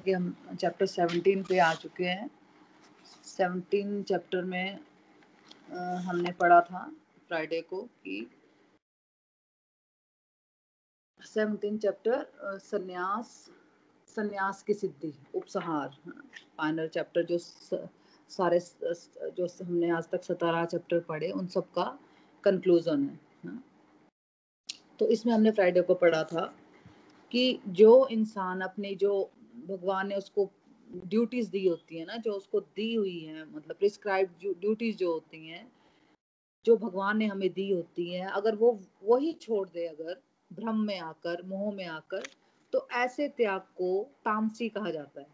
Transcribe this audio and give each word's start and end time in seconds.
जैसा 0.00 0.04
कि 0.04 0.12
हम 0.12 0.56
चैप्टर 0.56 0.86
सेवनटीन 0.86 1.42
पे 1.44 1.58
आ 1.58 1.72
चुके 1.74 2.04
हैं। 2.04 2.30
सेवनटीन 3.24 4.02
चैप्टर 4.02 4.44
में 4.44 4.78
आ, 5.72 5.94
हमने 6.00 6.32
पढ़ा 6.32 6.60
था 6.60 6.84
फ्राइडे 7.28 7.60
को 7.60 7.82
कि 8.04 8.26
सेवनटीन 11.20 11.78
चैप्टर 11.78 12.26
सन्यास 12.58 13.50
सन्यास 14.08 14.62
की 14.62 14.74
सिद्धि 14.74 15.12
उपसहार। 15.34 15.96
फाइनल 16.58 16.88
चैप्टर 16.88 17.24
जो 17.24 17.38
स, 17.38 17.88
सारे 18.30 18.58
जो 19.36 19.46
हमने 19.64 19.90
आज 19.90 20.08
तक 20.08 20.24
सतारह 20.24 20.64
चैप्टर 20.64 21.00
पढ़े 21.00 21.30
उन 21.30 21.46
सब 21.46 21.70
का 21.72 21.84
कंक्लूजन 22.44 23.04
है। 23.44 23.58
तो 24.98 25.06
इसमें 25.08 25.32
हमने 25.32 25.50
फ्राइडे 25.50 25.82
को 25.82 25.94
पढ़ा 25.94 26.22
था 26.24 26.44
कि 27.32 27.60
जो 27.68 28.06
इंसान 28.10 28.60
अपनी 28.60 28.94
जो 28.94 29.12
भगवान 29.68 30.08
ने 30.08 30.14
उसको 30.14 30.50
ड्यूटीज़ 31.06 31.50
दी 31.50 31.68
होती 31.68 31.98
है 31.98 32.04
ना, 32.04 32.16
जो 32.16 32.32
उसको 32.32 32.60
दी 32.60 32.94
हुई 32.94 33.20
है 33.20 33.56
मतलब 33.56 33.76
प्रिस्क्राइब 33.76 34.30
ड्यूटीज़ 34.42 34.96
जो 34.96 35.12
होती 35.12 35.48
हैं, 35.48 35.72
जो 36.64 36.76
भगवान 36.76 37.18
ने 37.18 37.26
हमें 37.26 37.52
दी 37.52 37.70
होती 37.70 38.12
है, 38.12 38.30
अगर 38.30 38.54
वो 38.54 38.80
वही 39.04 39.32
छोड़ 39.32 39.68
दे 39.68 39.86
अगर, 39.86 40.22
भ्रम 40.52 40.78
में 40.78 40.98
आकर, 40.98 41.42
मोह 41.42 41.74
में 41.74 41.86
आकर 41.86 42.22
तो 42.72 42.88
ऐसे 42.92 43.28
त्याग 43.28 43.60
को 43.60 44.04
तामसी 44.24 44.68
कहा 44.68 44.90
जाता 44.90 45.20
है। 45.20 45.26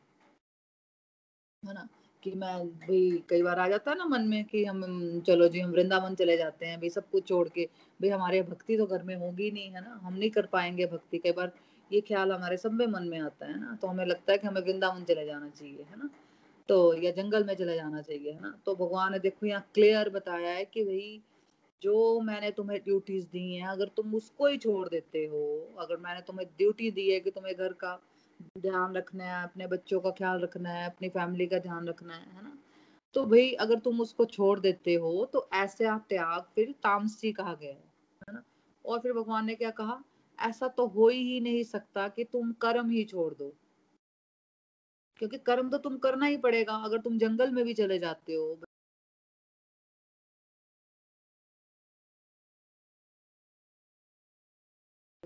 है 1.64 1.75
ना? 1.75 1.89
कि 2.22 2.33
मैं, 2.33 2.69
भाई, 2.69 3.22
कई 3.28 3.42
बार 3.42 3.59
आ 3.59 3.69
जाता 3.69 3.91
है 3.91 3.98
ना 3.98 4.05
मन 4.05 4.22
में 4.22 4.44
कि 4.44 4.64
हम, 4.64 5.20
चलो 5.20 5.48
जी, 5.48 5.61
हम 5.61 5.70
वृंदावन 5.70 6.14
चले 6.14 6.37
जाते 6.37 6.67
हैं, 6.67 6.81
भाई, 6.81 6.91
सब 6.91 7.11
कुछ 7.11 7.28
छोड़ 7.28 7.48
के, 7.48 7.67
भाई, 8.03 8.09
हमारे 8.11 8.42
भक्ति 8.42 8.77
तो 8.77 8.87
घर 8.87 9.03
में 9.03 9.17
होगी 9.17 9.50
नहीं, 9.50 9.70
है 9.70 9.81
ना? 9.81 10.00
हम 10.03 10.14
नहीं 10.14 10.31
कर 10.31 10.47
पाएँगे 10.47 10.87
भक्ति, 10.87 11.19
कई 11.19 11.33
बार 11.33 11.53
ये 11.92 12.01
ख्याल 12.01 12.33
हमारे 12.33 12.56
सब 12.56 12.73
में 12.73 12.87
मन 12.87 13.03
में 13.03 13.20
आता 13.20 13.47
है 13.47 13.61
ना 13.61 13.79
तो 13.83 13.89
हमें 13.89 14.06
लगता 14.06 14.33
है 14.33 14.39
कि 14.39 14.47
हमें 14.47 14.61
वृंदावन 14.61 15.05
चले 15.05 15.27
जाना 15.27 15.48
चाहिए, 15.48 15.83
है 15.83 15.98
ना? 15.98 16.11
तो 16.69 16.95
या 16.95 17.11
जंगल 17.11 17.45
में 17.45 17.55
चले 17.55 17.75
जाना 17.75 18.01
चाहिए, 18.03 18.33
है 18.33 18.41
ना? 18.41 18.61
तो 18.67 18.75
भगवान 18.75 19.12
ने 19.12 19.19
देखो 19.19 19.47
यहाँ 19.47 19.70
क्लियर 19.75 20.11
बताया 20.11 20.51
है 20.51 20.65
कि 20.65 20.84
भाई, 20.84 21.23
जो 21.83 22.20
मैंने 22.20 22.51
तुम्हें 22.51 22.81
ड्यूटीज़ 22.84 23.27
दी 23.27 23.55
हैं, 23.55 23.67
अगर 23.69 23.89
तुम 23.97 24.15
उसको 24.15 24.47
ही 24.47 24.56
छोड़ 24.56 24.89
देते 24.89 25.25
हो, 25.27 25.75
अगर 25.78 25.97
मैंने 25.97 26.20
तुम्हें 26.20 26.48
ड्यूटी 26.59 26.91
दी 26.91 27.11
है 27.11 27.20
कि 27.20 27.31
तुम्हें 27.31 27.55
घर 27.56 27.73
का 27.73 28.00
ध्यान 28.59 28.95
रखना 28.95 29.25
है, 29.25 29.43
अपने 29.45 29.67
बच्चों 29.67 30.00
का 30.00 30.11
ख्याल 30.11 30.41
रखना 30.41 30.71
है, 30.71 30.87
अपनी 30.87 31.09
फैमिली 31.09 31.47
का 31.47 31.59
ध्यान 31.59 31.89
रखना 31.89 32.15
है 32.15 32.37
है 32.37 32.43
ना? 32.43 32.59
तो 33.15 33.25
भाई, 33.27 33.53
अगर 33.53 33.78
तुम 33.78 34.00
उसको 34.00 34.25
छोड़ 34.25 34.61
देते 34.61 34.95
हो 34.95 35.25
तो 35.33 35.48
ऐसे 35.55 35.84
आप 35.84 36.06
त्याग, 36.09 36.43
फिर 36.55 36.73
तामसी 36.73 37.33
कहा 37.33 37.55
गया 37.55 37.71
है 37.71 38.34
ना? 38.34 38.43
और 38.84 38.98
फिर 38.98 39.12
भगवान 39.12 39.47
ने 39.47 39.55
क्या 39.55 39.71
कहा? 39.71 40.03
ऐसा 40.39 40.69
तो 40.69 40.87
हो 40.87 41.09
ही 41.09 41.41
नहीं 41.41 41.62
सकता 41.65 42.09
कि 42.09 42.25
तुम 42.25 42.53
कर्म 42.53 42.91
ही 42.91 43.05
छोड़ 43.05 43.34
दो। 43.34 43.55
क्योंकि 45.19 45.39
कर्म 45.39 45.70
तो 45.70 45.78
तुम 45.78 45.97
करना 45.98 46.27
ही 46.27 46.37
पड़ेगा, 46.37 46.75
अगर 46.75 47.01
तुम 47.01 47.19
जंगल 47.19 47.51
में 47.51 47.65
भी 47.65 47.75
चले 47.75 47.98
जाते 47.98 48.34
हो। 48.34 48.59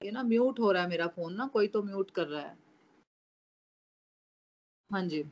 ये 0.04 0.10
ना 0.10 0.22
म्यूट 0.22 0.60
हो 0.60 0.72
रहा 0.72 0.82
है 0.82 0.88
मेरा 0.88 1.06
फ़ोन 1.06 1.34
ना, 1.34 1.46
कोई 1.46 1.68
तो 1.68 1.82
म्यूट 1.82 2.10
कर 2.10 2.26
रहा 2.26 2.42
है। 2.42 2.56
हाँ 4.90 5.02
जी। 5.02 5.24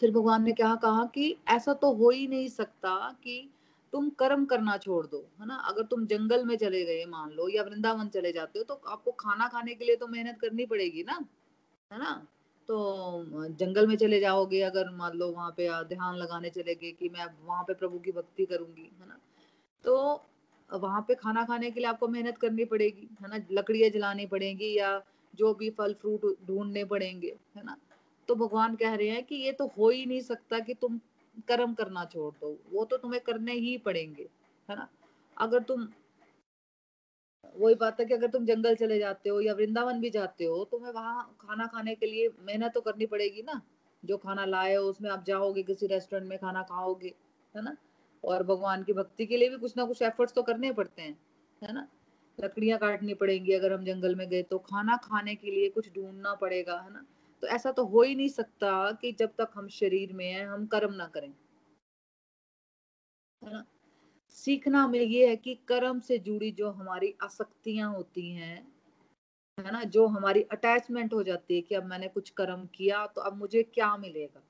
फिर 0.00 0.10
भगवान 0.10 0.42
ने 0.42 0.52
क्या 0.52 0.74
कहा 0.74 1.04
कि 1.06 1.36
ऐसा 1.48 1.74
तो 1.74 1.92
हो 1.92 2.10
ही 2.10 2.26
नहीं 2.26 2.48
सकता 2.48 3.12
कि 3.24 3.50
तुम 3.94 4.08
कर्म 4.10 4.44
करना 4.44 4.76
छोड़ 4.76 5.06
दो, 5.06 5.18
है 5.40 5.46
ना? 5.46 5.56
अगर 5.64 5.82
तुम 5.84 6.06
जंगल 6.06 6.44
में 6.44 6.56
चले 6.56 6.84
गए, 6.84 7.04
मान 7.06 7.30
लो, 7.30 7.48
या 7.48 7.62
वृंदावन 7.62 8.08
चले 8.08 8.32
जाते 8.32 8.58
हो 8.58 8.64
तो 8.64 8.80
आपको 8.86 9.10
खाना 9.10 9.48
खाने 9.48 9.74
के 9.74 9.84
लिए 9.84 9.96
तो 9.96 10.06
मेहनत 10.06 10.38
करनी 10.40 10.66
पड़ेगी 10.66 11.02
ना, 11.02 11.18
है 11.90 11.98
ना? 11.98 12.12
तो 12.68 13.46
जंगल 13.60 13.86
में 13.86 13.96
चले 13.96 14.20
जाओगे, 14.20 14.60
अगर 14.62 14.90
मान 14.90 15.16
लो 15.16 15.30
वहाँ 15.32 15.50
पे 15.50 15.68
ध्यान 15.84 16.16
लगाने 16.16 16.50
चले 16.50 16.74
गए 16.74 16.90
कि 16.92 17.08
मैं 17.08 17.26
वहाँ 17.46 17.62
पे 17.62 17.74
प्रभु 17.74 17.98
की 17.98 18.12
भक्ति 18.12 18.44
करूँगी, 18.44 18.90
है 19.00 19.08
ना? 19.08 19.18
तो 19.84 20.24
वहाँ 20.70 21.04
पे 21.08 21.14
खाना 21.14 21.44
खाने 21.44 21.70
के 21.70 21.80
लिए 21.80 21.88
आपको 21.88 22.08
मेहनत 22.08 22.38
करनी 22.38 22.64
पड़ेगी, 22.64 23.08
है 23.22 23.28
ना? 23.28 23.44
लकड़ियाँ 23.52 23.90
जलानी 23.90 24.26
पड़ेगी 24.26 24.76
या 24.78 25.00
जो 25.34 25.54
भी 25.54 25.70
फल, 25.70 25.94
फ्रूट 25.94 26.46
ढूँढने 26.46 26.84
पड़ेंगे, 26.84 27.34
है 27.56 27.64
ना? 27.64 27.76
तो 28.28 28.34
भगवान 28.34 28.76
कह 28.76 28.94
रहे 28.94 29.08
हैं 29.08 29.24
कि 29.24 29.34
ये 29.36 29.52
तो 29.52 29.66
हो 29.78 29.90
ही 29.90 30.06
नहीं 30.06 30.20
सकता 30.20 30.58
कि 30.58 30.74
तुम 30.74 31.00
कर्म 31.40 31.74
करना 31.74 32.04
छोड़ 32.04 32.34
दो, 32.34 32.58
वो 32.72 32.84
तो 32.84 32.96
तुम्हें 32.96 33.20
करने 33.20 33.52
ही 33.52 33.78
पड़ेंगे, 33.78 34.28
है 34.70 34.76
ना? 34.76 34.88
अगर 35.38 35.62
तुम, 35.62 35.88
वही 37.56 37.74
बात 37.74 38.00
है 38.00 38.06
कि 38.06 38.14
अगर 38.14 38.30
तुम 38.30 38.44
जंगल 38.46 38.74
चले 38.74 38.98
जाते 38.98 39.30
हो 39.30 39.40
या 39.40 39.54
वृंदावन 39.54 40.00
भी 40.00 40.10
जाते 40.10 40.44
हो, 40.44 40.64
तुम्हें 40.64 40.92
वहाँ 40.92 41.36
खाना 41.40 41.66
खाने 41.66 41.94
के 41.94 42.06
लिए 42.06 42.30
मेहनत 42.40 42.72
तो 42.74 42.80
करनी 42.80 43.06
पड़ेगी 43.06 43.42
ना, 43.42 43.60
जो 44.04 44.16
खाना 44.16 44.44
लाए 44.44 44.74
हो, 44.74 44.84
उसमें 44.84 45.10
आप 45.10 45.24
जाओगे, 45.24 45.62
किसी 45.62 45.86
रेस्टोरेंट 45.86 46.28
में 46.28 46.38
खाना 46.38 46.62
खाओगे, 46.62 47.14
है 47.56 47.62
ना? 47.62 47.76
और 48.24 48.42
भगवान 48.42 48.82
की 48.82 48.92
भक्ति 48.92 49.26
के 49.26 49.36
लिए 49.36 49.48
भी 49.48 49.56
कुछ 49.56 49.76
ना 49.76 49.84
कुछ 49.84 50.02
एफर्ट्स 50.02 50.34
तो 50.34 50.42
करने 50.42 50.72
पड़ते 50.72 51.02
हैं, 51.02 51.18
है 51.62 51.72
ना? 51.72 51.88
लकड़ियाँ 52.40 52.78
काटनी 52.78 53.14
पड़ेंगी 53.14 53.52
अगर 53.52 53.72
हम 53.72 53.84
जंगल 53.84 54.14
में 54.14 54.28
गए 54.28 54.42
तो 54.42 54.58
खाना 54.58 54.96
खाने 54.96 55.34
के 55.34 55.50
लिए 55.50 55.68
कुछ 55.68 55.92
ढूंढना 55.94 56.34
पड़ेगा, 56.34 56.80
है 56.80 56.92
ना? 56.92 57.04
तो 57.44 57.48
ऐसा 57.48 57.70
तो 57.72 57.84
हो 57.86 58.02
ही 58.02 58.14
नहीं 58.14 58.28
सकता 58.28 58.92
कि 58.92 59.12
जब 59.12 59.30
तक 59.38 59.50
हम 59.54 59.68
शरीर 59.68 60.12
में 60.12 60.26
हैं 60.26 60.46
हम 60.46 60.66
कर्म 60.66 60.94
ना 60.94 61.06
करें। 61.06 61.32
है 63.42 63.52
ना? 63.52 63.64
सीखना 64.28 64.82
हमें 64.82 65.00
ये 65.00 65.28
है 65.28 65.36
कि 65.36 65.54
कर्म 65.68 66.00
से 66.00 66.18
जुड़ी 66.18 66.50
जो 66.52 66.70
हमारी 66.70 67.14
आसक्तियाँ 67.22 67.92
होती 67.92 68.30
हैं 68.32 68.56
है 69.58 69.72
ना? 69.72 69.84
जो 69.84 70.06
हमारी 70.06 70.42
अटैचमेंट 70.42 71.14
हो 71.14 71.22
जाती 71.22 71.54
है 71.54 71.60
कि 71.60 71.74
अब 71.74 71.84
मैंने 71.84 72.08
कुछ 72.08 72.30
कर्म 72.30 72.66
किया 72.66 73.06
तो 73.06 73.20
अब 73.20 73.36
मुझे 73.36 73.62
क्या 73.62 73.96
मिलेगा? 73.96 74.42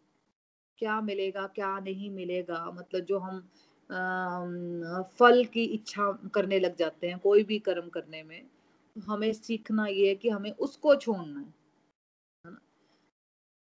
क्या 0.79 1.01
मिलेगा 1.01 1.47
क्या 1.47 1.79
नहीं 1.81 2.11
मिलेगा? 2.11 2.65
मतलब 2.71 3.01
जो 3.01 3.19
हम 3.19 3.49
आ, 3.91 5.03
फल 5.03 5.45
की 5.45 5.65
इच्छा 5.65 6.13
करने 6.35 6.59
लग 6.61 6.77
जाते 6.77 7.09
हैं 7.09 7.19
कोई 7.19 7.45
भी 7.45 7.59
कर्म 7.59 7.89
करने 7.89 8.23
में 8.23 8.43
हमें 8.97 9.33
सीखना 9.33 9.87
ये 9.87 10.09
है 10.09 10.15
कि 10.15 10.29
हमें 10.29 10.53
उसको 10.53 10.97
छोड़ना 10.97 11.41
है। 11.41 11.64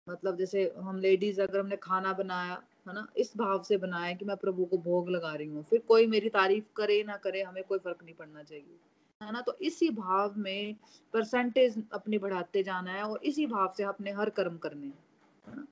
मतलब 0.07 0.37
जैसे 0.37 0.73
हम 0.77 0.99
लेडीज़ 0.99 1.41
अगर 1.41 1.59
हमने 1.59 1.77
खाना 1.77 2.13
बनाया, 2.13 2.61
है 2.87 2.93
ना, 2.93 3.07
इस 3.17 3.37
भाव 3.37 3.63
से 3.63 3.77
बनाया 3.77 4.13
कि 4.13 4.25
मैं 4.25 4.35
प्रभु 4.37 4.65
को 4.65 4.77
भोग 4.77 5.09
लगा 5.09 5.33
रही 5.35 5.47
हूँ, 5.47 5.63
फिर 5.63 5.79
कोई 5.87 6.07
मेरी 6.07 6.29
तारीफ़ 6.29 6.65
करे 6.75 7.03
ना 7.03 7.17
करे, 7.17 7.41
हमें 7.41 7.63
कोई 7.63 7.79
फ़र्क 7.79 8.03
नहीं 8.03 8.15
पड़ना 8.15 8.43
चाहिए, 8.43 8.77
है 9.21 9.31
ना? 9.31 9.41
तो 9.41 9.57
इसी 9.61 9.89
भाव 9.89 10.33
में 10.37 10.75
परसेंटेज 11.13 11.83
अपनी 11.93 12.17
बढ़ाते 12.17 12.63
जाना 12.63 12.91
है 12.91 13.03
और 13.03 13.19
इसी 13.23 13.45
भाव 13.47 13.73
से 13.77 13.83
अपने 13.83 14.11
हर 14.11 14.29
कर्म 14.29 14.57
करने 14.57 14.87
है 14.87 15.63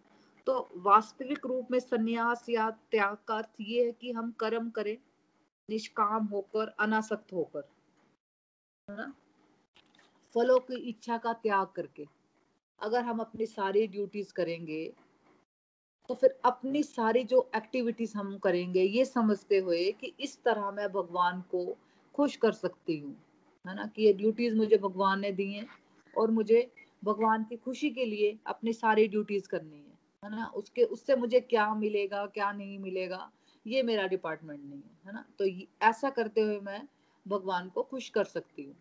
तो 0.48 0.70
वास्तविक 0.76 1.46
रूप 1.46 1.68
में 1.72 1.80
संन्यास 1.80 2.46
या 2.50 2.70
त्याग 2.92 3.18
का 3.28 3.36
अर्थ 3.36 3.62
ये 3.62 3.86
है 3.86 3.92
कि 3.92 4.12
हम 4.12 4.32
कर्म 4.32 4.70
करें, 4.70 4.98
निष्काम 5.70 6.26
होकर, 6.26 6.68
अनासक्त 6.80 7.34
होकर, 7.34 7.64
है 8.88 8.98
ना? 8.98 9.14
फलों 10.36 10.60
की 10.60 10.76
इच्छा 10.90 11.18
का 11.18 11.34
त्याग 11.34 11.68
करके। 11.68 12.08
अगर 12.82 13.04
हम 13.04 13.20
अपनी 13.20 13.46
सारी 13.46 13.88
ड्यूटीज़ 13.88 14.34
करेंगे 14.34 14.94
तो 16.10 16.16
फिर 16.16 16.40
अपनी 16.46 16.84
सारी 16.84 17.24
जो 17.24 17.50
एक्टिविटीज़ 17.56 18.18
हम 18.18 18.38
करेंगे, 18.38 18.82
ये 18.84 19.06
समझते 19.06 19.58
हुए 19.58 19.92
कि 19.92 20.14
इस 20.20 20.44
तरह 20.44 20.72
मैं 20.72 20.92
भगवान 20.92 21.42
को 21.42 21.78
खुश 22.16 22.36
कर 22.36 22.52
सकती 22.52 22.98
हूँ। 23.00 23.16
है 23.68 23.76
ना? 23.76 23.86
कि 23.86 24.04
ये 24.04 24.14
ड्यूटीज़ 24.14 24.56
मुझे 24.56 24.78
भगवान 24.78 25.20
ने 25.20 25.32
दी 25.32 25.54
हैं 25.54 25.68
और 26.18 26.32
मुझे 26.32 26.72
भगवान 27.04 27.44
की 27.44 27.56
खुशी 27.56 27.90
के 27.90 28.06
लिए 28.06 28.40
अपनी 28.48 28.74
सारी 28.74 29.08
ड्यूटीज़ 29.08 29.48
करनी 29.48 29.78
है। 29.78 30.00
है 30.24 30.30
ना? 30.30 30.46
उसके, 30.46 30.84
उससे 30.84 31.16
मुझे 31.16 31.40
क्या 31.40 31.76
मिलेगा, 31.76 32.26
क्या 32.26 32.52
नहीं 32.52 32.80
मिलेगा, 32.80 33.32
ये 33.68 33.84
मेरा 33.84 34.08
डिपार्टमेंट 34.08 34.64
नहीं 34.64 34.82
है। 34.82 35.00
है 35.08 35.14
ना? 35.14 35.26
तो 35.40 35.46
ऐसा 35.82 36.10
करते 36.10 36.42
हुए 36.42 36.60
मैं 36.60 36.88
भगवान 37.28 37.70
को 37.70 37.84
खुश 37.84 38.10
कर 38.10 38.24
सकती 38.24 38.64
हूँ। 38.64 38.76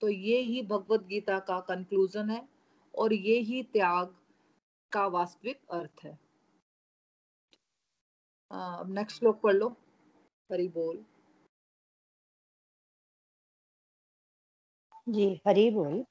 तो 0.00 0.08
ये 0.08 0.38
ही 0.38 0.62
भगवत 0.62 1.06
गीता 1.06 1.38
का 1.38 1.60
कंक्लूजन 1.60 2.30
है। 2.30 2.53
और 2.94 3.12
ये 3.12 3.38
ही 3.40 3.62
त्याग 3.62 4.14
का 4.92 5.06
वास्तविक 5.08 5.60
अर्थ 5.72 6.04
है। 6.04 6.18
अब 8.50 8.90
नेक्स्ट 8.90 9.18
श्लोक 9.18 9.40
पढ़ 9.42 9.54
लो 9.54 9.68
हरि 10.50 10.68
बोल। 10.68 11.04
जी 15.08 15.28
हरि 15.46 15.70
बोल। 15.70 16.04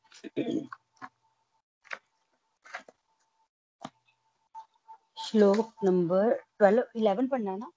श्लोक 5.26 5.74
नंबर 5.84 6.34
ट्वेल्व 6.60 6.84
इलेवन 6.96 7.28
पढ़ना 7.28 7.52
है 7.52 7.58
ना? 7.58 7.72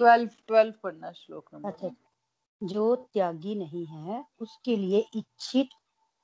ट्वेल्व 0.00 0.30
ट्वेल्व 0.46 0.74
पढ़ना 0.82 1.12
श्लोक 1.12 1.54
नंबर। 1.54 1.70
अच्छा 1.70 1.90
जो 2.62 2.94
त्यागी 3.14 3.54
नहीं 3.54 3.86
है 3.86 4.24
उसके 4.40 4.76
लिए 4.76 5.04
इच्छित 5.16 5.68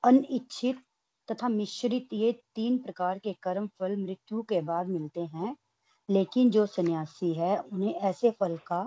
अनिच्छित 0.07 0.83
तथा 1.29 1.49
मिश्रित 1.49 2.13
ये 2.13 2.33
तीन 2.55 2.79
प्रकार 2.79 3.19
के 3.19 3.33
कर्म 3.43 3.67
फल 3.81 3.97
मृत्यु 3.97 4.43
के 4.51 4.61
बाद 4.63 4.89
मिलते 4.89 5.21
हैं। 5.35 5.57
लेकिन 6.09 6.51
जो 6.51 6.67
सन्यासी 6.67 7.33
है 7.35 7.57
उन्हें 7.59 7.95
ऐसे 8.11 8.31
फल 8.41 8.57
का 8.67 8.83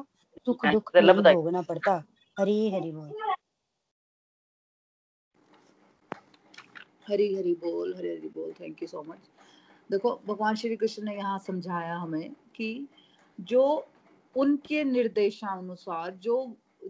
सुख 0.46 0.66
दुख 0.66 0.92
नहीं 0.96 1.24
भोगना 1.24 1.62
पड़ता। 1.62 2.04
हरी 2.38 2.70
हरी 2.72 2.92
बोल। 2.92 3.14
हरी 7.10 7.34
हरी 7.36 7.54
बोल 7.56 7.94
हरी 7.96 8.10
हरी 8.10 8.30
बोल 8.30 8.52
थैंक 8.60 8.82
यू 8.82 8.88
सो 8.88 9.04
मच 9.04 9.30
देखो 9.90 10.16
भगवान 10.28 10.56
श्री 10.56 10.76
कृष्ण 10.76 11.04
ने 11.04 11.16
यहाँ 11.16 11.38
समझाया 11.40 11.96
हमें 11.98 12.34
कि 12.56 12.88
जो 13.40 13.64
उनके 14.36 14.84
निर्देशानुसार 14.84 16.12
जो 16.18 16.36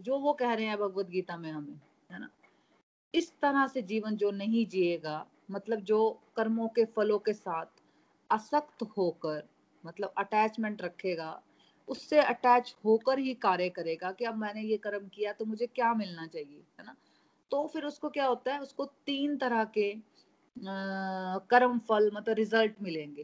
जो 0.02 0.18
वो 0.18 0.32
कह 0.32 0.52
रहे 0.54 0.66
हैं 0.66 0.78
भगवत 0.78 1.06
गीता 1.06 1.36
में 1.36 1.50
हमें 1.52 1.80
है 2.10 2.20
ना? 2.20 2.28
इस 3.14 3.32
तरह 3.42 3.66
से 3.66 3.82
जीवन 3.82 4.16
जो 4.16 4.30
नहीं 4.30 4.66
जिएगा 4.66 5.24
मतलब 5.50 5.80
जो 5.82 6.10
कर्मों 6.36 6.68
के 6.68 6.84
फलों 6.86 7.18
के 7.18 7.32
साथ 7.32 7.82
असक्त 8.30 8.82
होकर 8.96 9.42
मतलब 9.84 10.12
अटैचमेंट 10.18 10.82
रखेगा, 10.82 11.40
उससे 11.88 12.20
अटैच 12.20 12.74
होकर 12.84 13.18
ही 13.18 13.34
कार्य 13.42 13.68
करेगा 13.68 14.10
कि 14.12 14.24
अब 14.24 14.36
मैंने 14.38 14.62
ये 14.62 14.76
कर्म 14.78 15.08
किया 15.14 15.32
तो 15.32 15.44
मुझे 15.44 15.66
क्या 15.66 15.92
मिलना 15.94 16.26
चाहिए, 16.26 16.62
है 16.78 16.84
ना? 16.86 16.94
तो 17.50 17.66
फिर 17.66 17.84
उसको 17.84 18.08
क्या 18.10 18.26
होता 18.26 18.52
है? 18.54 18.60
उसको 18.60 18.84
तीन 19.06 19.36
तरह 19.36 19.64
के 19.76 19.92
कर्म 20.56 21.78
फल 21.88 22.10
मतलब 22.14 22.34
रिज़ल्ट 22.36 22.74
मिलेंगे, 22.82 23.22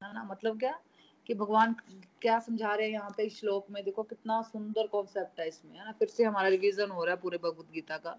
है 0.00 0.12
ना? 0.14 0.24
मतलब 0.30 0.58
क्या? 0.58 0.78
कि 1.26 1.34
भगवान 1.34 1.74
क्या 2.22 2.38
समझा 2.40 2.74
रहे 2.74 2.86
हैं 2.86 2.92
यहाँ 2.92 3.10
पे 3.16 3.28
श्लोक 3.30 3.66
में? 3.70 3.82
देखो 3.84 4.02
कितना 4.04 4.40
सुंदर 4.42 4.86
कॉन्सेप्ट 4.86 5.40
है 5.40 5.48
इसमें, 5.48 5.78
है 5.78 5.84
ना? 5.84 5.92
फिर 5.92 6.08
से 6.08 6.24
हमारा 6.24 6.48
रिवीजन 6.48 6.90
हो 6.90 7.04
रहा 7.04 7.14
है 7.14 7.20
पूरे 7.20 7.38
भगवत 7.38 7.70
गीता 7.74 7.96
का। 7.98 8.18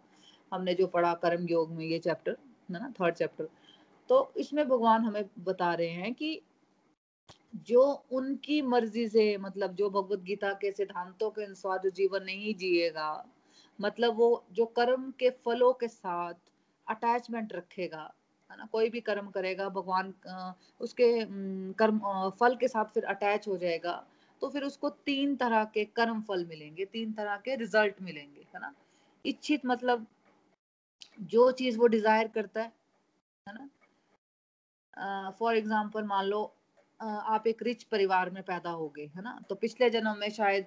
हमने 0.51 0.73
जो 0.73 0.87
पढ़ा 0.87 1.13
कर्म 1.23 1.47
योग 1.49 1.71
में 1.71 1.85
ये 1.85 1.99
चैप्टर 1.99 2.37
है 2.69 2.79
ना 2.79 2.93
थर्ड 2.99 3.15
चैप्टर 3.15 3.47
तो 4.09 4.31
इसमें 4.37 4.67
भगवान 4.67 5.03
हमें 5.05 5.23
बता 5.45 5.73
रहे 5.73 5.89
हैं 5.89 6.13
कि 6.13 6.39
जो 7.67 7.83
उनकी 8.11 8.61
मर्ज़ी 8.63 9.07
से 9.09 9.35
मतलब 9.37 9.73
जो 9.75 9.89
भगवत 9.89 10.19
गीता 10.23 10.51
के 10.53 10.71
सिद्धांतों 10.71 11.29
के 11.29 11.43
अनुसार 11.43 11.79
जो 11.83 11.89
जीवन 11.95 12.23
नहीं 12.23 12.53
जिएगा 12.55 13.11
मतलब 13.79 14.15
वो 14.17 14.43
जो 14.53 14.65
कर्म 14.77 15.09
के 15.19 15.29
फलों 15.45 15.71
के 15.73 15.87
साथ 15.87 16.33
अटैचमेंट 16.87 17.53
रखेगा, 17.53 18.01
है 18.49 18.57
ना, 18.57 18.67
कोई 18.71 18.89
भी 18.89 18.99
कर्म 19.01 19.29
करेगा, 19.29 19.67
भगवान 19.69 20.13
उसके 20.81 21.25
कर्म 21.79 21.99
फल 22.39 22.55
के 22.55 22.67
साथ 22.67 22.93
फिर 22.93 23.03
अटैच 23.05 23.47
हो 23.47 23.57
जाएगा 23.57 24.03
तो 24.41 24.49
फिर 24.49 24.63
उसको 24.63 24.89
तीन 24.89 25.35
तरह 25.35 25.63
के 25.73 25.83
कर्म 25.85 26.21
फल 26.21 26.45
मिलेंगे, 26.45 26.85
तीन 26.85 27.11
तरह 27.13 27.37
के 27.45 27.55
रिज़ल्ट 27.55 28.01
मिलेंगे, 28.01 28.41
है 28.55 28.61
ना। 28.61 28.73
इच्छित 29.25 29.65
मतलब 29.65 30.05
जो 31.21 31.51
चीज़ 31.53 31.77
वो 31.77 31.87
डिज़ायर 31.87 32.27
करता 32.27 32.61
है 32.61 32.71
है 33.47 33.53
ना? 33.53 33.69
फॉर 35.39 35.55
एग्ज़ाम्पल 35.55 36.03
मान 36.05 36.25
लो 36.25 36.43
आप 36.99 37.47
एक 37.47 37.63
रिच 37.63 37.83
परिवार 37.85 38.29
में 38.29 38.41
पैदा 38.43 38.69
हो 38.71 38.87
गए 38.89 39.05
है 39.15 39.21
ना? 39.21 39.39
तो 39.49 39.55
पिछले 39.55 39.89
जन्म 39.89 40.17
में 40.17 40.29
शायद 40.31 40.65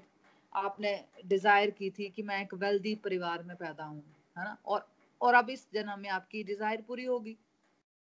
आपने 0.52 0.93
डिज़ायर 1.26 1.70
की 1.70 1.90
थी 1.90 2.08
कि 2.11 2.23
मैं 2.23 2.40
एक 2.43 2.55
वेल्दी 2.55 2.94
परिवार 3.05 3.43
में 3.43 3.56
पैदा 3.56 3.84
हूँ 3.84 4.02
है 4.37 4.44
ना? 4.44 4.56
और 4.67 4.87
और 5.20 5.34
अब 5.34 5.50
इस 5.50 5.67
जन्म 5.75 6.00
में 6.00 6.08
आपकी 6.11 6.43
डिज़ायर 6.44 6.82
पूरी 6.88 7.05
होगी 7.05 7.37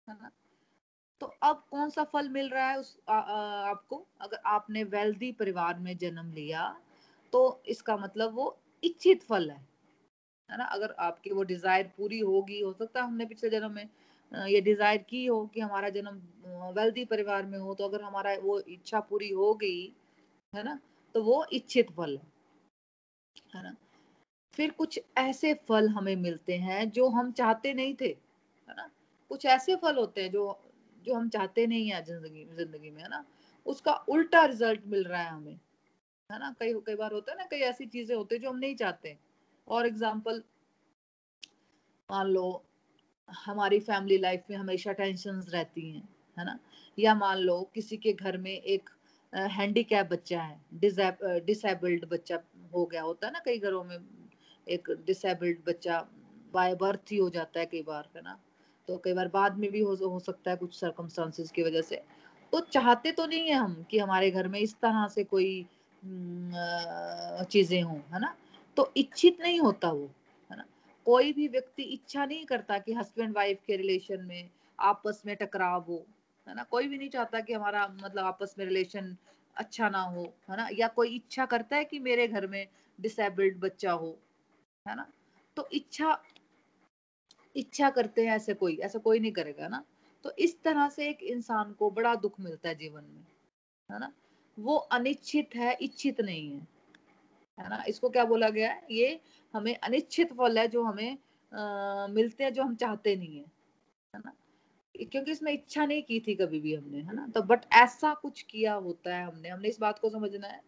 है 0.06 0.14
ना? 0.14 0.30
तो 1.20 1.26
अब 1.42 1.64
कौन 1.70 1.90
सा 1.90 2.04
फल 2.04 2.28
मिल 2.28 2.48
रहा 2.48 2.68
है 2.70 2.78
उस 2.78 2.96
आ, 3.08 3.14
आ, 3.14 3.70
आपको? 3.70 4.06
अगर 4.20 4.38
आपने 4.46 4.84
वेल्दी 4.86 5.32
परिवार 5.32 5.78
में 5.78 5.96
जन्म 5.98 6.32
लिया 6.34 6.68
तो 7.32 7.62
इसका 7.68 7.96
मतलब 7.96 8.34
वो 8.34 8.56
इच्छित 8.82 9.22
फल 9.22 9.50
है। 9.50 9.64
है 10.50 10.56
ना? 10.58 10.64
अगर 10.66 10.94
आपकी 11.00 11.30
वो 11.30 11.42
डिज़ायर 11.44 11.90
पूरी 11.96 12.18
होगी, 12.20 12.60
हो 12.60 12.72
सकता 12.72 13.00
है 13.00 13.06
हमने 13.06 13.26
पिछले 13.26 13.50
जन्म 13.50 13.72
में 13.72 13.88
ये 14.32 14.60
डिज़ायर 14.60 14.98
की 15.10 15.24
हो 15.26 15.44
कि 15.54 15.60
हमारा 15.60 15.88
जन्म 15.90 16.20
वेल्दी 16.76 17.04
परिवार 17.04 17.46
में 17.46 17.58
हो 17.58 17.74
तो 17.74 17.84
अगर 17.84 18.02
हमारा 18.02 18.34
वो 18.42 18.58
इच्छा 18.60 19.00
पूरी 19.00 19.30
हो 19.32 19.54
गई 19.54 19.82
है 20.52 20.62
ना? 20.64 20.78
तो 21.14 21.22
वो 21.22 21.44
इच्छित 21.52 21.90
फल 21.92 22.16
है। 22.16 22.26
है 23.54 23.62
ना? 23.62 23.74
फिर 24.54 24.70
कुछ 24.70 25.00
ऐसे 25.18 25.52
फल 25.68 25.88
हमें 25.88 26.14
मिलते 26.16 26.56
हैं 26.58 26.90
जो 26.90 27.08
हम 27.08 27.30
चाहते 27.32 27.72
नहीं 27.74 27.94
थे, 28.00 28.06
है 28.06 28.74
ना? 28.76 28.90
कुछ 29.30 29.46
ऐसे 29.46 29.76
फल 29.76 29.96
होते 29.96 30.22
हैं 30.22 30.30
जो 30.30 30.58
जो 31.04 31.14
हम 31.14 31.28
चाहते 31.28 31.66
नहीं 31.66 31.90
है 31.90 32.02
ज़िंदगी 32.04 32.44
ज़िंदगी 32.56 32.90
में, 32.90 33.02
है 33.02 33.08
ना? 33.08 33.24
उसका 33.66 33.92
उल्टा 34.08 34.44
रिज़ल्ट 34.44 34.86
मिल 34.86 35.04
रहा 35.04 35.22
है 35.22 35.30
हमें, 35.30 35.58
है 36.30 36.38
ना? 36.38 36.54
कई 36.60 36.74
कई 36.86 36.94
बार 36.96 37.12
होता 37.12 37.32
है 37.32 37.38
ना, 37.38 37.44
कई 37.50 37.60
ऐसी 37.62 37.86
चीज़ें 37.86 38.16
होती 38.16 38.34
है 38.34 38.40
जो 38.42 38.50
हम 38.50 38.58
नहीं 38.58 38.74
चाहते। 38.76 39.16
और 39.70 39.86
एग्ज़ाम्पल 39.86 40.42
मान 42.08 42.26
लो 42.28 42.44
हमारी 43.28 43.78
फैमिली 43.80 44.18
लाइफ 44.18 44.44
में 44.50 44.56
हमेशा 44.56 44.92
टेंशन 44.92 45.40
रहती 45.52 45.90
हैं 45.90 46.08
है 46.36 46.44
ना? 46.44 46.58
या 46.98 47.14
मान 47.14 47.38
लो 47.38 47.60
किसी 47.74 47.96
के 47.96 48.12
घर 48.12 48.36
में 48.38 48.50
एक 48.52 48.90
हैंडीकैप 49.32 50.06
बच्चा 50.06 50.42
है 50.42 51.40
डिसेबल्ड 51.46 52.04
बच्चा 52.08 52.38
हो 52.74 52.84
गया 52.86 53.02
होता 53.02 53.26
है 53.26 53.32
ना 53.32 53.38
कई 53.44 53.58
घरों 53.58 53.82
में 53.84 53.96
एक 54.66 54.90
डिसेबल्ड 55.06 55.58
बच्चा 55.68 56.00
बाय 56.54 56.74
बर्थ 56.74 57.12
ही 57.12 57.16
हो 57.16 57.28
जाता 57.30 57.60
है 57.60 57.66
कई 57.66 57.82
बार 57.82 58.08
है 58.16 58.22
ना? 58.22 58.38
तो 58.88 58.96
कई 59.04 59.12
बार 59.12 59.28
बाद 59.28 59.58
में 59.58 59.70
भी 59.70 59.80
हो, 59.80 59.94
हो 59.94 60.18
सकता 60.20 60.50
है 60.50 60.56
कुछ 60.56 60.78
सरकमस्टांसिस 60.80 61.50
की 61.50 61.62
वजह 61.62 61.82
से। 61.82 61.96
तो 62.52 62.60
चाहते 62.72 63.12
तो 63.12 63.26
नहीं 63.26 63.48
है 63.48 63.54
हम 63.54 63.82
कि 63.90 63.98
हमारे 63.98 64.30
घर 64.30 64.48
में 64.48 64.58
इस 64.60 64.74
तरह 64.82 65.06
से 65.08 65.24
कोई 65.24 65.50
चीज़ें 67.50 67.82
हों 67.82 67.98
है 68.14 68.20
ना? 68.20 68.34
तो 68.80 68.92
इच्छित 68.96 69.40
नहीं 69.40 69.60
होता 69.60 69.90
वो, 69.90 70.10
है 70.50 70.56
ना? 70.56 70.64
कोई 71.04 71.32
भी 71.32 71.48
व्यक्ति 71.48 71.82
इच्छा 71.82 72.24
नहीं 72.26 72.46
करता 72.46 72.78
कि 72.78 72.92
हस्बैंड 72.92 73.36
वाइफ 73.36 73.58
के 73.66 73.76
रिलेशन 73.76 74.22
में 74.22 74.50
आपस 74.80 75.22
में 75.26 75.36
टकराव 75.36 75.82
हो, 75.82 76.06
है 76.48 76.54
ना? 76.54 76.62
कोई 76.62 76.88
भी 76.88 76.98
नहीं 76.98 77.08
चाहता 77.08 77.40
कि 77.40 77.52
हमारा 77.52 77.88
मतलब 77.88 78.24
आपस 78.24 78.54
में 78.58 78.66
रिलेशन 78.66 79.16
अच्छा 79.56 79.88
ना 79.88 80.00
हो, 80.00 80.34
है 80.50 80.56
ना? 80.56 80.68
या 80.72 80.88
कोई 80.88 81.08
इच्छा 81.08 81.46
करता 81.46 81.76
है 81.76 81.84
कि 81.84 81.98
मेरे 81.98 82.28
घर 82.28 82.46
में 82.46 82.66
डिसेबल्ड 83.00 83.60
बच्चा 83.60 83.92
हो, 83.92 84.18
है 84.88 84.96
ना? 84.96 85.06
तो 85.56 85.68
इच्छा 85.72 86.22
इच्छा 87.56 87.90
करते 87.90 88.26
हैं 88.26 88.32
ऐसे 88.32 88.54
कोई, 88.54 88.76
ऐसा 88.76 88.98
कोई 88.98 89.18
नहीं 89.18 89.32
करेगा 89.32 89.68
ना? 89.68 89.84
तो 90.22 90.30
इस 90.38 90.62
तरह 90.62 90.88
से 90.88 91.08
एक 91.08 91.22
इंसान 91.22 91.72
को 91.72 91.90
बड़ा 91.90 92.14
दुख 92.14 92.40
मिलता 92.40 92.68
है 92.68 92.74
जीवन 92.74 93.02
में, 93.02 93.26
है 93.90 93.98
ना? 94.00 94.12
वो 94.58 94.76
अनिश्चित 94.76 95.50
है, 95.54 95.78
इच्छित 95.80 96.20
नहीं 96.20 96.52
है। 96.52 96.79
है 97.60 97.68
ना? 97.68 97.82
इसको 97.88 98.10
क्या 98.10 98.24
बोला 98.24 98.48
गया 98.50 98.70
है? 98.72 98.86
ये 98.90 99.20
हमें 99.54 99.74
अनिश्चित 99.76 100.32
फल 100.32 100.58
है 100.58 100.66
जो 100.68 100.82
हमें 100.84 101.18
आ, 101.52 102.06
मिलते 102.06 102.44
हैं 102.44 102.52
जो 102.52 102.62
हम 102.62 102.74
चाहते 102.76 103.14
नहीं 103.16 103.36
है 103.36 103.44
है 104.14 104.20
ना? 104.24 104.32
क्योंकि 104.94 105.30
इसमें 105.32 105.52
इच्छा 105.52 105.84
नहीं 105.86 106.02
की 106.02 106.18
थी 106.20 106.34
कभी 106.34 106.60
भी 106.60 106.74
हमने 106.74 106.98
है 106.98 107.14
ना? 107.14 107.26
तो 107.28 107.42
बट 107.42 107.64
ऐसा 107.74 108.12
कुछ 108.14 108.42
किया 108.42 108.74
होता 108.74 109.16
है 109.16 109.24
हमने। 109.26 109.48
हमने 109.48 109.68
इस 109.68 109.80
बात 109.80 109.98
को 109.98 110.10
समझना 110.10 110.48
है 110.48 110.60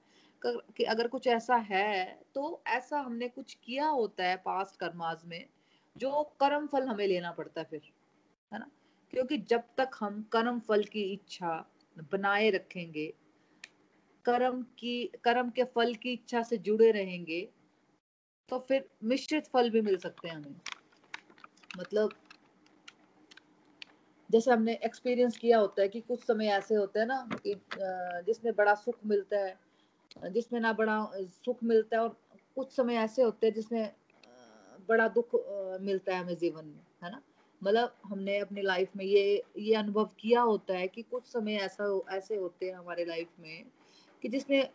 कि 0.43 0.85
अगर 0.85 1.09
कुछ 1.09 1.27
ऐसा 1.27 1.57
है 1.57 2.21
तो 2.35 2.63
ऐसा 2.67 2.99
हमने 2.99 3.29
कुछ 3.29 3.55
किया 3.65 3.87
होता 3.89 4.25
है 4.25 4.37
पास्ट 4.37 4.77
कर्माज 4.81 5.25
में 5.27 5.45
जो 5.97 6.23
कर्म 6.41 6.67
फल 6.67 6.87
हमें 6.89 7.07
लेना 7.07 7.31
पड़ता 7.33 7.61
है 7.61 7.67
फिर 7.71 7.81
है 8.53 8.59
ना? 8.59 8.71
क्योंकि 9.13 9.37
जब 9.39 9.63
तक 9.79 9.91
हम 10.01 10.23
कर्म 10.33 10.59
फल 10.61 10.85
की 10.85 11.03
इच्छा 11.03 11.65
बनाए 12.13 12.51
रखेंगे 12.51 13.13
कर्म 14.25 14.63
की, 14.79 15.05
कर्म 15.25 15.51
के 15.51 15.65
फल 15.65 15.95
की 15.95 16.13
इच्छा 16.13 16.43
से 16.43 16.59
जुड़े 16.59 16.91
रहेंगे 16.91 17.41
तो 18.49 18.59
फिर 18.59 18.89
मिश्रित 19.05 19.47
फल 19.47 19.71
भी 19.71 19.81
मिल 19.81 19.97
सकते 19.99 20.29
हैं 20.29 20.35
हमें। 20.37 20.61
मतलब 21.79 22.15
जैसे 24.31 24.51
हमने 24.51 24.79
एक्सपीरियंस 24.85 25.37
किया 25.37 25.59
होता 25.59 25.83
है 25.83 25.89
कि 25.89 26.01
कुछ 26.01 26.21
समय 26.21 26.49
ऐसे 26.49 26.75
होते 26.75 27.01
हैं 27.01 27.07
ना 27.07 27.27
कि 27.37 27.55
जिसमें 28.27 28.55
बड़ा 28.55 28.75
सुख 28.75 28.99
मिलता 29.07 29.39
है, 29.39 29.59
जिसमें 30.17 30.61
ना 30.61 30.73
बड़ा 30.73 30.97
सुख 31.17 31.63
मिलता 31.65 31.97
है 31.97 32.03
और 32.03 32.17
कुछ 32.57 32.73
समय 32.73 32.95
ऐसे 32.95 33.23
होते 33.23 33.47
हैं 33.47 33.55
जिसमें 33.55 33.93
बड़ा 34.89 35.09
दुख 35.09 35.35
मिलता 35.81 36.15
है 36.15 36.23
हमें 36.23 36.37
जीवन 36.37 36.65
में, 36.65 36.81
है 37.05 37.11
ना? 37.11 37.23
मतलब 37.63 37.97
हमने 38.05 38.39
अपनी 38.39 38.63
लाइफ 38.63 38.97
में 38.97 39.05
ये 39.05 39.43
ये 39.59 39.75
अनुभव 39.75 40.11
किया 40.21 40.41
होता 40.43 40.75
है 40.75 40.89
कि 40.89 41.03
कुछ 41.03 41.27
समय 41.27 41.57
ऐसा 41.57 41.85
ऐसे 42.11 42.37
होते 42.37 42.67
हैं 42.67 42.75
हमारे 42.75 43.05
लाइफ 43.05 43.29
में 43.41 43.65
कि 44.23 44.29
जिसमें 44.29 44.69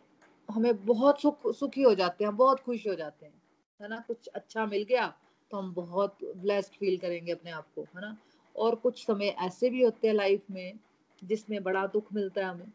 हमें 0.48 0.86
बहुत 0.86 1.20
सुख, 1.20 1.52
सुखी 1.54 1.82
हो 1.82 1.94
जाते 1.94 2.24
हैं, 2.24 2.36
बहुत 2.36 2.60
खुश 2.60 2.86
हो 2.86 2.94
जाते 2.94 3.26
हैं, 3.26 3.42
है 3.80 3.88
ना? 3.88 4.04
कुछ 4.08 4.28
अच्छा 4.28 4.66
मिल 4.66 4.82
गया 4.82 5.14
तो 5.50 5.56
हम 5.56 5.74
बहुत 5.74 6.18
ब्लेस्ड 6.36 6.72
फील 6.72 6.98
करेंगे 6.98 7.32
अपने 7.32 7.50
आप 7.50 7.66
को, 7.74 7.82
है 7.82 8.00
ना? 8.00 8.16
और 8.56 8.74
कुछ 8.74 9.06
समय 9.06 9.26
ऐसे 9.26 9.70
भी 9.70 9.82
होते 9.82 10.08
हैं 10.08 10.14
लाइफ 10.14 10.42
में 10.50 10.78
जिसमें 11.24 11.62
बड़ा 11.62 11.86
दुख 11.86 12.12
मिलता 12.12 12.40
है 12.40 12.46
हमें, 12.46 12.72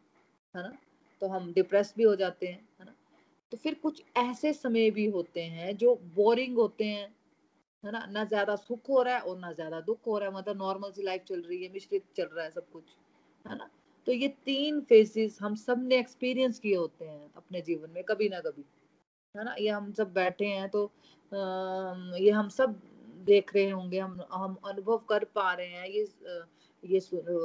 है 0.56 0.64
ना? 0.64 0.78
तो 1.22 1.28
हम 1.28 1.54
डिप्रेस 1.54 1.94
भी 1.98 2.04
हो 2.04 2.16
जाते 2.16 2.48
हैं, 2.48 2.70
है 2.80 2.86
ना? 2.86 2.96
तो 3.52 3.58
फिर 3.58 3.74
कुछ 3.74 4.04
ऐसे 4.18 4.54
समय 4.54 4.92
भी 4.92 5.06
होते 5.06 5.42
हैं 5.42 5.78
जो 5.78 5.96
बोरिंग 6.16 6.58
होते 6.58 6.86
हैं, 6.86 7.16
है 7.84 7.92
ना? 7.92 8.06
ना 8.06 8.24
ज़्यादा 8.24 8.56
सुख 8.56 8.90
हो 8.90 9.02
रहा 9.02 9.16
है 9.16 9.22
और 9.22 9.38
ना 9.40 9.52
ज़्यादा 9.54 9.82
दुख 9.82 10.08
हो 10.08 10.18
रहा 10.18 10.30
है 10.30 10.36
मतलब 10.36 10.58
नॉर्मल 10.58 10.92
सी 10.92 11.04
लाइफ 11.04 11.24
चल 11.24 11.42
रही 11.42 11.64
है, 11.64 11.72
मिश्रित 11.74 12.04
चल 12.18 12.26
रहा 12.26 12.46
है 12.46 12.52
सब 12.52 12.72
कुछ, 12.72 12.84
है 13.48 13.58
ना? 13.58 13.70
तो 14.08 14.12
ये 14.12 14.28
तीन 14.46 14.82
फेजेस 14.82 15.38
हम 15.42 15.56
सबने 15.56 15.98
एक्सपीरियंस 16.00 16.60
किए 16.60 16.76
होते 16.76 17.06
हैं 17.06 17.32
अपने 17.38 17.62
जीवन 17.62 17.90
में 17.90 18.04
कभी 18.04 18.30
ना 18.30 18.40
कभी। 18.40 18.66
है 19.36 19.44
ना? 19.46 19.56
ये 19.60 19.70
हम 19.70 19.92
सब 19.94 20.14
बैठे 20.14 20.46
हैं 20.46 20.70
तो 20.70 20.86
आ, 20.86 21.38
ये 22.18 22.32
हम 22.32 22.50
सब 22.50 22.80
देख 23.26 23.54
रहे 23.56 23.70
होंगे 23.70 24.00
हम 24.00 24.20
हम 24.34 24.56
अनुभव 24.66 24.98
कर 25.10 25.24
पा 25.36 25.54
रहे 25.54 25.68
हैं 25.68 25.88
ये 25.88 26.08
ये 26.84 27.00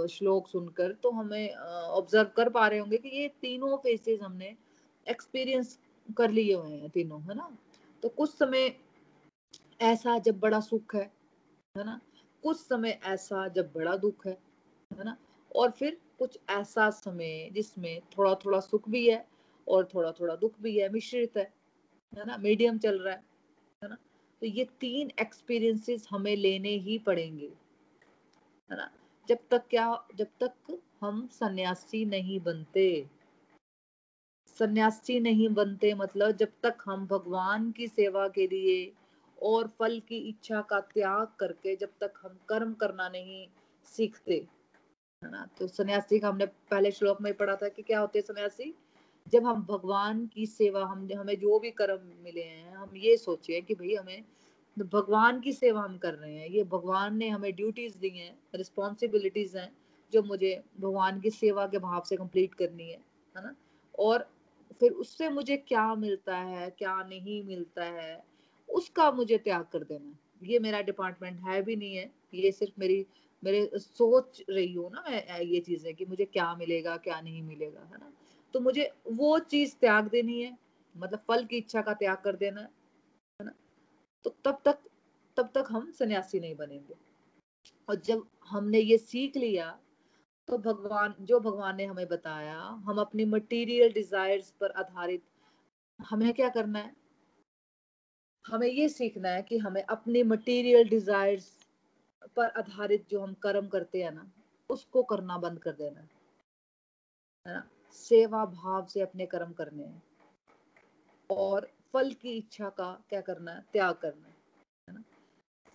श्लोक 0.08 0.48
सुनकर 0.48 0.92
तो 0.92 1.10
हमें 1.10 1.54
ऑब्ज़र्व 1.54 2.28
कर 2.36 2.48
पा 2.48 2.66
रहे 2.68 2.78
होंगे 2.78 2.98
कि 2.98 3.08
ये 3.08 3.28
तीनों 3.42 3.76
फेसेस 3.76 4.20
हमने 4.22 4.56
एक्सपीरियंस 5.06 5.78
कर 6.16 6.30
लिए 6.30 6.54
हुए 6.54 6.76
हैं 6.76 6.90
तीनों 6.90 7.20
है 7.22 7.34
ना? 7.34 7.56
तो 8.02 8.08
कुछ 8.08 8.30
समय 8.30 8.74
ऐसा 9.80 10.18
जब 10.18 10.38
बड़ा 10.40 10.60
सुख 10.60 10.94
है 10.94 11.10
है 11.76 11.84
ना? 11.84 12.00
कुछ 12.42 12.56
समय 12.56 13.00
ऐसा 13.04 13.46
जब 13.48 13.72
बड़ा 13.74 13.96
दुख 13.96 14.26
है 14.26 14.38
है 14.90 15.04
ना? 15.04 15.16
और 15.56 15.70
फिर 15.70 15.96
कुछ 16.18 16.38
ऐसा 16.50 16.90
समय 16.90 17.50
जिसमें 17.52 18.00
थोड़ा 18.18 18.34
थोड़ा 18.34 18.60
सुख 18.60 18.88
भी 18.88 19.08
है 19.10 19.24
और 19.68 19.88
थोड़ा 19.94 20.12
थोड़ा 20.12 20.36
दुख 20.36 20.60
भी 20.60 20.78
है, 20.78 20.88
मिश्रित 20.88 21.36
है 21.36 21.52
है 22.12 22.26
ना? 22.26 22.36
मीडियम 22.36 22.78
चल 22.78 22.98
रहा 22.98 23.14
है 23.14 23.22
है 23.82 23.88
ना? 23.88 23.96
तो 24.42 24.46
ये 24.46 24.64
तीन 24.80 25.10
एक्सपीरियंसेस 25.20 26.08
हमें 26.10 26.36
लेने 26.36 26.68
ही 26.68 26.98
पड़ेंगे, 26.98 27.46
है 28.70 28.76
ना? 28.76 28.90
जब 29.28 29.38
तक 29.50 29.66
क्या, 29.70 30.06
जब 30.16 30.26
तक 30.42 30.80
हम 31.00 31.26
सन्यासी 31.32 32.04
नहीं 32.04 32.40
बनते। 32.40 33.06
सन्यासी 34.58 35.20
नहीं 35.20 35.48
बनते 35.48 35.94
मतलब 35.94 36.30
जब 36.30 36.52
तक 36.62 36.78
हम 36.84 37.06
भगवान 37.06 37.70
की 37.72 37.88
सेवा 37.88 38.28
के 38.28 38.46
लिए 38.46 38.92
और 39.42 39.68
फल 39.78 40.00
की 40.00 40.18
इच्छा 40.18 40.60
का 40.60 40.80
त्याग 40.80 41.26
करके 41.40 41.76
जब 41.76 41.90
तक 42.00 42.12
हम 42.22 42.38
कर्म 42.48 42.72
करना 42.74 43.08
नहीं 43.08 43.46
सीखते 43.84 44.46
तो 45.22 45.66
सन्यासी 45.66 46.18
का 46.18 46.28
हमने 46.28 46.46
पहले 46.46 46.90
श्लोक 46.90 47.20
में 47.20 47.34
पढ़ा 47.34 47.56
था 47.56 47.68
कि 47.68 47.82
क्या 47.82 48.00
होते 48.00 48.18
हैं 48.18 48.26
सन्यासी? 48.26 48.74
जब 49.28 49.44
हम 49.44 49.62
भगवान 49.62 50.26
की 50.26 50.46
सेवा, 50.46 50.84
हम, 50.84 51.08
हमें 51.18 51.38
जो 51.38 51.58
भी 51.58 51.70
कर्म 51.70 52.00
मिले 52.24 52.42
हैं, 52.42 52.76
हम 52.76 52.96
ये 52.96 53.16
सोचे 53.16 53.60
कि 53.60 53.74
भाई 53.74 53.94
हमें 53.94 54.24
तो 54.76 54.84
भगवान 54.84 55.40
की 55.40 55.52
सेवा 55.52 55.82
हम 55.82 55.98
कर 55.98 56.14
रहे 56.14 56.34
हैं। 56.34 56.48
ये 56.48 56.64
भगवान 56.64 57.16
ने 57.16 57.28
हमें 57.28 57.52
ड्यूटीज़ 57.56 57.98
दी 57.98 58.08
हैं 58.08 58.38
रिस्पॉन्सिबिलिटीज 58.54 59.56
हैं, 59.56 59.72
जो 60.12 60.22
मुझे 60.22 60.62
भगवान 60.80 61.20
की 61.20 61.30
सेवा 61.30 61.66
के 61.66 61.78
भाव 61.78 62.02
से 62.08 62.16
कंप्लीट 62.16 62.54
करनी 62.54 62.90
है 62.90 62.98
है 63.36 63.44
ना? 63.44 63.54
और 63.98 64.30
फिर 64.80 64.92
उससे 64.92 65.28
मुझे 65.28 65.56
क्या 65.56 65.94
मिलता 65.94 66.36
है, 66.36 66.70
क्या 66.70 67.02
नहीं 67.02 67.44
मिलता 67.44 67.84
है, 67.84 68.24
उसका 68.68 69.10
मुझे 69.10 69.38
त्याग 69.38 69.64
कर 69.72 69.78
देना। 69.78 70.16
ये 70.42 70.58
मेरा 70.58 70.80
डिपार्टमेंट 70.80 71.40
है 71.40 71.62
भी 71.62 71.76
नहीं 71.76 71.96
है, 71.96 72.10
ये 72.34 72.52
सिर्फ़ 72.52 72.74
मेरी 72.78 73.06
मेरे 73.44 73.70
सोच 73.78 74.42
रही 74.50 74.72
हूँ 74.72 74.90
ना 74.92 75.04
मैं 75.08 75.40
ये 75.40 75.60
चीज़ें 75.60 75.94
कि 75.94 76.06
मुझे 76.06 76.24
क्या 76.24 76.56
मिलेगा, 76.56 76.96
क्या 76.96 77.20
नहीं 77.20 77.42
मिलेगा, 77.42 77.80
है 77.80 77.98
ना? 77.98 78.12
तो 78.54 78.60
मुझे 78.60 78.92
वो 79.12 79.38
चीज़ 79.38 79.76
त्याग 79.76 80.08
देनी 80.08 80.42
है 80.42 80.58
मतलब 80.96 81.20
फल 81.28 81.44
की 81.44 81.56
इच्छा 81.56 81.82
का 81.82 81.94
त्याग 81.94 82.16
कर 82.16 82.36
देना, 82.36 82.60
है 82.60 82.66
है 83.40 83.46
ना? 83.46 83.52
तो 84.24 84.36
तब 84.44 84.62
तक 84.64 84.78
तब 85.36 85.50
तक 85.54 85.64
हम 85.70 85.90
सन्यासी 85.90 86.40
नहीं 86.40 86.56
बनेंगे। 86.56 86.94
और 87.88 87.94
जब 87.96 88.26
हमने 88.48 88.80
ये 88.80 88.98
सीख 88.98 89.36
लिया 89.36 89.80
तो 90.48 90.58
भगवान, 90.58 91.14
जो 91.20 91.40
भगवान 91.40 91.76
ने 91.76 91.84
हमें 91.84 92.08
बताया, 92.08 92.58
हम 92.60 92.98
अपनी 92.98 93.24
मटेरियल 93.24 93.92
डिजायर्स 93.92 94.50
पर 94.50 94.70
आधारित, 94.70 95.22
हमें 96.02 96.34
क्या 96.34 96.48
करना 96.48 96.78
है? 96.78 96.96
हमें 98.46 98.68
ये 98.68 98.88
सीखना 98.88 99.28
है 99.28 99.42
कि 99.42 99.58
हमें 99.58 99.82
अपनी 99.82 100.22
मटेरियल 100.22 100.88
डिजायर्स 100.88 101.57
पर 102.36 102.48
आधारित 102.48 103.08
जो 103.08 103.20
हम 103.20 103.34
कर्म 103.34 103.68
करते 103.68 104.02
हैं 104.02 104.12
ना 104.12 104.30
उसको 104.70 105.02
करना 105.02 105.38
बंद 105.38 105.58
कर 105.58 105.72
देना। 105.72 106.00
है 107.46 107.54
ना? 107.54 107.68
सेवा 107.92 108.44
भाव 108.44 108.86
से 108.86 109.00
अपने 109.00 109.26
कर्म 109.26 109.52
करने 109.52 109.84
हैं। 109.84 110.02
और 111.30 111.70
फल 111.92 112.12
की 112.12 112.36
इच्छा 112.36 112.68
का 112.68 113.04
क्या 113.08 113.20
करना 113.20 113.52
है? 113.52 113.64
त्याग 113.72 113.94
करना 113.94 114.26
है 114.26 114.94
ना? 114.94 115.02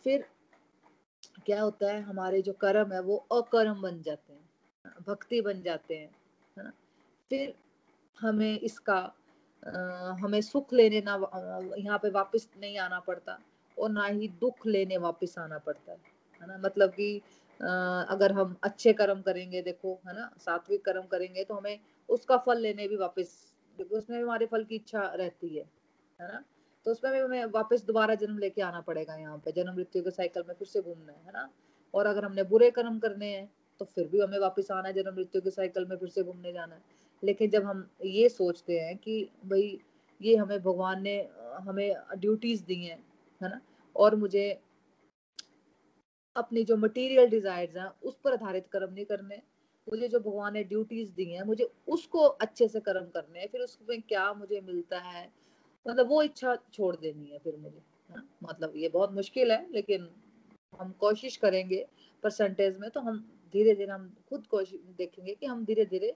फिर 0.03 0.29
क्या 1.45 1.61
होता 1.61 1.91
है? 1.91 2.01
हमारे 2.01 2.41
जो 2.41 2.53
कर्म 2.53 2.93
है 2.93 3.01
वो 3.01 3.17
अकर्म 3.17 3.81
बन 3.81 4.01
जाते 4.01 4.33
हैं। 4.33 4.49
भक्ति 5.07 5.41
बन 5.41 5.61
जाते 5.61 5.97
हैं। 5.97 6.15
है 6.57 6.63
ना? 6.63 6.71
फिर 7.29 7.55
हमें 8.19 8.59
इसका 8.59 9.13
आ, 9.63 9.71
हमें 10.11 10.41
सुख 10.41 10.73
लेने 10.73 11.01
ना 11.01 11.13
यहाँ 11.77 11.99
पे 11.99 12.09
वापस 12.09 12.49
नहीं 12.57 12.77
आना 12.77 12.99
पड़ता 12.99 13.39
और 13.79 13.89
ना 13.89 14.05
ही 14.05 14.27
दुख 14.27 14.65
लेने 14.67 14.97
वापस 14.97 15.37
आना 15.39 15.57
पड़ता 15.57 15.91
है। 15.91 16.12
है 16.43 16.47
ना? 16.47 16.57
मतलब 16.59 16.89
कि 16.91 17.15
अगर 17.59 18.31
हम 18.31 18.55
अच्छे 18.63 18.93
कर्म 18.93 19.21
करेंगे, 19.21 19.61
देखो, 19.61 19.93
है 20.07 20.13
ना? 20.15 20.29
सात्विक 20.39 20.83
कर्म 20.85 21.03
करेंगे 21.11 21.43
तो 21.43 21.55
हमें 21.55 21.79
उसका 22.09 22.37
फल 22.45 22.59
लेने 22.61 22.87
भी 22.87 22.95
वापस 22.97 23.35
क्योंकि 23.77 23.95
उसमें 23.95 24.17
भी 24.17 24.23
हमारे 24.23 24.45
फल 24.45 24.63
की 24.63 24.75
इच्छा 24.75 25.01
रहती 25.15 25.55
है 25.57 25.63
है 26.19 26.27
ना? 26.27 26.43
तो 26.85 26.91
उसमें 26.91 27.11
भी 27.13 27.19
हमें 27.19 27.45
वापस 27.53 27.83
दोबारा 27.85 28.15
जन्म 28.15 28.37
लेके 28.37 28.61
आना 28.61 28.81
पड़ेगा 28.81 29.15
यहाँ 29.15 29.37
पे, 29.45 29.51
जन्म 29.51 29.75
मृत्यु 29.75 30.03
के 30.03 30.11
साइकिल 30.11 30.43
में 30.47 30.53
फिर 30.55 30.67
से 30.67 30.81
घूमना 30.81 31.13
है 31.13 31.31
ना? 31.33 31.49
और 31.93 32.05
अगर 32.05 32.25
हमने 32.25 32.43
बुरे 32.45 32.69
कर्म 32.71 32.99
करने 32.99 33.27
हैं 33.27 33.49
तो 33.79 33.85
फिर 33.85 34.07
भी 34.07 34.19
हमें 34.21 34.37
वापस 34.39 34.71
आना 34.71 34.87
है, 34.87 34.93
जन्म 34.93 35.15
मृत्यु 35.15 35.41
के 35.41 35.51
साइकिल 35.51 35.85
में 35.85 35.95
फिर 35.97 36.09
से 36.09 36.23
घूमने 36.23 36.51
जाना 36.53 36.75
है। 36.75 36.81
लेकिन 37.23 37.49
जब 37.49 37.63
हम 37.65 37.87
ये 38.05 38.27
सोचते 38.29 38.79
हैं 38.79 38.97
कि, 38.97 39.29
भाई, 39.45 39.79
ये 40.21 40.35
हमें 40.35 40.59
भगवान 40.63 41.01
ने, 41.01 41.15
हमें 41.59 41.95
ड्यूटीज़ 42.17 42.63
दी 42.65 42.83
हैं, 42.85 42.97
है 43.41 43.49
ना? 43.49 43.59
और 43.95 44.15
मुझे 44.15 44.45
अपनी 46.35 46.63
जो 46.63 46.75
मटेरियल 46.77 47.27
डिजायर्स 47.29 47.75
हैं 47.77 47.87
उस 48.03 48.17
पर 48.23 48.33
आधारित 48.33 48.67
कर्म 48.71 48.93
नहीं 48.93 49.05
करने। 49.05 49.41
मुझे 49.87 50.07
जो 50.07 50.19
भगवान 50.19 50.53
ने 50.53 50.63
ड्यूटीज़ 50.63 51.11
दी 51.13 51.25
हैं 51.31 51.43
मुझे 51.43 51.69
उसको 51.87 52.19
अच्छे 52.41 52.67
से 52.67 52.79
कर्म 52.79 53.05
करने 53.15 53.39
हैं 53.39 53.47
फिर 53.51 53.61
उसमें 53.61 54.01
क्या 54.01 54.33
मुझे 54.33 54.61
मिलता 54.61 54.99
है? 54.99 55.29
मतलब 55.85 56.07
वो 56.09 56.21
इच्छा 56.23 56.55
छोड़ 56.73 56.95
देनी 56.95 57.29
है 57.31 57.39
फिर 57.39 57.55
मुझे। 57.57 57.81
हाँ, 58.09 58.23
मतलब 58.43 58.73
ये 58.77 58.89
बहुत 58.89 59.11
मुश्किल 59.13 59.51
है 59.51 59.65
लेकिन 59.73 60.09
हम 60.73 60.91
कोशिश 60.99 61.37
करेंगे 61.37 61.85
परसेंटेज 62.23 62.77
में 62.79 62.89
तो 62.89 62.99
हम 63.01 63.19
धीरे 63.53 63.73
धीरे 63.75 63.91
हम 63.91 64.09
खुद 64.29 64.47
कोशिश 64.47 64.79
देखेंगे 64.97 65.33
कि 65.35 65.45
हम 65.45 65.63
धीरे 65.65 65.85
धीरे 65.85 66.15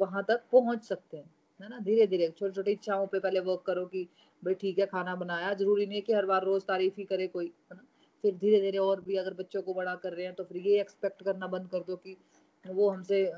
वहाँ 0.00 0.24
तक 0.28 0.42
पहुँच 0.52 0.84
सकते 0.84 1.16
हैं 1.16 1.30
है 1.60 1.68
ना? 1.68 1.78
धीरे 1.80 2.06
धीरे 2.06 2.28
छोटी 2.38 2.54
छोटी 2.54 2.72
इच्छाओं 2.72 3.06
पे 3.06 3.18
पहले 3.20 3.40
वर्क 3.40 3.62
करो 3.66 3.84
कि 3.86 4.04
भाई 4.42 4.54
ठीक 4.54 4.78
है 4.78 4.86
खाना 4.86 5.14
बनाया 5.16 5.52
ज़रूरी 5.54 5.86
नहीं 5.86 5.96
है 5.96 6.02
कि 6.02 6.12
हर 6.12 6.26
बार 6.26 6.44
रोज 6.44 6.62
तारीफ़ 6.66 6.94
ही 6.98 7.04
करे 7.04 7.26
कोई 7.28 7.46
है 7.46 7.76
ना? 7.76 7.82
फिर 8.22 8.34
धीरे 8.34 8.60
धीरे 8.60 8.78
और 8.78 9.00
भी 9.00 9.16
अगर 9.16 9.34
बच्चों 9.34 9.62
को 9.62 9.74
बड़ा 9.74 9.94
कर 9.94 10.12
रहे 10.12 10.26
हैं 10.26 10.34
तो 10.34 10.44
फिर 10.44 10.56
ये 10.56 10.80
एक्सपेक्ट 10.80 11.22
करना 11.22 11.46
बंद 11.46 11.68
कर 11.68 11.78
दो 11.78 11.96
कि 11.96 12.16
वो 12.64 12.88
हमसे 12.90 13.30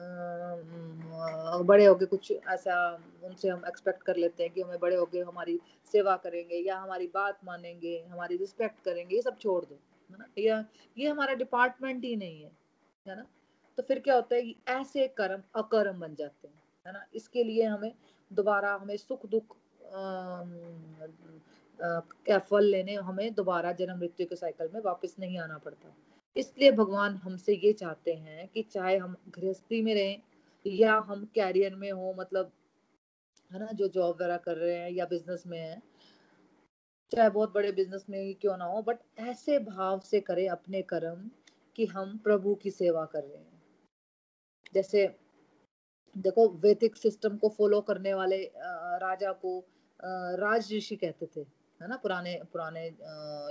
बड़े 1.64 1.84
होके 1.84 2.06
कुछ 2.06 2.32
ऐसा 2.49 2.76
उनसे 3.25 3.49
हम 3.49 3.62
एक्सपेक्ट 3.68 4.02
कर 4.02 4.16
लेते 4.16 4.42
हैं 4.42 4.52
कि 4.52 4.60
हमें 4.60 4.78
बड़े 4.80 4.96
होके 4.96 5.18
हमारी 5.20 5.58
सेवा 5.92 6.16
करेंगे 6.16 6.56
या 6.58 6.76
हमारी 6.76 7.06
बात 7.14 7.38
मानेंगे, 7.44 7.99
हमारी 8.10 8.37
रिस्पेक्ट 8.37 8.80
करेंगे, 8.84 9.16
ये 9.16 9.22
सब 9.22 9.38
छोड़ 9.38 9.64
दो, 9.64 9.75
है 10.10 10.16
ना? 10.18 10.26
या 10.38 10.64
ये 10.99 11.08
हमारा 11.08 11.34
डिपार्टमेंट 11.34 12.04
ही 12.04 12.14
नहीं 12.16 12.42
है 12.42 12.50
है 13.06 13.16
ना? 13.16 13.26
तो 13.78 13.82
फिर 13.82 13.99
क्या 13.99 14.14
होता 14.14 14.34
है 14.34 14.42
कि 14.42 14.56
ऐसे 14.68 15.06
कर्म 15.08 15.42
अकर्म 15.54 16.00
बन 16.00 16.14
जाते 16.14 16.49
हैं, 16.49 16.62
है 16.87 16.92
ना? 16.92 17.04
इसके 17.14 17.44
लिए 17.44 17.64
हमें 17.64 17.92
दोबारा 18.30 18.75
हमें 18.75 18.96
सुख 18.96 19.26
दुख 19.26 19.56
फल 21.80 22.64
लेने 22.64 22.94
हमें 22.94 23.32
दोबारा 23.34 23.72
जन्म 23.72 23.99
मृत्यु 23.99 24.26
के 24.26 24.37
साइकिल 24.37 24.68
में 24.75 24.80
वापस 24.80 25.16
नहीं 25.20 25.38
आना 25.38 25.58
पड़ता। 25.58 25.94
इसलिए 26.37 26.70
भगवान 26.72 27.14
हमसे 27.16 27.54
ये 27.54 27.72
चाहते 27.72 28.14
हैं 28.14 28.49
कि 28.49 28.62
चाहे 28.62 28.96
हम 28.96 29.16
गृहस्थी 29.28 29.82
में 29.82 29.94
रहें 29.94 30.20
या 30.66 30.94
हम 31.08 31.25
कैरियर 31.34 31.75
में 31.75 31.90
हो 31.92 32.14
मतलब 32.18 32.52
है 33.50 33.58
ना, 33.58 33.66
जो 33.66 33.88
जॉब 33.88 34.14
वगैरह 34.14 34.37
कर 34.37 34.56
रहे 34.56 34.76
हैं 34.76 34.90
या 34.90 35.04
बिज़नेस 35.04 35.42
में 35.46 35.58
है, 35.58 35.82
चाहे 37.12 37.30
बहुत 37.30 37.52
बड़े 37.54 37.72
बिज़नेस 37.72 38.04
में 38.10 38.18
ही 38.18 38.32
क्यों 38.34 38.56
ना 38.56 38.64
हो 38.64 38.82
बट 38.82 38.99
ऐसे 39.18 39.58
भाव 39.58 40.00
से 40.00 40.20
करें 40.20 40.49
अपने 40.49 40.82
कर्म 40.82 41.30
कि 41.76 41.87
हम 41.87 42.16
प्रभु 42.18 42.54
की 42.54 42.70
सेवा 42.70 43.04
कर 43.04 43.22
रहे 43.22 43.38
हैं। 43.38 43.62
जैसे, 44.75 45.06
देखो, 46.16 46.49
वैदिक 46.58 46.96
सिस्टम 46.96 47.37
को 47.37 47.49
फॉलो 47.49 47.80
करने 47.80 48.14
वाले 48.14 48.42
राजा 49.02 49.32
को 49.32 49.58
राज 50.38 50.72
ऋषि 50.72 50.96
कहते 50.96 51.26
थे। 51.26 51.44
है 51.80 51.88
ना, 51.88 51.96
पुराने 51.96 52.34
पुराने 52.52 52.87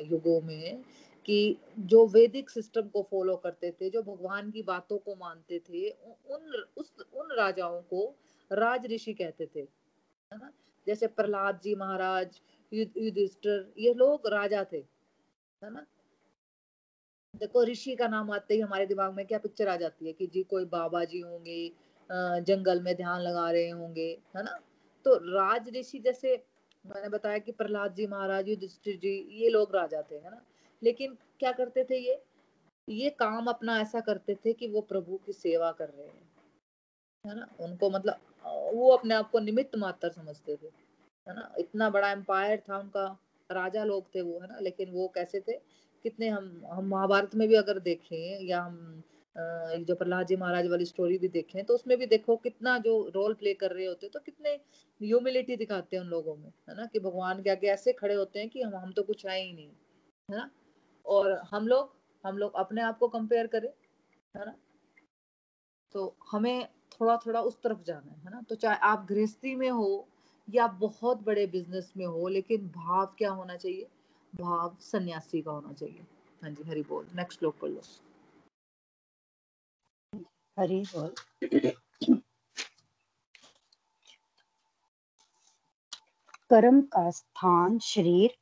युगों 0.07 0.39
में 0.41 0.81
कि 1.25 1.57
जो 1.79 2.05
वैदिक 2.07 2.49
सिस्टम 2.49 2.87
को 2.89 3.01
फॉलो 3.11 3.35
करते 3.37 3.71
थे, 3.71 3.89
जो 3.89 4.01
भगवान 4.03 4.51
की 4.51 4.61
बातों 4.63 4.97
को 4.97 5.15
मानते 5.15 5.59
थे 5.59 5.89
उन, 5.89 6.63
उस, 6.77 6.93
उन 7.13 7.35
राजाओं 7.37 7.81
को 7.83 8.15
राज 8.51 8.85
ऋषि 8.91 9.13
कहते 9.13 9.45
थे, 9.55 9.59
है 9.59 10.37
ना? 10.37 10.51
जैसे 10.87 11.07
प्रहलाद 11.07 11.59
जी 11.63 11.75
महाराज 11.75 12.39
युधिष्ठिर, 12.71 13.73
ये 13.77 13.93
लोग 13.93 14.27
राजा 14.27 14.63
थे, 14.71 14.77
है 15.61 15.73
ना? 15.73 15.85
देखो, 17.33 17.63
ऋषि 17.63 17.95
का 17.95 18.07
नाम 18.07 18.31
आते 18.31 18.53
ही 18.53 18.59
हमारे 18.59 18.85
दिमाग 18.85 19.13
में 19.13 19.25
क्या 19.25 19.39
पिक्चर 19.39 19.67
आ 19.67 19.75
जाती 19.77 20.07
है 20.07 20.13
कि 20.13 20.27
जी 20.27 20.43
कोई 20.43 20.65
बाबा 20.67 21.03
जी 21.05 21.19
होंगे 21.19 21.71
जंगल 22.43 22.81
में 22.81 22.95
ध्यान 22.95 23.21
लगा 23.21 23.49
रहे 23.51 23.69
होंगे, 23.69 24.09
है 24.35 24.43
ना? 24.43 24.59
तो 25.05 25.15
राज 25.33 25.69
ऋषि 25.75 25.99
जैसे 25.99 26.35
मैंने 26.85 27.09
बताया 27.09 27.37
कि 27.37 27.51
प्रहलाद 27.51 27.93
जी 27.93 28.07
महाराज, 28.07 28.49
युधिष्ठिर 28.49 28.97
जी, 28.97 29.15
ये 29.31 29.49
लोग 29.49 29.75
राजा 29.75 30.01
थे, 30.01 30.15
है 30.15 30.31
ना? 30.31 30.41
लेकिन 30.83 31.17
क्या 31.39 31.51
करते 31.51 31.83
थे 31.83 31.97
ये? 31.99 32.21
ये 32.89 33.09
काम 33.09 33.47
अपना 33.47 33.79
ऐसा 33.81 33.99
करते 33.99 34.35
थे 34.35 34.53
कि 34.53 34.67
वो 34.67 34.81
प्रभु 34.81 35.19
की 35.25 35.33
सेवा 35.33 35.71
कर 35.71 35.89
रहे 35.89 36.07
हैं, 36.07 36.29
है 37.25 37.35
ना? 37.35 37.47
उनको 37.59 37.89
मतलब 37.89 38.19
वो 38.73 38.89
अपने 38.89 39.15
आप 39.15 39.29
को 39.31 39.39
निमित्त 39.39 39.75
मात्र 39.75 40.09
समझते 40.09 40.55
थे, 40.55 40.67
है 41.27 41.35
ना? 41.35 41.53
इतना 41.59 41.89
बड़ा 41.89 42.11
एम्पायर 42.11 42.63
था 42.69 42.77
उनका, 42.77 43.05
राजा 43.49 43.83
लोग 43.83 44.15
थे 44.15 44.21
वो, 44.21 44.39
है 44.39 44.47
ना? 44.47 44.59
लेकिन 44.59 44.91
वो 44.91 45.07
कैसे 45.07 45.39
थे? 45.39 45.53
कितने 46.03 46.27
हम 46.29 46.61
हम 46.65 46.85
महाभारत 46.85 47.35
में 47.35 47.47
भी 47.47 47.55
अगर 47.55 47.79
देखें 47.79 48.45
या 48.45 48.61
हम 48.61 49.03
जो 49.85 49.95
प्रहलाद 49.95 50.27
जी 50.27 50.35
महाराज 50.35 50.67
वाली 50.67 50.85
स्टोरी 50.85 51.17
भी 51.17 51.27
देखें 51.27 51.63
तो 51.65 51.73
उसमें 51.73 51.97
भी 51.97 52.05
देखो 52.05 52.35
कितना 52.37 52.77
जो 52.77 53.11
रोल 53.15 53.33
प्ले 53.33 53.53
कर 53.53 53.71
रहे 53.71 53.85
होते 53.85 54.05
हैं 54.05 54.11
तो 54.13 54.19
कितने 54.19 54.49
ह्यूमिलिटी 55.01 55.55
दिखाते 55.55 55.95
हैं 55.95 56.03
उन 56.03 56.09
लोगों 56.09 56.35
में, 56.35 56.51
है 56.69 56.75
ना? 56.75 56.85
कि 56.85 56.99
भगवान 56.99 57.43
के 57.43 57.49
आगे 57.49 57.67
ऐसे 57.67 57.93
खड़े 57.93 58.15
होते 58.15 58.39
हैं 58.39 58.49
कि 58.49 58.61
हम 58.61 58.75
हम 58.75 58.91
तो 58.91 59.03
कुछ 59.03 59.25
है 59.25 59.41
ही 59.43 59.53
नहीं, 59.53 59.69
है 60.29 60.37
ना? 60.37 60.49
और 61.05 61.31
हम 61.51 61.67
लोग 61.67 61.93
हम 62.25 62.37
लोग 62.37 62.53
अपने 62.53 62.81
आप 62.81 62.97
को 62.97 63.07
कंपेयर 63.07 63.47
करें, 63.47 63.69
है 64.37 64.45
ना? 64.45 64.55
तो 65.91 66.15
हमें 66.31 66.67
थोड़ा 67.01 67.17
थोड़ा 67.17 67.41
उस 67.41 67.61
तरफ़ 67.61 67.83
जाना 67.83 68.21
है 68.25 68.31
ना? 68.31 68.41
तो 68.41 68.55
चाहे 68.55 68.77
आप 68.77 69.05
गृहस्थी 69.09 69.55
में 69.55 69.69
हो 69.69 70.07
या 70.49 70.67
बहुत 70.67 71.23
बड़े 71.23 71.47
बिज़नेस 71.47 71.93
में 71.97 72.05
हो, 72.05 72.27
लेकिन 72.27 72.67
भाव 72.67 73.05
क्या 73.17 73.31
होना 73.31 73.55
चाहिए? 73.55 73.87
भाव 74.41 74.77
सन्यासी 74.81 75.41
का 75.41 75.51
होना 75.51 75.73
चाहिए। 75.73 76.01
हाँ 76.43 76.51
जी, 76.51 76.63
हरी 76.63 76.81
बोल। 76.81 77.07
नेक्स्ट 77.15 77.43
लोग 77.43 77.59
पढ़ 77.59 77.69
लो। 77.69 77.81
हरी 80.59 80.81
बोल। 80.95 81.13
कर्म 86.49 86.81
का 86.81 87.09
स्थान, 87.11 87.79
शरीर, 87.79 88.37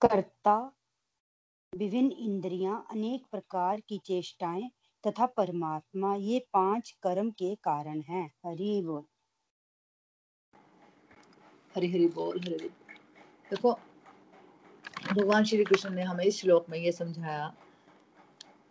कर्ता, 0.00 0.72
विभिन्न 1.76 2.10
इंद्रियाँ, 2.10 2.86
अनेक 2.90 3.26
प्रकार 3.32 3.80
की 3.80 3.98
चेष्टाएँ 3.98 4.70
तथा 5.06 5.26
परमात्मा, 5.26 6.14
ये 6.14 6.38
पाँच 6.52 6.90
कर्म 7.02 7.30
के 7.30 7.54
कारण 7.54 8.00
हैं। 8.00 8.32
हरि 8.46 8.82
बोल। 8.86 9.04
हरि 11.76 11.88
हरि 11.88 12.06
बोल, 12.06 12.40
हरि 12.40 12.68
देखो, 13.50 13.72
भगवान 15.12 15.44
श्री 15.44 15.64
कृष्ण 15.64 15.90
ने 15.90 16.02
हमें 16.02 16.24
इस 16.24 16.40
श्लोक 16.40 16.68
में 16.68 16.78
ये 16.78 16.92
समझाया 16.92 17.56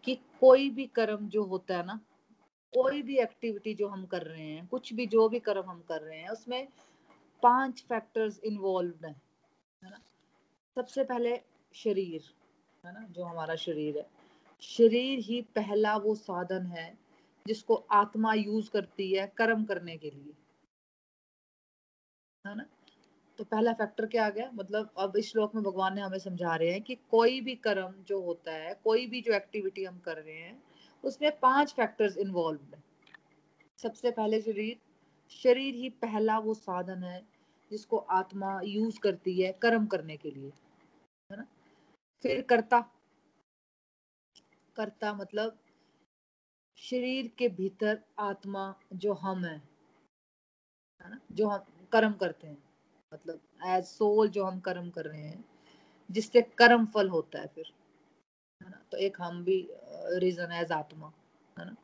कि 0.04 0.16
कोई 0.40 0.70
भी 0.70 0.86
कर्म 0.86 1.28
जो 1.30 1.44
होता 1.44 1.78
है 1.78 1.86
ना 1.86 2.00
कोई 2.74 3.02
भी 3.02 3.18
एक्टिविटी 3.18 3.74
जो 3.74 3.88
हम 3.88 4.06
कर 4.06 4.22
रहे 4.22 4.48
हैं, 4.48 4.68
कुछ 4.68 4.94
भी 4.94 5.08
जो 5.08 5.30
भी 5.30 5.40
कर्म 5.40 5.70
हम 5.70 5.82
कर 5.82 6.02
रहे 6.02 6.20
हैं, 6.20 6.30
उसमें 6.30 6.68
पाँच 7.44 7.86
फैक्टर्स 7.90 8.40
इन्वॉल्व 8.40 9.06
है 9.06 9.16
ना? 9.84 10.02
सबसे 10.76 11.04
पहले 11.04 11.42
शरीर, 11.74 12.24
है 12.86 12.94
ना, 12.94 13.08
जो 13.08 13.24
हमारा 13.24 13.56
शरीर 13.56 13.98
है। 13.98 14.10
शरीर 14.62 15.20
ही 15.20 15.42
पहला 15.42 15.98
वो 15.98 16.16
साधन 16.16 16.66
है 16.66 16.98
जिसको 17.48 17.76
आत्मा 17.76 18.34
यूज़ 18.34 18.72
करती 18.72 19.14
है 19.14 19.34
कर्म 19.38 19.66
करने 19.66 19.98
के 19.98 20.10
लिए। 20.10 20.34
है 22.48 22.56
ना? 22.56 22.66
तो 23.38 23.44
पहला 23.44 23.74
फैक्टर 23.74 24.06
क्या 24.06 24.26
आ 24.26 24.30
गया? 24.30 24.52
मतलब 24.54 24.94
अब 24.98 25.18
इस 25.18 25.32
श्लोक 25.32 25.56
में 25.56 25.64
भगवान 25.64 25.96
ने 25.96 26.02
हमें 26.02 26.20
समझा 26.20 26.56
रहे 26.56 26.72
हैं 26.72 26.82
कि 26.82 26.96
कोई 26.96 27.42
भी 27.42 27.56
कर्म 27.56 28.04
जो 28.04 28.22
होता 28.22 28.54
है, 28.54 28.74
कोई 28.84 29.08
भी 29.08 29.22
जो 29.22 29.34
एक्टिविटी 29.34 29.84
हम 29.84 30.00
कर 30.00 30.18
रहे 30.18 30.38
हैं 30.38 30.69
उसमें 31.04 31.40
पाँच 31.40 31.74
फैक्टर्स 31.74 32.18
इन्वॉल्व 32.18 32.76
है। 32.76 32.84
सबसे 33.80 34.12
पहले 34.12 34.42
शरीर 34.42 34.80
शरीर 35.32 35.76
ही 35.76 35.90
पहला 35.90 36.38
वो 36.40 36.54
साधन 36.54 37.04
है 37.04 37.22
जिसको 37.72 37.98
आत्मा 37.98 38.60
यूज़ 38.62 39.00
करती 39.00 39.42
है 39.42 39.52
कर्म 39.62 39.86
करने 39.88 40.18
के 40.18 40.32
लिए, 40.32 40.52
है 41.30 41.38
ना? 41.38 41.46
फिर 42.24 42.42
कर्ता। 42.42 42.80
कर्ता 44.76 45.14
मतलब 45.14 45.58
शरीर 46.78 47.32
के 47.38 47.50
भीतर 47.50 48.00
आत्मा 48.20 48.74
जो 48.94 49.14
हम 49.14 49.46
है 49.46 49.62
ना? 51.10 51.20
जो 51.32 51.48
हम 51.48 51.88
कर्म 51.92 52.14
करते 52.14 52.48
हैं 52.48 52.64
मतलब 53.14 53.40
एज 53.66 53.84
सोल 53.86 54.30
जो 54.30 54.44
हम 54.46 54.60
कर्म 54.60 54.90
कर 54.90 55.06
रहे 55.06 55.22
हैं, 55.22 55.46
जिससे 56.12 56.42
कर्म 56.42 56.86
फल 56.86 57.10
होता 57.10 57.40
है 57.40 57.48
फिर। 57.48 57.72
है 58.64 58.70
ना? 58.70 58.84
तो 58.92 58.98
एक 58.98 59.18
हम 59.22 59.44
भी 59.44 59.70
रीजन 60.20 60.52
एज 60.52 60.72
आत्मा, 60.72 61.12
है 61.60 61.66
ना? 61.66 61.76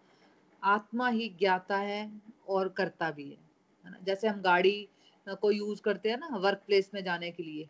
आत्मा 0.63 1.09
ही 1.09 1.29
ज्ञाता 1.29 1.77
है 1.77 2.21
और 2.47 2.69
करता 2.69 3.11
भी 3.11 3.29
है 3.29 3.37
है 3.85 3.91
ना? 3.91 3.97
जैसे 4.03 4.27
हम 4.27 4.41
गाड़ी 4.41 4.89
को 5.27 5.51
यूज़ 5.51 5.81
करते 5.81 6.09
हैं 6.09 6.17
ना 6.17 6.27
वर्क 6.27 6.63
प्लेस 6.67 6.91
में 6.93 7.03
जाने 7.03 7.31
के 7.31 7.43
लिए, 7.43 7.69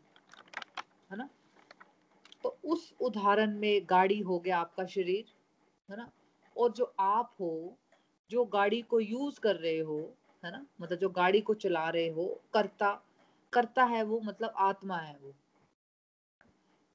है 1.12 1.18
ना? 1.18 1.30
तो 2.44 2.58
उस 2.66 2.94
उदाहरण 3.02 3.60
में 3.60 3.82
गाड़ी 3.90 4.20
हो 4.20 4.40
गया 4.40 4.58
आपका 4.58 4.86
शरीर, 4.86 5.26
है 5.92 5.98
ना? 5.98 6.12
और 6.58 6.72
जो 6.72 6.96
आप 7.00 7.36
हो, 7.40 7.78
जो 8.30 8.46
गाड़ी 8.46 8.82
को 8.82 9.00
यूज़ 9.00 9.40
कर 9.40 9.56
रहे 9.56 9.80
हो, 9.80 10.16
है 10.46 10.52
ना? 10.52 10.66
मतलब 10.82 10.98
जो 10.98 11.10
गाड़ी 11.10 11.42
को 11.42 11.54
चला 11.54 11.90
रहे 11.90 12.10
हो, 12.10 12.42
करता 12.54 13.02
करता 13.54 13.84
है 13.84 14.04
वो 14.04 14.20
मतलब 14.20 14.54
आत्मा 14.58 14.98
है 14.98 15.18
वो। 15.18 15.34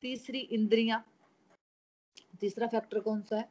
तीसरी 0.03 0.39
इंद्रियाँ 0.39 1.10
तीसरा 2.41 2.67
फैक्टर 2.67 3.01
कौन 3.01 3.23
सा 3.23 3.37
है? 3.37 3.49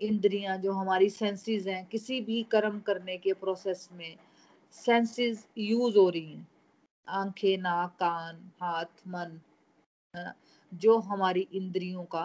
इंद्रियाँ 0.00 0.56
जो 0.58 0.72
हमारी 0.72 1.08
सेंसेस 1.10 1.66
हैं 1.66 1.84
किसी 1.86 2.20
भी 2.20 2.42
कर्म 2.42 2.80
करने 2.80 3.16
के 3.18 3.32
प्रोसेस 3.32 3.88
में 3.92 4.16
सेंसेस 4.74 5.46
यूज़ 5.58 5.98
हो 5.98 6.08
रही 6.10 6.32
हैं। 6.32 6.48
आँखें 7.08 7.58
नाक 7.58 7.96
कान 8.00 8.50
हाथ 8.60 9.02
मन 9.08 9.40
है 10.14 10.24
ना? 10.24 10.34
जो 10.74 10.98
हमारी 10.98 11.48
इंद्रियों 11.52 12.04
का 12.04 12.24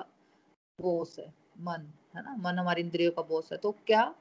बोस 0.80 1.20
है 1.20 1.34
मन 1.60 1.88
है 2.16 2.24
ना? 2.24 2.36
मन 2.38 2.60
हमारी 2.60 2.82
इंद्रियों 2.82 3.12
का 3.12 3.22
बोस 3.22 3.52
है। 3.52 3.58
तो 3.58 3.72
क्या 3.88 4.16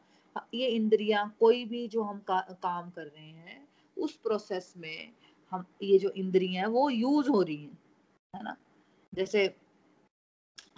ये 0.55 0.68
इंद्रियाँ 0.68 1.37
कोई 1.40 1.64
भी 1.64 1.87
जो 1.88 2.03
हम 2.03 2.18
का, 2.21 2.40
काम 2.40 2.90
कर 2.90 3.07
रहे 3.07 3.25
हैं 3.25 3.68
उस 3.97 4.16
प्रोसेस 4.16 4.75
में 4.77 5.12
हम 5.53 5.64
ये 5.83 5.99
जो 5.99 6.11
इंद्रियाँ 6.11 6.62
हैं 6.64 6.71
वो 6.73 6.90
यूज़ 6.90 7.31
हो 7.31 7.42
रही 7.42 7.57
हैं 7.57 7.79
है 8.37 8.42
ना? 8.44 8.57
जैसे 9.14 9.49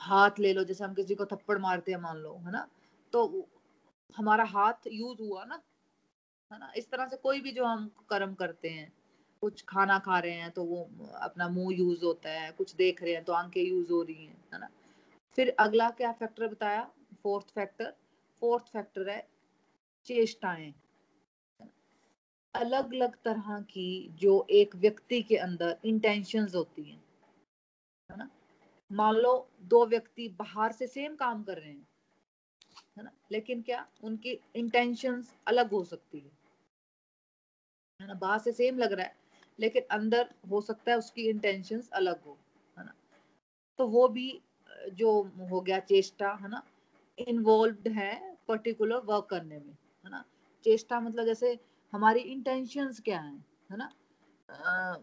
हाथ 0.00 0.38
ले 0.38 0.52
लो, 0.52 0.64
जैसे 0.64 0.84
हम 0.84 0.94
किसी 0.94 1.14
को 1.14 1.24
थप्पड़ 1.26 1.58
मारते 1.58 1.92
हैं, 1.92 1.98
मान 2.00 2.16
लो, 2.16 2.34
है 2.36 2.52
ना? 2.52 2.66
तो 3.12 3.48
हमारा 4.16 4.44
हाथ 4.44 4.86
यूज़ 4.92 5.22
हुआ 5.22 5.44
ना, 5.44 5.62
है 6.50 6.58
ना? 6.58 6.72
इस 6.76 6.90
तरह 6.90 7.06
से 7.08 7.16
कोई 7.16 7.40
भी 7.40 7.52
जो 7.52 7.64
हम 7.64 7.88
कर्म 8.10 8.34
करते 8.34 8.68
हैं, 8.68 8.92
कुछ 9.42 9.64
खाना 9.68 9.98
खा 9.98 10.18
रहे 10.18 10.32
हैं 10.32 10.50
तो 10.50 10.64
वो 10.64 10.82
अपना 11.20 11.48
मुँह 11.48 11.76
यूज़ 11.76 12.04
होता 12.04 12.30
है, 12.30 12.50
कुछ 12.52 12.74
देख 12.74 13.02
रहे 13.02 13.14
हैं 13.14 13.24
तो 13.24 13.32
आँखें 13.32 13.62
यूज़ 13.62 13.92
हो 13.92 14.02
रही 14.02 14.24
हैं, 14.26 14.44
है 14.54 14.60
ना? 14.60 14.68
फिर 15.36 15.54
अगला 15.58 15.90
क्या 15.90 16.12
फैक्टर 16.12 16.48
बताया? 16.48 16.90
फोर्थ 17.22 17.50
फैक्टर 17.54 17.94
फोर्थ 18.42 18.64
फैक्टर 18.64 19.08
है 19.10 19.26
चेष्टाएँ। 20.06 20.72
अलग 22.54 22.94
अलग 22.94 23.16
तरह 23.24 23.60
की 23.62 23.86
जो 24.14 24.46
एक 24.50 24.74
व्यक्ति 24.76 25.22
के 25.22 25.36
अंदर 25.36 25.78
इंटेंशंस 25.84 26.54
होती 26.54 26.82
हैं, 26.82 27.00
है 28.10 28.16
ना? 28.16 28.28
मान 28.90 29.14
लो 29.14 29.32
दो 29.62 29.84
व्यक्ति 29.86 30.28
बाहर 30.28 30.72
से 30.72 30.86
सेम 30.86 31.14
काम 31.16 31.42
कर 31.42 31.58
रहे 31.58 31.70
हैं 31.70 31.86
है 32.98 33.04
ना? 33.04 33.10
लेकिन 33.32 33.62
क्या 33.62 33.86
उनकी 34.04 34.38
इंटेंशन 34.56 35.22
अलग 35.46 35.70
हो 35.70 35.82
सकती 35.84 36.18
है 36.18 36.30
है 38.00 38.06
ना? 38.06 38.14
बाहर 38.14 38.38
से 38.38 38.52
सेम 38.52 38.78
लग 38.78 38.92
रहा 38.92 39.06
है 39.06 39.16
लेकिन 39.58 39.82
अंदर 39.90 40.28
हो 40.50 40.60
सकता 40.60 40.92
है 40.92 40.98
उसकी 40.98 41.28
इंटेंशंस 41.28 41.88
अलग 41.90 42.22
हो 42.24 42.38
है 42.78 42.84
ना? 42.84 42.94
तो 43.78 43.86
वो 43.88 44.08
भी 44.08 44.40
जो 44.92 45.22
हो 45.50 45.60
गया 45.60 45.78
चेष्टा 45.80 46.32
है 46.32 46.48
ना? 46.48 46.62
इन्वॉल्व 47.18 47.90
है 47.92 48.36
पर्टिकुलर 48.48 49.00
वर्क 49.04 49.26
करने 49.30 49.58
में 49.58 49.76
है 50.04 50.10
ना? 50.10 50.24
चेष्टा 50.64 51.00
मतलब 51.00 51.24
जैसे 51.24 51.58
हमारी 51.92 52.20
इंटेंशंस 52.20 53.00
क्या 53.00 53.20
है 53.20 53.36
है 53.70 53.76
ना? 53.76 53.90
आ, 54.50 54.96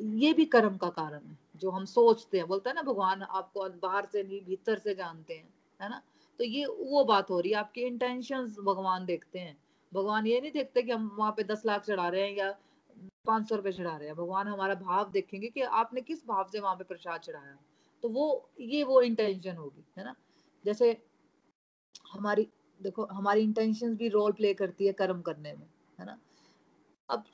ये 0.00 0.32
भी 0.32 0.44
कर्म 0.44 0.76
का 0.76 0.88
कारण 0.90 1.26
है। 1.26 1.38
जो 1.56 1.70
हम 1.70 1.84
सोचते 1.84 2.38
हैं, 2.38 2.46
बोलते 2.46 2.70
हैं 2.70 2.74
ना, 2.74 2.82
भगवान 2.82 3.22
आपको 3.22 3.68
बाहर 3.68 4.06
से 4.06 4.22
नहीं, 4.22 4.40
भीतर 4.40 4.78
से 4.78 4.94
जानते 4.94 5.34
हैं, 5.34 5.54
है 5.82 5.88
ना? 5.88 6.02
तो 6.38 6.44
ये, 6.44 6.66
वो 6.66 7.04
बात 7.04 7.30
हो 7.30 7.40
रही 7.40 7.50
है, 7.50 7.56
आपकी 7.56 7.80
इंटेंशंस 7.80 8.56
भगवान 8.58 9.04
देखते 9.04 9.38
हैं। 9.38 9.58
भगवान 9.94 10.26
ये 10.26 10.40
नहीं 10.40 10.52
देखते 10.52 10.82
कि 10.82 10.92
हम 10.92 11.16
वहाँ 11.18 11.32
पे 11.32 11.42
दस 11.42 11.62
लाख 11.66 11.84
चढ़ा 11.84 12.08
रहे 12.08 12.22
हैं 12.22 12.36
या 12.36 12.58
पाँच 13.26 13.48
सौ 13.48 13.56
रुपए 13.56 13.72
चढ़ा 13.72 13.96
रहे 13.96 14.08
हैं। 14.08 14.16
भगवान 14.16 14.48
हमारा 14.48 14.74
भाव 14.74 15.10
देखेंगे 15.10 15.48
कि 15.48 15.60
आपने 15.60 16.00
किस 16.00 16.26
भाव 16.26 16.48
से 16.52 16.60
वहाँ 16.60 16.76
पे 16.76 16.84
प्रसाद 16.84 17.20
चढ़ाया। 17.20 17.58
तो 18.02 18.08
वो, 18.08 18.48
ये 18.60 18.84
वो 18.84 19.02
इंटेंशन 19.02 19.56
होगी, 19.56 19.84
है 19.98 20.04
ना? 20.04 20.14
जैसे 20.64 21.02
हमारी, 22.12 22.48
देखो, 22.82 23.04
हमारी 23.04 23.40
इंटेंशन 23.40 23.96
भी 23.96 24.08
रोल 24.08 24.32
प्ले 24.32 24.54
करती 24.54 24.86
है 24.86 24.92
कर्म 24.92 25.22
करने 25.22 25.52
में, 25.52 25.66
है 26.00 26.06
ना? 26.06 26.18
अब 27.08 27.24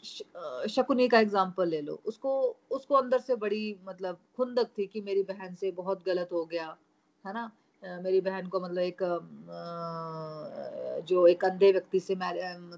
शकुनी 0.70 1.06
का 1.08 1.18
एग्ज़ाम्पल 1.20 1.68
ले 1.68 1.80
लो। 1.80 2.00
उसको 2.06 2.32
उसको 2.70 2.94
अंदर 2.94 3.18
से 3.20 3.34
बड़ी 3.36 3.76
मतलब 3.86 4.18
खुंदक 4.36 4.70
थी 4.78 4.86
कि 4.86 5.00
मेरी 5.00 5.22
बहन 5.22 5.54
से 5.54 5.70
बहुत 5.72 6.04
गलत 6.06 6.28
हो 6.32 6.44
गया 6.44 6.66
है 7.24 7.32
ना? 7.34 7.50
मेरी 7.82 8.20
बहन 8.20 8.46
को 8.46 8.60
मतलब 8.60 8.78
एक 8.78 9.02
जो 11.08 11.26
एक 11.26 11.44
अंधे 11.44 11.70
व्यक्ति 11.72 12.00
से 12.00 12.14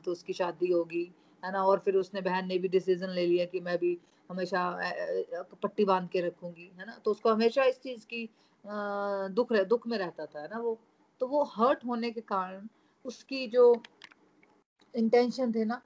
तो 0.04 0.12
उसकी 0.12 0.32
शादी 0.32 0.70
होगी 0.72 1.04
है 1.42 1.52
ना? 1.52 1.62
और 1.64 1.78
फिर 1.84 1.96
उसने 1.96 2.20
बहन 2.20 2.46
ने 2.48 2.58
भी 2.58 2.68
डिसीज़न 2.68 3.10
ले 3.10 3.26
लिया 3.26 3.44
कि 3.46 3.60
मैं 3.60 3.76
भी 3.78 3.98
हमेशा 4.30 4.62
पट्टी 5.62 5.84
बाँध 5.84 6.08
के 6.10 6.20
रखूँगी 6.20 6.70
है 6.78 6.86
ना? 6.86 6.98
तो 7.04 7.10
उसको 7.10 7.30
हमेशा 7.30 7.64
इस 7.64 7.80
चीज़ 7.82 8.06
की 8.06 8.28
दुख 9.34 9.52
रह, 9.52 9.62
दुख 9.64 9.86
में 9.86 9.98
रहता 9.98 10.26
था 10.26 10.40
है 10.42 10.48
ना 10.48 10.58
वो? 10.58 10.78
तो 11.20 11.26
वो 11.28 11.42
हर्ट 11.56 11.84
होने 11.86 12.10
के 12.10 12.20
कारण 12.22 12.68
उसकी 13.04 13.46
जो 13.48 13.64
इंटेंशन 14.94 15.52
थे 15.52 15.64
ना 15.64 15.80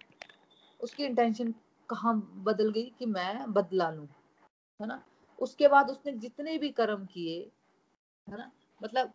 उसकी 0.80 1.04
इंटेंशन 1.04 1.54
कहाँ 1.88 2.14
बदल 2.44 2.70
गई 2.70 2.92
कि 2.98 3.06
मैं 3.06 3.52
बदला 3.52 3.90
लू 3.90 4.02
है 4.80 4.86
ना? 4.86 5.02
उसके 5.38 5.68
बाद 5.68 5.90
उसने 5.90 6.12
जितने 6.12 6.58
भी 6.58 6.70
कर्म 6.70 7.04
किए 7.06 7.38
है 8.26 8.38
ना? 8.38 8.50
मतलब 8.82 9.12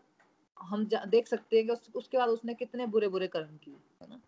हम 0.61 0.85
देख 0.85 1.27
सकते 1.27 1.57
हैं 1.57 1.65
कि 1.65 1.71
उस, 1.71 1.89
उसके 1.95 2.17
बाद 2.17 2.29
उसने 2.29 2.53
कितने 2.53 2.85
बुरे 2.87 3.07
बुरे 3.07 3.27
कर्म 3.27 3.57
किए 3.57 3.75
है 4.01 4.09
ना? 4.09 4.19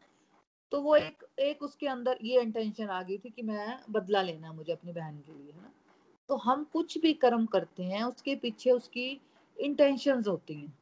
तो 0.71 0.81
वो 0.81 0.95
एक 0.95 1.25
एक 1.39 1.63
उसके 1.63 1.87
अंदर 1.87 2.17
ये 2.23 2.41
इंटेंशन 2.41 2.89
आ 2.89 3.01
गई 3.03 3.17
थी 3.17 3.29
कि 3.29 3.41
मैं 3.41 3.79
बदला 3.89 4.21
लेना 4.21 4.53
मुझे 4.53 4.71
अपनी 4.73 4.93
बहन 4.93 5.19
के 5.19 5.33
लिए 5.33 5.51
है 5.51 5.61
ना? 5.61 5.71
तो 6.29 6.35
हम 6.37 6.63
कुछ 6.63 6.97
भी 6.97 7.13
कर्म 7.13 7.45
करते 7.45 7.83
हैं 7.83 8.03
उसके 8.03 8.35
पीछे 8.35 8.71
उसकी 8.71 9.09
इंटेंशंस 9.57 10.27
होती 10.27 10.53
हैं 10.53 10.73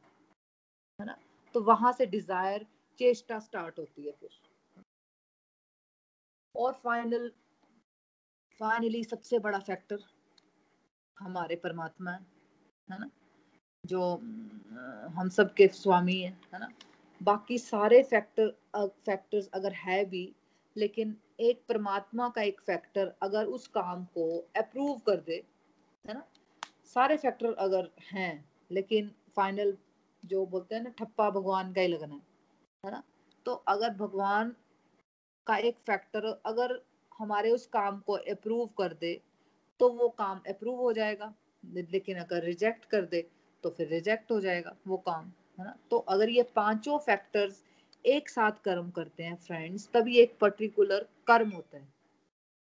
है 1.00 1.06
ना? 1.06 1.16
तो 1.54 1.60
वहाँ 1.60 1.92
से 1.92 2.06
डिज़ायर 2.06 2.66
चेष्टा 2.98 3.38
स्टार्ट 3.38 3.78
होती 3.78 4.06
है 4.06 4.12
फिर। 4.12 4.30
और 6.56 6.72
फाइनल 6.74 7.30
फाइनली 8.60 9.02
सबसे 9.04 9.38
बड़ा 9.38 9.58
फैक्टर 9.58 9.98
हमारे 11.16 11.56
परमात्मा 11.56 12.10
है 12.10 12.20
है 12.88 12.98
ना? 13.00 13.10
जो 13.84 14.00
हम 15.16 15.28
सब 15.28 15.52
के 15.54 15.66
स्वामी 15.68 16.20
है 16.20 16.30
है 16.54 16.58
ना? 16.60 16.68
बाकी 17.22 17.58
सारे 17.58 18.02
फैक्टर 18.02 18.48
फैक्टर्स 19.06 19.48
अगर 19.54 19.72
है 19.72 20.04
भी, 20.04 20.34
लेकिन 20.76 21.16
एक 21.40 21.62
परमात्मा 21.68 22.28
का 22.28 22.42
एक 22.42 22.60
फैक्टर 22.60 23.14
अगर 23.22 23.46
उस 23.46 23.66
काम 23.68 24.04
को 24.04 24.26
अप्रूव 24.56 24.98
कर 24.98 25.20
दे, 25.20 25.42
है 26.04 26.14
ना? 26.14 26.22
सारे 26.94 27.16
फैक्टर 27.16 27.52
अगर 27.58 27.90
हैं, 28.12 28.44
लेकिन 28.70 29.10
फाइनल 29.36 29.76
जो 30.24 30.44
बोलते 30.46 30.74
हैं 30.74 30.82
ना, 30.82 30.90
ठप्पा 30.90 31.30
भगवान 31.30 31.72
का 31.72 31.80
ही 31.80 31.88
लगना 31.88 32.14
है 32.14 32.20
है 32.84 32.90
ना? 32.90 33.02
तो 33.46 33.54
अगर 33.68 33.90
भगवान 33.94 34.54
का 35.46 35.56
एक 35.58 35.76
फैक्टर 35.86 36.24
अगर 36.46 36.80
हमारे 37.18 37.50
उस 37.50 37.66
काम 37.66 37.98
को 38.00 38.12
अप्रूव 38.30 38.66
कर 38.78 38.92
दे 38.92 39.20
तो 39.80 39.88
वो 39.92 40.08
काम 40.08 40.40
अप्रूव 40.48 40.80
हो 40.80 40.92
जाएगा। 40.92 41.32
लेकिन 41.64 42.18
अगर 42.18 42.42
रिजेक्ट 42.42 42.84
कर 42.84 43.04
दे 43.04 43.26
तो 43.64 43.70
फिर 43.70 43.88
रिजेक्ट 43.88 44.30
हो 44.30 44.40
जाएगा 44.40 44.74
वो 44.86 44.96
काम 44.96 45.24
है 45.58 45.64
ना? 45.64 45.76
तो 45.90 45.98
अगर 45.98 46.28
ये 46.28 46.42
पाँचों 46.56 46.98
फैक्टर्स 46.98 47.62
एक 48.04 48.28
साथ 48.28 48.52
कर्म 48.64 48.90
करते 48.90 49.22
हैं 49.22 49.36
फ्रेंड्स 49.36 49.88
तभी 49.94 50.18
एक 50.18 50.36
पर्टिकुलर 50.40 51.06
कर्म 51.26 51.50
होता 51.50 51.76
है। 51.76 51.88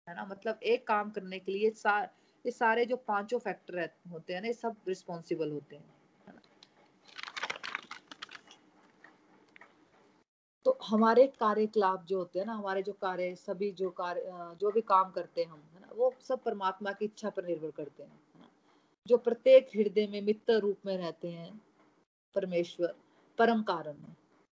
है 0.08 0.14
ना? 0.16 0.24
मतलब 0.24 0.58
एक 0.62 0.86
काम 0.86 1.10
करने 1.10 1.38
के 1.38 1.52
लिए 1.52 1.70
सा, 1.70 2.00
ये 2.44 2.50
सारे 2.50 2.84
जो 2.86 2.96
पाँचों 2.96 3.38
फैक्टर 3.38 3.88
होते 4.10 4.34
हैं 4.34 4.40
ना 4.40 4.46
ये 4.46 4.52
सब 4.52 4.76
रिस्पॉन्सिबल 4.88 5.50
होते 5.50 5.76
हैं। 5.76 5.84
तो 10.64 10.78
हमारे 10.86 11.26
कार्यकलाप 11.26 12.04
जो 12.04 12.18
होते 12.18 12.38
हैं 12.38 12.46
ना, 12.46 12.54
हमारे 12.54 12.82
जो 12.82 12.92
कार्य 12.92 13.34
सभी 13.34 13.70
जो 13.70 13.90
कार्य 13.90 14.56
जो 14.60 14.70
भी 14.70 14.80
काम 14.80 15.10
करते 15.10 15.42
हैं 15.42 15.50
हम, 15.50 15.62
है 15.74 15.80
ना, 15.80 15.88
वो 15.94 16.14
सब 16.20 16.42
परमात्मा 16.42 16.92
की 16.92 17.04
इच्छा 17.04 17.30
पर 17.30 17.44
निर्भर 17.44 17.70
करते 17.70 18.02
हैं, 18.02 18.20
है 18.34 18.40
ना। 18.40 18.48
जो 19.06 19.16
प्रत्येक 19.16 19.68
हृदय 19.76 20.06
में 20.06 20.20
मित्र 20.22 20.58
रूप 20.58 20.78
में 20.86 20.96
रहते 20.96 21.28
हैं, 21.28 21.62
परमेश्वर, 22.34 22.94
परम 23.38 23.62
कारण 23.62 23.92
है 23.92 24.16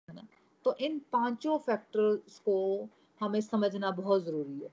है 0.10 0.16
ना। 0.16 0.28
तो 0.66 0.76
इन 0.76 1.00
पाँचों 1.12 1.58
फैक्टर्स 1.58 2.40
को 2.40 2.88
हमें 3.22 3.42
समझना 3.42 3.92
बहुत 3.92 4.24
ज़रूरी 4.24 4.60
है। 4.60 4.70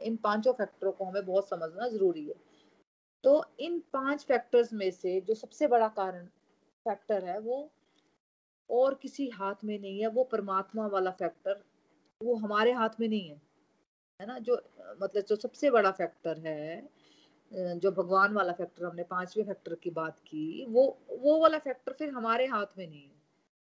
इन 0.00 0.16
पाँचों 0.16 0.52
फैक्टरों 0.52 0.92
को 0.92 1.04
हमें 1.04 1.26
बहुत 1.26 1.48
समझना 1.48 1.88
ज़रूरी 1.88 2.26
है। 2.26 2.34
तो 3.24 3.44
इन 3.60 3.82
पाँच 3.92 4.24
फैक्टर्स 4.24 4.72
में 4.72 4.90
से 4.90 5.20
जो 5.20 5.34
सबसे 5.34 5.66
बड़ा 5.66 5.88
कारण 5.88 6.26
फैक्टर 6.86 7.24
है, 7.24 7.38
वो 7.38 7.70
और 8.70 8.94
किसी 8.94 9.28
हाथ 9.30 9.64
में 9.64 9.78
नहीं 9.78 10.00
है, 10.00 10.06
वो 10.08 10.24
परमात्मा 10.24 10.86
वाला 10.88 11.10
फैक्टर 11.12 11.62
वो 12.20 12.34
हमारे 12.36 12.72
हाथ 12.72 13.00
में 13.00 13.08
नहीं 13.08 13.28
है 13.30 13.40
है 14.20 14.26
ना? 14.26 14.38
जो 14.40 14.56
मतलब 15.02 15.24
जो 15.24 15.36
सबसे 15.36 15.70
बड़ा 15.70 15.90
फैक्टर 15.92 16.38
है, 16.40 16.88
जो 17.52 17.90
भगवान 17.92 18.32
वाला 18.34 18.52
फैक्टर 18.52 18.84
हमने 18.84 19.02
पांचवे 19.04 19.44
फैक्टर 19.44 19.74
की 19.74 19.90
बात 19.90 20.18
की, 20.20 20.66
वो 20.66 20.86
वो 21.10 21.38
वाला 21.40 21.58
फैक्टर 21.58 21.92
फिर 21.92 22.10
हमारे 22.10 22.46
हाथ 22.46 22.78
में 22.78 22.86
नहीं 22.88 23.02
है। 23.02 23.14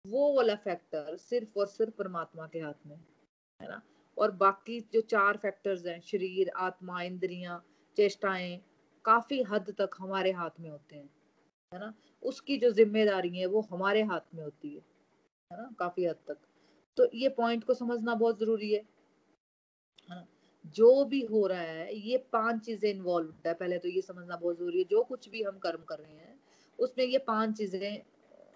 वो 0.06 0.34
वाला 0.34 0.56
फैक्टर 0.58 1.17
सिर्फ़ 1.17 1.60
और 1.60 1.67
सिर्फ़ 1.67 1.93
परमात्मा 1.97 2.47
के 2.47 2.60
हाथ 2.60 2.88
में 2.88 2.95
है 3.60 3.69
ना? 3.69 3.82
और 4.17 4.32
बाकी 4.38 4.80
जो 4.93 5.02
चार 5.02 5.38
फैक्टर्स 5.38 5.86
हैं, 5.88 6.00
शरीर, 6.02 6.52
आत्मा, 6.58 7.02
इंद्रियाँ, 7.04 7.63
चेष्टाएँ, 7.97 8.60
काफ़ी 9.06 9.43
हद 9.43 9.76
तक 9.80 9.95
हमारे 10.00 10.32
हाथ 10.34 10.60
में 10.60 10.69
होते 10.69 10.95
हैं। 10.95 11.10
है 11.71 11.80
ना, 11.80 11.93
उसकी 12.23 12.58
जो 12.58 12.71
ज़िम्मेदारी 12.71 13.38
है, 13.39 13.45
वो 13.45 13.62
हमारे 13.71 14.01
हाथ 14.03 14.34
में 14.36 14.43
होती 14.43 14.69
है 14.69 14.82
है 15.51 15.58
ना, 15.58 15.69
काफ़ी 15.80 16.06
हद 16.06 16.17
तक। 16.27 16.38
तो 16.97 17.10
ये 17.15 17.30
पॉइंट 17.32 17.63
को 17.63 17.73
समझना 17.73 18.15
बहुत 18.15 18.39
ज़रूरी 18.39 18.73
है 18.73 18.84
है 20.10 20.23
जो 20.75 21.03
भी 21.06 21.21
हो 21.21 21.45
रहा 21.47 21.62
है, 21.62 21.95
ये 21.99 22.17
पाँच 22.34 22.62
चीज़ें 22.65 22.89
इन्वॉल्व 22.89 23.34
है, 23.47 23.53
पहले 23.53 23.77
तो 23.80 23.88
ये 23.89 24.01
समझना 24.01 24.36
बहुत 24.36 24.58
ज़रूरी 24.58 24.77
है, 24.77 24.84
जो 24.84 25.03
कुछ 25.03 25.30
भी 25.30 25.43
हम 25.43 25.58
कर्म 25.58 25.84
कर 25.84 25.99
रहे 25.99 26.15
हैं, 26.15 26.39
उसमें 26.80 27.06
ये 27.06 27.17
पाँच 27.27 27.58
चीज़ें 27.58 28.01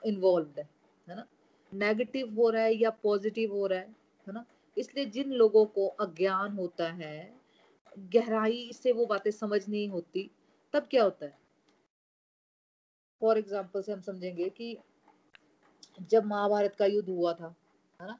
इन्वॉल्व 0.03 0.59
है 0.59 0.67
है 1.07 1.15
ना। 1.15 1.25
नेगेटिव 1.71 2.33
हो 2.35 2.49
रहा 2.49 2.63
है 2.63 2.73
या 2.75 2.89
पॉजिटिव 3.03 3.53
हो 3.53 3.65
रहा 3.67 3.79
है 3.79 3.95
है 4.27 4.33
ना। 4.33 4.45
इसलिए 4.77 5.05
जिन 5.07 5.31
लोगों 5.33 5.65
को 5.67 5.87
अज्ञान 5.99 6.51
होता 6.53 6.89
है, 6.93 7.33
गहराई 8.15 8.71
से 8.73 8.91
वो 8.91 9.05
बातें 9.05 9.31
समझ 9.31 9.67
नहीं 9.69 9.87
होती, 9.89 10.29
तब 10.73 10.87
क्या 10.91 11.03
होता 11.03 11.25
है? 11.25 11.37
फॉर 13.21 13.37
एग्ज़ाम्पल 13.37 13.81
से 13.81 13.91
हम 13.91 14.01
समझेंगे 14.01 14.49
कि 14.49 14.77
जब 16.01 16.25
महाभारत 16.25 16.75
का 16.75 16.85
युद्ध 16.85 17.09
हुआ 17.09 17.33
था, 17.33 17.53
है 17.99 18.07
ना? 18.07 18.17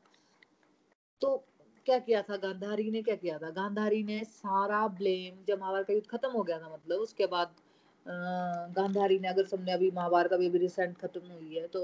तो 1.22 1.38
क्या 1.86 1.98
किया 2.00 2.22
था 2.22 2.36
गांधारी 2.38 2.90
ने? 2.92 3.02
क्या 3.02 3.16
किया 3.16 3.38
था? 3.40 3.50
गांधारी 3.52 4.04
ने 4.04 4.24
सारा 4.24 4.88
ब्लेम 4.88 5.44
जब 5.48 5.60
महाभारत 5.60 5.88
का 5.88 5.94
युद्ध 5.94 6.08
खत्म 6.10 6.32
हो 6.32 6.44
गया 6.44 6.60
था 6.60 6.70
मतलब 6.70 7.00
उसके 7.00 7.26
बाद 7.28 7.56
गांधारी 8.06 9.20
ने 9.20 9.28
अगर 9.28 9.46
सबने 9.46 9.72
अभी 9.72 9.90
महाभारत 9.92 10.34
अभी 10.34 10.48
अभी 10.50 10.58
रिसेंट 10.60 10.98
खत्म 10.98 11.22
हुई 11.32 11.56
है 11.56 11.68
तो 11.68 11.84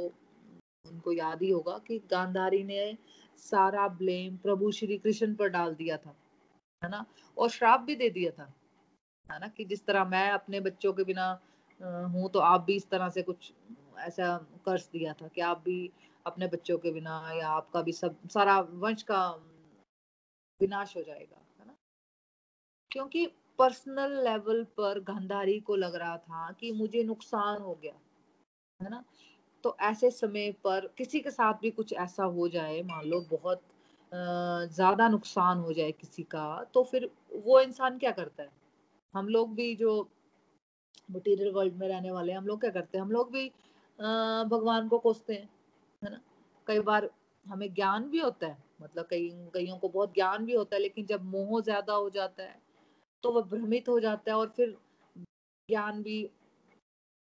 उनको 0.85 1.11
याद 1.11 1.41
ही 1.41 1.49
होगा 1.49 1.77
कि 1.87 1.97
गांधारी 2.11 2.63
ने 2.63 2.97
सारा 3.39 3.87
ब्लेम 3.97 4.37
प्रभु 4.37 4.71
श्री 4.71 4.97
कृष्ण 4.97 5.33
पर 5.35 5.49
डाल 5.49 5.73
दिया 5.75 5.97
था, 5.97 6.15
है 6.81 6.89
ना? 6.89 7.05
और 7.37 7.49
श्राप 7.49 7.81
भी 7.81 7.95
दे 7.95 8.09
दिया 8.09 8.31
था, 8.31 8.51
है 9.29 9.39
ना? 9.39 9.47
कि 9.47 9.65
जिस 9.65 9.85
तरह 9.85 10.05
मैं 10.05 10.29
अपने 10.31 10.59
बच्चों 10.61 10.93
के 10.93 11.03
बिना 11.03 11.33
हूँ 11.79 12.29
तो 12.29 12.39
आप 12.39 12.61
भी 12.61 12.75
इस 12.75 12.89
तरह 12.89 13.09
से 13.09 13.21
कुछ 13.21 13.51
ऐसा 13.99 14.37
कर्ज 14.65 14.87
दिया 14.93 15.13
था 15.13 15.27
कि 15.27 15.41
आप 15.41 15.61
भी 15.65 15.79
अपने 16.25 16.47
बच्चों 16.47 16.77
के 16.77 16.91
बिना 16.91 17.21
या 17.33 17.49
आपका 17.49 17.81
भी 17.81 17.91
सब, 17.91 18.15
सारा 18.29 18.59
वंश 18.59 19.03
का 19.03 19.27
विनाश 20.61 20.95
हो 20.97 21.01
जाएगा, 21.03 21.41
है 21.59 21.65
ना? 21.67 21.75
क्योंकि 22.91 23.25
पर्सनल 23.59 24.11
लेवल 24.23 24.63
पर 24.77 24.99
गंधारी 24.99 25.59
को 25.59 25.75
लग 25.75 25.95
रहा 25.95 26.17
था 26.17 26.51
कि 26.51 26.71
मुझे 26.71 27.03
नुकसान 27.03 27.61
हो 27.61 27.73
गया, 27.83 27.93
है 28.79 28.89
ना? 28.89 29.03
तो 29.63 29.75
ऐसे 29.81 30.11
समय 30.11 30.51
पर 30.63 30.87
किसी 30.97 31.19
के 31.19 31.31
साथ 31.31 31.53
भी 31.61 31.71
कुछ 31.71 31.93
ऐसा 31.95 32.23
हो 32.25 32.47
जाए, 32.49 32.81
मान 32.83 33.05
लो 33.05 33.21
बहुत 33.31 33.61
ज़्यादा 34.11 35.07
नुकसान 35.09 35.59
हो 35.59 35.73
जाए 35.73 35.91
किसी 35.91 36.23
का 36.25 36.45
तो 36.73 36.83
फिर 36.83 37.09
वो 37.45 37.59
इंसान 37.61 37.97
क्या 37.99 38.11
करता 38.11 38.43
है? 38.43 38.51
हम 39.13 39.27
लोग 39.29 39.53
भी 39.55 39.75
जो 39.75 39.93
मटीरियल 41.11 41.51
वर्ल्ड 41.53 41.75
में 41.75 41.87
रहने 41.87 42.11
वाले 42.11 42.33
हम 42.33 42.47
लोग 42.47 42.59
क्या 42.61 42.69
करते 42.71 42.97
हैं? 42.97 43.03
हम 43.05 43.11
लोग 43.11 43.31
भी 43.31 43.47
भगवान 44.49 44.87
को 44.87 44.97
कोसते 44.99 45.33
हैं, 45.33 45.49
है 46.01 46.11
ना? 46.11 46.19
कई 46.67 46.79
बार 46.81 47.09
हमें 47.45 47.73
ज्ञान 47.73 48.09
भी 48.09 48.19
होता 48.19 48.47
है 48.47 48.57
मतलब 48.81 49.05
कई, 49.09 49.29
कईयों 49.53 49.77
को 49.77 49.89
बहुत 49.89 50.13
ज्ञान 50.13 50.45
भी 50.45 50.53
होता 50.53 50.75
है, 50.75 50.81
लेकिन 50.81 51.05
जब 51.05 51.23
मोह 51.25 51.61
ज़्यादा 51.61 51.93
हो 51.93 52.09
जाता 52.09 52.43
है 52.43 52.59
तो 53.23 53.31
वह 53.31 53.41
भ्रमित 53.49 53.89
हो 53.89 53.99
जाता 53.99 54.31
है 54.31 54.37
और 54.37 54.49
फिर 54.57 54.75
ज्ञान 55.69 56.01
भी 56.03 56.29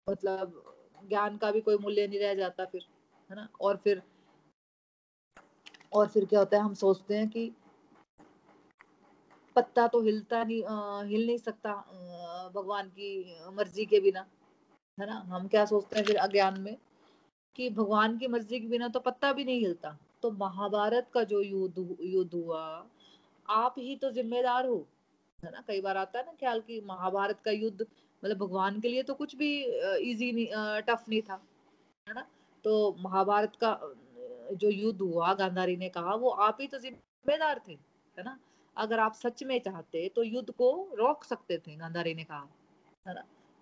मतलब 0.06 0.62
ज्ञान 1.08 1.36
का 1.36 1.50
भी 1.52 1.60
कोई 1.60 1.76
मूल्य 1.78 2.06
नहीं 2.06 2.20
रह 2.20 2.34
जाता 2.34 2.64
फिर, 2.64 2.82
है 3.30 3.36
ना? 3.36 3.48
और 3.60 3.76
फिर 3.76 4.02
और 5.92 6.08
फिर 6.08 6.24
क्या 6.24 6.38
होता 6.40 6.56
है? 6.56 6.62
हम 6.62 6.74
सोचते 6.74 7.16
हैं 7.16 7.28
कि 7.28 7.50
पत्ता 9.56 9.86
तो 9.88 10.00
हिलता 10.02 10.42
नहीं 10.44 10.62
आ, 10.64 11.02
हिल 11.04 11.26
नहीं 11.26 11.38
सकता 11.38 11.72
भगवान 12.54 12.88
की 12.88 13.36
मर्ज़ी 13.56 13.84
के 13.86 14.00
बिना 14.00 14.26
है 14.98 15.06
ना? 15.06 15.14
हम 15.26 15.46
क्या 15.48 15.64
सोचते 15.64 15.98
हैं 15.98 16.04
फिर 16.06 16.16
अज्ञान 16.18 16.60
में 16.60 16.76
कि 17.56 17.68
भगवान 17.70 18.16
की 18.18 18.26
मर्ज़ी 18.28 18.60
के 18.60 18.68
बिना 18.68 18.88
तो 18.88 19.00
पत्ता 19.00 19.32
भी 19.32 19.44
नहीं 19.44 19.60
हिलता। 19.60 19.96
तो 20.22 20.30
महाभारत 20.30 21.08
का 21.14 21.22
जो 21.24 21.40
युद्ध 21.42 21.96
युद्ध 22.02 22.34
हुआ 22.34 22.62
आप 23.48 23.74
ही 23.78 23.96
तो 23.96 24.10
जिम्मेदार 24.10 24.66
हो 24.66 24.76
है 25.38 25.50
ना? 25.50 25.62
कई 25.68 25.80
बार 25.80 25.96
आता 25.96 26.18
है 26.18 26.24
ना 26.26 26.32
ख्याल 26.40 26.60
कि 26.60 26.80
महाभारत 26.86 27.40
का 27.44 27.50
युद्ध 27.50 27.80
मतलब 27.80 28.36
भगवान 28.38 28.80
के 28.80 28.88
लिए 28.88 29.02
तो 29.02 29.14
कुछ 29.14 29.34
भी 29.36 29.50
इजी 30.10 30.30
नहीं 30.32 30.82
टफ 30.88 31.04
नहीं 31.08 31.22
था 31.22 31.40
है 32.06 32.14
ना? 32.14 32.26
तो 32.64 32.96
महाभारत 33.00 33.56
का 33.64 33.78
जो 34.52 34.68
युद्ध 34.70 35.00
हुआ 35.00 35.32
गांधारी 35.34 35.76
ने 35.76 35.88
कहा 35.88 36.14
वो 36.14 36.30
आप 36.46 36.58
ही 36.60 36.66
तो 36.66 36.78
जिम्मेदार 36.78 37.60
थे 37.68 37.72
है 37.72 38.24
ना? 38.24 38.38
अगर 38.76 38.98
आप 38.98 39.14
सच 39.14 39.42
में 39.42 39.58
चाहते 39.60 40.08
तो 40.08 40.22
युद्ध 40.22 40.50
को 40.50 40.70
रोक 40.94 41.24
सकते 41.24 41.58
थे, 41.58 41.76
गांधारी 41.76 42.14
ने 42.14 42.24
कहा। 42.24 42.48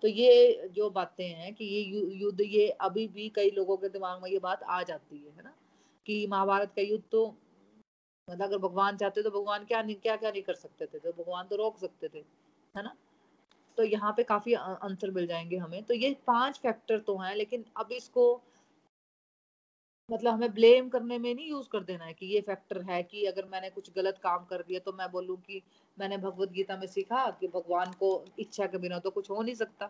तो 0.03 0.07
ये 0.07 0.69
जो 0.73 0.89
बातें 0.89 1.27
हैं 1.27 1.53
कि 1.55 1.65
ये 1.65 1.81
युद्ध, 2.15 2.41
ये 2.41 2.69
अभी 2.69 3.07
भी 3.07 3.27
कई 3.29 3.49
लोगों 3.51 3.77
के 3.77 3.89
दिमाग 3.89 4.21
में 4.23 4.29
ये 4.31 4.39
बात 4.39 4.63
आ 4.63 4.81
जाती 4.83 5.17
है 5.17 5.31
है 5.31 5.43
ना? 5.43 5.53
कि 6.05 6.25
महाभारत 6.27 6.73
का 6.75 6.81
युद्ध 6.81 7.03
तो 7.11 7.25
मतलब 8.27 8.45
अगर 8.45 8.57
भगवान 8.57 8.97
चाहते 8.97 9.21
तो 9.23 9.29
भगवान 9.31 9.65
क्या 9.65 9.81
नहीं 9.81 9.95
क्या 9.95 10.15
क्या 10.15 10.31
नहीं 10.31 10.41
कर 10.43 10.53
सकते 10.55 10.85
थे 10.85 10.99
तो 10.99 11.11
भगवान 11.13 11.47
तो 11.47 11.55
रोक 11.55 11.77
सकते 11.77 12.07
थे, 12.07 12.19
है 12.75 12.83
ना? 12.83 12.95
तो 13.77 13.83
यहाँ 13.83 14.13
पे 14.17 14.23
काफ़ी 14.23 14.53
आंसर 14.53 15.11
मिल 15.11 15.27
जाएँगे 15.27 15.57
हमें। 15.57 15.83
तो 15.83 15.93
ये 15.93 16.15
पाँच 16.27 16.59
फैक्टर 16.59 16.99
तो 16.99 17.17
हैं, 17.17 17.35
लेकिन 17.35 17.65
अब 17.77 17.91
इसको 17.91 18.41
मतलब 20.09 20.33
हमें 20.33 20.53
ब्लेम 20.53 20.87
करने 20.89 21.17
में 21.17 21.33
नहीं 21.33 21.49
यूज़ 21.49 21.67
कर 21.71 21.83
देना 21.83 22.05
है 22.05 22.13
कि 22.13 22.25
ये 22.25 22.39
फैक्टर 22.41 22.81
है 22.89 23.01
कि 23.03 23.23
अगर 23.25 23.45
मैंने 23.51 23.69
कुछ 23.69 23.89
गलत 23.95 24.17
काम 24.23 24.43
कर 24.45 24.63
दिया 24.67 24.79
तो 24.79 24.91
मैं 24.93 25.09
बोलूँ 25.11 25.37
कि 25.37 25.61
मैंने 25.97 26.17
भगवत 26.17 26.51
गीता 26.51 26.77
में 26.77 26.87
सीखा 26.87 27.29
कि 27.39 27.47
भगवान 27.47 27.91
को 27.99 28.09
इच्छा 28.39 28.65
के 28.65 28.77
बिना 28.77 28.99
तो 28.99 29.09
कुछ 29.09 29.29
हो 29.29 29.41
नहीं 29.41 29.55
सकता, 29.55 29.89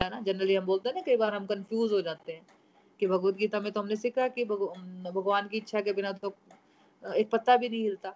है 0.00 0.10
ना? 0.10 0.20
जनरली 0.20 0.54
हम 0.54 0.64
बोलते 0.66 0.88
हैं 0.88 0.96
ना, 0.96 1.02
कई 1.02 1.16
बार 1.16 1.34
हम 1.34 1.46
कंफ्यूज 1.46 1.92
हो 1.92 2.00
जाते 2.02 2.32
हैं 2.32 2.46
कि 3.00 3.06
भगवत 3.06 3.34
गीता 3.34 3.60
में 3.60 3.70
तो 3.72 3.80
हमने 3.80 3.96
सीखा 3.96 4.28
कि 4.28 4.44
भगवान 4.44 5.48
की 5.48 5.56
इच्छा 5.56 5.80
के 5.80 5.92
बिना 5.92 6.12
तो 6.14 6.34
एक 7.04 7.30
पत्ता 7.30 7.56
भी 7.56 7.68
नहीं 7.68 7.82
हिलता, 7.82 8.14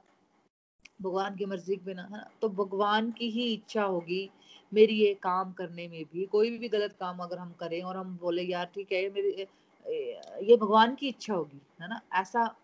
भगवान 1.02 1.36
की 1.36 1.44
मर्ज़ी 1.46 1.76
के 1.76 1.84
बिना, 1.84 2.02
है 2.02 2.10
ना? 2.10 2.28
तो 2.42 2.48
भगवान 2.48 3.10
की 3.10 3.30
ही 3.30 3.52
इच्छा 3.54 3.82
होगी 3.84 4.28
मेरी 4.72 4.94
ये 4.96 5.12
काम 5.22 5.52
करने 5.52 5.88
में 5.88 6.04
भी, 6.04 6.24
कोई 6.26 6.56
भी 6.58 6.68
गलत 6.68 6.92
काम 7.00 7.18
अगर 7.18 7.38
हम 7.38 7.52
करें 7.60 7.80
और 7.82 7.96
हम 7.96 8.16
बोले, 8.22 8.42
यार, 8.42 8.70
ठीक 8.74 8.92
है 8.92 9.08
मेरी 9.10 9.46
ये 9.86 10.56
भगवान 10.56 10.94
की 10.94 11.08
इच्छा 11.08 11.34
होगी, 11.34 11.60
है 11.82 11.88
ना? 11.88 12.00
ऐसा 12.14 12.54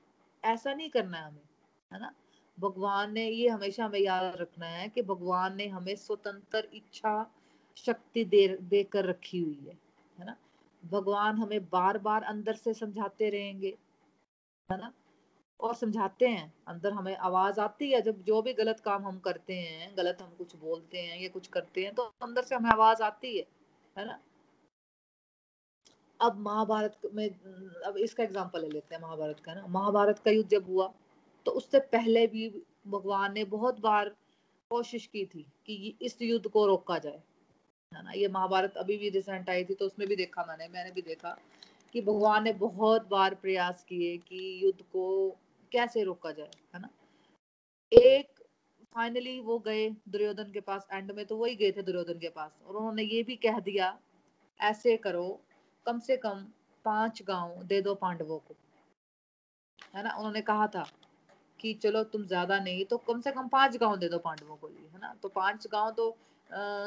ऐसा 0.45 0.75
नहीं 0.75 0.91
करना 0.91 1.19
है 1.19 1.25
हमें, 1.25 1.43
है 1.93 2.01
ना? 2.01 2.13
भगवान 2.59 3.13
ने 3.13 3.29
ये 3.29 3.49
हमेशा 3.49 3.85
हमें 3.85 4.01
याद 4.01 4.37
रखना 4.37 4.67
है 4.67 4.89
कि 4.89 5.03
भगवान 5.03 5.57
ने 5.57 5.67
हमें 5.69 5.95
स्वतंत्र 5.97 6.69
इच्छा 6.75 7.27
शक्ति 7.77 8.25
दे, 8.25 8.49
देकर 8.49 9.05
रखी 9.05 9.41
हुई 9.41 9.67
है 9.69 9.79
है 10.19 10.27
ना? 10.27 10.37
भगवान 10.83 11.39
हमें 11.39 11.65
बार 11.65 11.99
बार 11.99 12.23
अंदर 12.23 12.55
से 12.55 12.75
समझाते 12.75 13.31
रहेंगे, 13.31 13.77
है 14.69 14.79
ना? 14.79 14.93
और 15.61 15.75
समझाते 15.75 16.29
हैं, 16.29 16.53
अंदर 16.69 16.93
हमें 16.93 17.17
आवाज़ 17.17 17.61
आती 17.61 17.91
है, 17.93 18.01
जब 18.03 18.23
जो 18.25 18.43
भी 18.43 18.53
गलत 18.53 18.81
काम 18.81 19.07
हम 19.07 19.19
करते 19.19 19.55
हैं, 19.55 19.97
गलत 19.97 20.23
हम 20.23 20.35
कुछ 20.39 20.57
बोलते 20.57 20.99
हैं 20.99 21.21
या 21.21 21.29
कुछ 21.29 21.47
करते 21.47 21.85
हैं 21.85 21.95
तो 21.95 22.03
अंदर 22.23 22.43
से 22.43 22.55
हमें 22.55 22.71
आवाज़ 22.71 23.03
आती 23.03 23.39
है 23.39 23.45
है 23.97 24.07
ना? 24.07 24.19
अब 26.21 26.39
महाभारत 26.41 27.11
में, 27.15 27.29
अब 27.87 27.97
इसका 27.99 28.23
एग्ज़ाम्पल 28.23 28.61
ले 28.61 28.69
लेते 28.69 28.95
हैं 28.95 29.03
महाभारत 29.03 29.41
का 29.41 29.55
ना। 29.55 29.67
महाभारत 29.69 30.19
का 30.19 30.31
युद्ध 30.31 30.49
जब 30.51 30.67
हुआ 30.69 30.93
तो 31.47 31.51
उससे 31.53 31.79
पहले 31.89 32.27
भी 32.27 32.49
भगवान 32.89 33.33
ने 33.33 33.45
बहुत 33.47 33.81
बार 33.81 34.09
कोशिश 34.71 35.07
की 35.07 35.25
थी 35.27 35.47
कि 35.67 35.97
इस 36.03 36.21
युद्ध 36.23 36.47
को 36.47 36.67
रोका 36.67 36.99
जाए। 36.99 37.23
है 37.93 38.03
ना, 38.05 38.13
ये 38.13 38.29
महाभारत 38.29 38.75
अभी 38.77 38.97
भी 38.99 39.09
रिसेंट 39.11 39.51
आई 39.51 39.65
थी 39.65 39.75
तो 39.75 39.87
उसमें 39.87 40.07
भी 40.09 40.17
देखा 40.17 40.45
मैंने 40.49 40.69
मैंने 40.69 40.91
भी 40.93 41.03
देखा 41.03 41.37
कि 41.95 42.01
भगवान 42.03 42.45
ने 42.45 42.53
बहुत 42.55 43.09
बार 43.11 43.35
प्रयास 43.37 43.85
किए 43.89 44.17
कि 44.19 44.61
युद्ध 44.65 44.81
को 44.83 45.37
कैसे 45.73 46.03
रोका 46.05 46.33
जाए, 46.33 46.51
है 46.75 46.81
ना। 46.81 46.89
एक 47.93 48.43
फाइनली 48.95 49.39
वो 49.41 49.59
गए 49.61 49.89
दुर्योधन 50.09 50.51
के 50.53 50.61
पास 50.63 50.87
एंड 50.93 51.11
में 51.13 51.25
तो 51.27 51.37
वही 51.37 51.55
गए 51.57 51.71
थे 51.73 51.83
दुर्योधन 51.83 52.19
के 52.19 52.29
पास, 52.31 52.51
और 52.67 52.77
उन्होंने 52.77 53.03
ये 53.05 53.23
भी 53.23 53.37
कह 53.39 53.59
दिया, 53.61 53.97
ऐसे 54.61 54.97
करो 54.99 55.41
कम 55.89 55.99
से 55.99 56.17
कम 56.17 56.45
पाँच 56.85 57.23
गाँव 57.29 57.63
दे 57.65 57.81
दो 57.83 57.95
पांडवों 57.95 58.39
को। 58.39 58.55
है 59.95 60.03
ना? 60.05 60.11
उन्होंने 60.11 60.41
कहा 60.41 60.67
था 60.67 60.87
कि 61.61 61.73
चलो 61.75 62.03
तुम 62.05 62.27
ज़्यादा 62.27 62.59
नहीं 62.61 62.85
तो 62.85 62.97
कम 63.07 63.21
से 63.21 63.31
कम 63.33 63.49
पाँच 63.49 63.77
गाँव 63.77 63.97
दे 63.97 64.09
दो 64.09 64.19
पांडवों 64.19 64.57
को 64.57 64.69
लिए, 64.69 64.89
है 64.95 64.99
ना? 65.01 65.15
तो 65.23 65.29
पाँच 65.29 65.67
गाँव 65.73 65.91
तो 65.91 66.17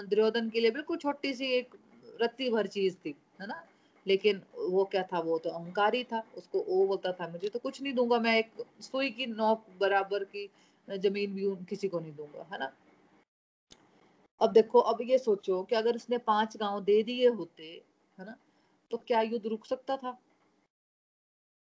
दुर्योधन 0.10 0.50
के 0.50 0.60
लिए 0.60 0.72
बिल्कुल 0.72 0.98
छोटी 0.98 1.34
सी 1.34 1.46
एक 1.54 1.76
रत्ती 2.22 2.50
भर 2.50 2.68
चीज़ 2.68 2.96
थी, 3.06 3.16
है 3.42 3.48
ना? 3.48 3.64
लेकिन 4.06 4.42
वो 4.70 4.84
क्या 4.92 5.04
था? 5.04 5.20
वो 5.20 5.38
तो 5.38 5.50
अहंकारी 5.50 6.04
था, 6.04 6.24
उसको 6.38 6.64
वो 6.70 6.86
बोलता 6.88 7.12
था, 7.12 7.28
मुझे 7.28 7.50
तो 7.50 7.60
कुछ 7.60 7.82
नहीं 7.82 7.94
दूँगा, 7.94 8.20
मैं 8.20 8.38
एक 8.38 8.64
सुई 8.82 9.10
की 9.10 9.26
नौक 9.26 9.66
बराबर 9.80 10.24
की 10.36 10.50
ज़मीन 10.88 11.34
भी 11.36 11.56
किसी 11.66 11.88
को 11.88 12.00
नहीं 12.00 12.14
दूँगा। 12.14 12.48
है 12.54 12.60
ना? 12.60 12.72
अब 14.42 14.52
देखो, 14.52 14.80
अब 14.80 15.02
ये 15.02 15.18
सोचो 15.18 15.62
कि 15.64 15.76
अगर 15.76 15.96
उसने 15.96 16.18
पाँच 16.18 16.58
गाँव 16.58 16.84
दे 16.84 17.02
दिए 17.04 17.28
होते, 17.30 17.64
है 18.18 18.26
ना? 18.26 18.36
तो 18.91 18.97
क्या 18.97 19.21
युद्ध 19.21 19.45
रुक 19.47 19.65
सकता 19.65 19.97
था? 19.97 20.17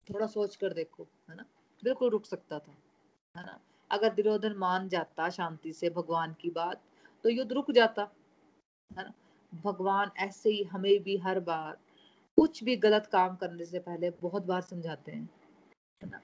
थोड़ा 0.06 0.26
सोच 0.26 0.56
कर 0.56 0.72
देखो, 0.72 1.06
है 1.30 1.36
ना? 1.36 1.44
बिल्कुल 1.82 2.10
रुक 2.10 2.24
सकता 2.26 2.58
था, 2.58 2.76
है 3.36 3.44
ना? 3.46 3.58
अगर 3.90 4.14
दुर्योधन 4.14 4.54
मान 4.56 4.88
जाता 4.88 5.28
शांति 5.30 5.72
से 5.72 5.90
भगवान 5.90 6.34
की 6.40 6.50
बात 6.50 6.82
तो 7.24 7.28
युद्ध 7.28 7.52
रुक 7.52 7.70
जाता, 7.70 8.02
है 8.90 9.04
ना? 9.04 9.12
भगवान 9.52 10.10
ऐसे 10.18 10.50
ही 10.50 10.62
हमें 10.64 11.02
भी 11.02 11.16
हर 11.16 11.40
बार 11.40 11.78
कुछ 12.38 12.62
भी 12.64 12.76
गलत 12.76 13.06
काम 13.06 13.36
करने 13.36 13.64
से 13.64 13.78
पहले 13.78 14.10
बहुत 14.10 14.46
बार 14.46 14.60
समझाते 14.62 15.12
हैं, 15.12 15.28
है 16.00 16.08
ना? 16.10 16.20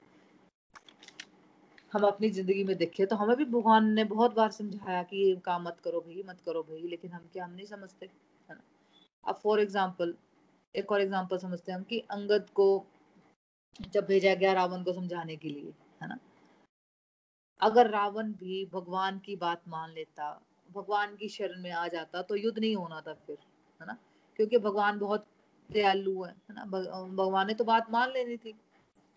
हम 1.93 2.03
अपनी 2.03 2.29
ज़िंदगी 2.29 2.63
में 2.63 2.75
देखे 2.77 3.05
तो 3.05 3.15
हमें 3.15 3.35
भी 3.37 3.45
भगवान 3.45 3.91
ने 3.93 4.03
बहुत 4.03 4.33
बार 4.35 4.51
समझाया 4.51 5.03
कि 5.03 5.17
ये 5.17 5.35
काम 5.35 5.63
मत 5.63 5.79
करो, 5.83 5.99
भाई 6.01 6.23
मत 6.27 6.41
करो, 6.45 6.63
भाई, 6.63 6.81
लेकिन 6.87 7.11
हम 7.11 7.29
क्या, 7.33 7.45
हम 7.45 7.51
नहीं 7.51 7.65
समझते, 7.65 8.05
है 8.49 8.55
ना? 8.55 8.61
अब 9.27 9.35
फॉर 9.35 9.59
एग्ज़ाम्पल 9.59 10.13
एक 10.77 10.91
और 10.91 11.01
एग्ज़ाम्पल 11.01 11.37
समझते 11.37 11.71
हैं 11.71 11.77
हम 11.77 11.83
कि 11.83 11.99
अंगद 12.11 12.49
को 12.49 12.67
जब 13.93 14.05
भेजा 14.05 14.33
गया 14.35 14.53
रावण 14.53 14.83
को 14.83 14.93
समझाने 14.93 15.35
के 15.35 15.49
लिए, 15.49 15.73
है 16.01 16.07
ना? 16.09 16.17
अगर 17.61 17.89
रावण 17.89 18.31
भी 18.33 18.65
भगवान 18.73 19.19
की 19.19 19.35
बात 19.35 19.61
मान 19.67 19.91
लेता, 19.91 20.29
भगवान 20.69 21.15
की 21.15 21.29
शरण 21.29 21.61
में 21.61 21.71
आ 21.71 21.87
जाता 21.87 22.21
तो 22.21 22.35
युद्ध 22.35 22.57
नहीं 22.59 22.75
होना 22.75 23.01
था 23.01 23.13
फिर, 23.13 23.37
है 23.81 23.87
ना? 23.87 23.97
क्योंकि 24.39 24.57
भगवान 24.57 24.99
बहुत 24.99 25.25
दयालु 25.69 26.23
है 26.23 26.33
ना? 26.51 26.65
भगवान 26.65 27.47
ने 27.47 27.53
तो 27.53 27.63
बात 27.63 27.91
मान 27.91 28.11
लेनी 28.11 28.37
थी, 28.37 28.55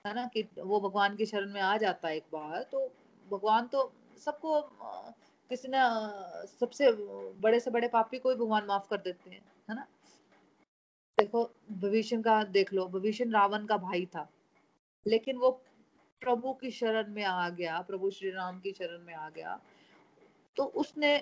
है 0.04 0.14
ना? 0.14 0.26
कि 0.26 0.46
वो 0.58 0.80
भगवान 0.80 1.16
की 1.16 1.26
शरण 1.26 1.52
में 1.52 1.60
आ 1.60 1.76
जाता 1.76 2.10
एक 2.10 2.24
बार 2.32 2.62
तो 2.72 2.86
भगवान 3.30 3.66
तो 3.66 3.90
सबको 4.24 4.60
किसी 5.50 5.68
ने, 5.68 5.78
सबसे 6.60 6.90
बड़े 7.40 7.60
से 7.60 7.70
बड़े 7.70 7.88
पापी 7.88 8.18
को 8.18 8.28
भी 8.28 8.34
भगवान 8.34 8.66
माफ़ 8.66 8.88
कर 8.90 8.96
देते 8.96 9.30
हैं, 9.30 9.42
है 9.70 9.76
ना? 9.76 9.86
देखो, 11.20 11.50
भविष्य 11.72 12.16
का 12.22 12.42
देख 12.44 12.72
लो, 12.72 12.86
भविष्य 12.88 13.24
रावण 13.24 13.64
का 13.66 13.76
भाई 13.76 14.04
था, 14.06 14.28
लेकिन 15.06 15.36
वो 15.36 15.50
प्रभु 16.22 16.52
की 16.52 16.70
शरण 16.70 17.12
में 17.14 17.24
आ 17.24 17.48
गया, 17.50 17.80
प्रभु 17.80 18.10
श्री 18.10 18.30
राम 18.30 18.60
की 18.60 18.72
शरण 18.72 19.04
में 19.04 19.14
आ 19.14 19.28
गया। 19.30 19.60
तो 20.56 20.64
उसने 20.64 21.16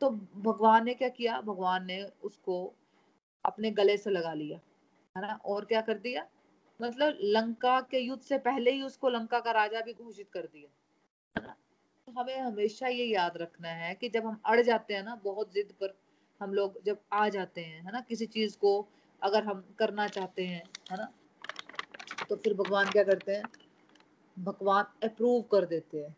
तो 0.00 0.10
भगवान 0.10 0.84
ने 0.84 0.94
क्या 0.94 1.08
किया? 1.08 1.40
भगवान 1.40 1.84
ने 1.86 2.02
उसको 2.22 2.54
अपने 3.44 3.70
गले 3.70 3.96
से 3.96 4.10
लगा 4.10 4.32
लिया, 4.34 4.58
है 5.16 5.22
ना? 5.22 5.34
और 5.44 5.64
क्या 5.64 5.80
कर 5.80 5.98
दिया? 5.98 6.26
मतलब 6.80 7.18
लंका 7.20 7.80
के 7.80 7.98
युद्ध 7.98 8.22
से 8.22 8.38
पहले 8.38 8.70
ही 8.70 8.82
उसको 8.82 9.08
लंका 9.08 9.40
का 9.40 9.50
राजा 9.52 9.80
भी 9.80 9.92
घोषित 9.92 10.28
कर 10.32 10.46
दिया, 10.46 10.70
है 11.36 11.46
ना? 11.46 11.56
हमें 12.08 12.38
हमेशा 12.38 12.88
ये 12.88 13.04
याद 13.04 13.36
रखना 13.36 13.68
है 13.68 13.94
कि 13.94 14.08
जब 14.08 14.26
हम 14.26 14.40
अड़ 14.46 14.60
जाते 14.60 14.94
हैं 14.94 15.02
ना, 15.02 15.14
बहुत 15.14 15.52
जिद 15.52 15.72
पर 15.80 15.96
हम 16.40 16.54
लोग 16.54 16.82
जब 16.84 17.00
आ 17.12 17.28
जाते 17.28 17.60
हैं, 17.60 17.82
है 17.82 17.92
ना? 17.92 18.00
किसी 18.00 18.26
चीज़ 18.26 18.58
को 18.58 18.88
अगर 19.22 19.44
हम 19.44 19.64
करना 19.78 20.08
चाहते 20.08 20.46
हैं, 20.46 20.70
है 20.90 20.96
ना? 20.96 21.12
तो 22.28 22.36
फिर 22.36 22.54
भगवान 22.54 22.90
क्या 22.90 23.04
करते 23.04 23.32
हैं? 23.32 23.42
भगवान 24.38 24.84
अप्रूव 24.84 25.42
कर 25.42 25.66
देते 25.66 25.98
हैं। 25.98 26.16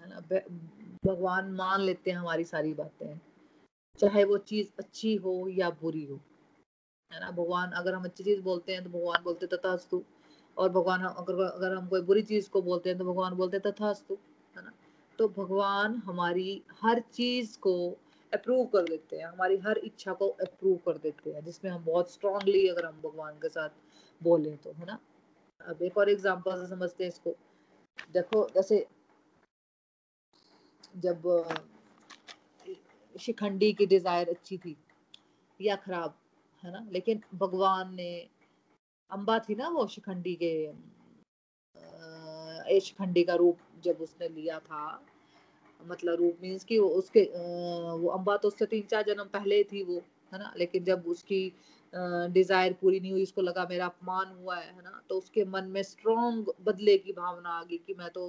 है 0.00 0.08
ना? 0.08 0.20
भगवान 1.04 1.50
मान 1.52 1.80
लेते 1.80 2.10
हैं 2.10 2.18
हमारी 2.18 2.44
सारी 2.44 2.74
बातें। 2.74 3.20
चाहे 3.98 4.24
वो 4.24 4.38
चीज़ 4.38 4.68
अच्छी 4.78 5.14
हो 5.14 5.48
या 5.48 5.70
बुरी 5.70 6.04
हो। 6.04 6.20
है 7.12 7.20
ना? 7.20 7.30
भगवान 7.30 7.70
अगर 7.70 7.94
हम 7.94 8.04
अच्छी 8.04 8.24
चीज़ 8.24 8.40
बोलते 8.40 8.72
हैं 8.72 8.84
तो 8.84 8.90
भगवान 8.90 9.22
बोलते 9.22 9.46
तथास्तु। 9.46 10.04
और 10.58 10.68
भगवान 10.68 11.00
अगर 11.04 11.44
अगर 11.44 11.74
हम 11.74 11.88
कोई 11.88 12.00
बुरी 12.00 12.22
चीज़ 12.22 12.50
को 12.50 12.62
बोलते 12.62 12.88
हैं 12.88 12.98
तो 12.98 13.04
भगवान 13.04 13.34
बोलते 13.34 13.58
तथास्तु। 13.58 14.18
है 14.56 14.64
ना? 14.64 14.72
तो 15.18 15.28
भगवान 15.28 15.94
हमारी 15.94 16.62
हर 16.82 17.00
चीज़ 17.00 17.58
को 17.58 17.96
अप्रूव 18.32 18.64
कर 18.66 18.82
देते 18.82 19.16
हैं, 19.16 19.26
हमारी 19.26 19.56
हर 19.58 19.78
इच्छा 19.78 20.12
को 20.12 20.28
अप्रूव 20.28 20.76
कर 20.86 20.98
देते 20.98 21.32
हैं, 21.32 21.44
जिसमें 21.44 21.70
हम 21.70 21.84
बहुत 21.84 22.12
स्ट्रांगली 22.12 22.66
अगर 22.68 22.84
हम 22.86 23.00
भगवान 23.02 23.34
के 23.42 23.48
साथ 23.48 23.68
बोले 24.20 24.56
तो 24.56 24.72
है 24.72 24.86
ना? 24.86 24.98
अब 25.60 25.82
एक 25.82 25.98
और 25.98 26.08
एग्ज़ाम्पल 26.10 26.60
से 26.60 26.66
समझते 26.68 27.04
हैं 27.04 27.10
इसको। 27.10 27.34
देखो, 28.12 28.48
जैसे 28.54 28.86
जब 30.96 31.22
शिखंडी 33.14 33.72
की 33.72 33.86
डिज़ायर 33.86 34.28
अच्छी 34.28 34.58
थी 34.58 34.76
या 35.60 35.76
खराब, 35.76 36.14
है 36.62 36.72
ना? 36.72 36.86
लेकिन 36.92 37.22
भगवान 37.34 37.94
ने 37.94 38.28
अम्बा 39.10 39.38
थी 39.38 39.54
ना 39.54 39.68
वो 39.68 39.86
शिखंडी 39.88 40.34
के 40.42 40.52
शिखंडी 42.80 43.22
का 43.24 43.34
रूप 43.34 43.58
जब 43.84 44.00
उसने 44.00 44.28
लिया 44.28 44.58
था 44.60 44.80
मतलब 45.80 46.18
रूप 46.18 46.38
मीन्स 46.42 46.64
कि 46.64 46.78
उसके 46.78 47.22
वो 48.00 48.08
अम्बा 48.10 48.36
तो 48.36 48.48
उससे 48.48 48.66
तीन 48.66 48.82
चार 48.90 49.02
जन्म 49.04 49.24
पहले 49.32 49.62
थी 49.64 49.82
वो, 49.82 50.02
है 50.32 50.38
ना? 50.38 50.52
लेकिन 50.58 50.84
जब 50.84 51.04
उसकी 51.08 51.42
डिज़ायर 52.32 52.72
पूरी 52.80 53.00
नहीं 53.00 53.12
हुई, 53.12 53.22
उसको 53.22 53.42
लगा 53.42 53.66
मेरा 53.70 53.86
अपमान 53.86 54.32
हुआ 54.32 54.56
है 54.56 54.74
है 54.74 54.82
ना? 54.82 55.02
तो 55.08 55.18
उसके 55.18 55.44
मन 55.46 55.64
में 55.74 55.82
स्ट्रॉन्ग 55.82 56.52
बदले 56.66 56.96
की 56.98 57.12
भावना 57.12 57.50
आ 57.50 57.62
गई 57.62 57.78
कि 57.86 57.94
मैं 57.98 58.10
तो 58.10 58.28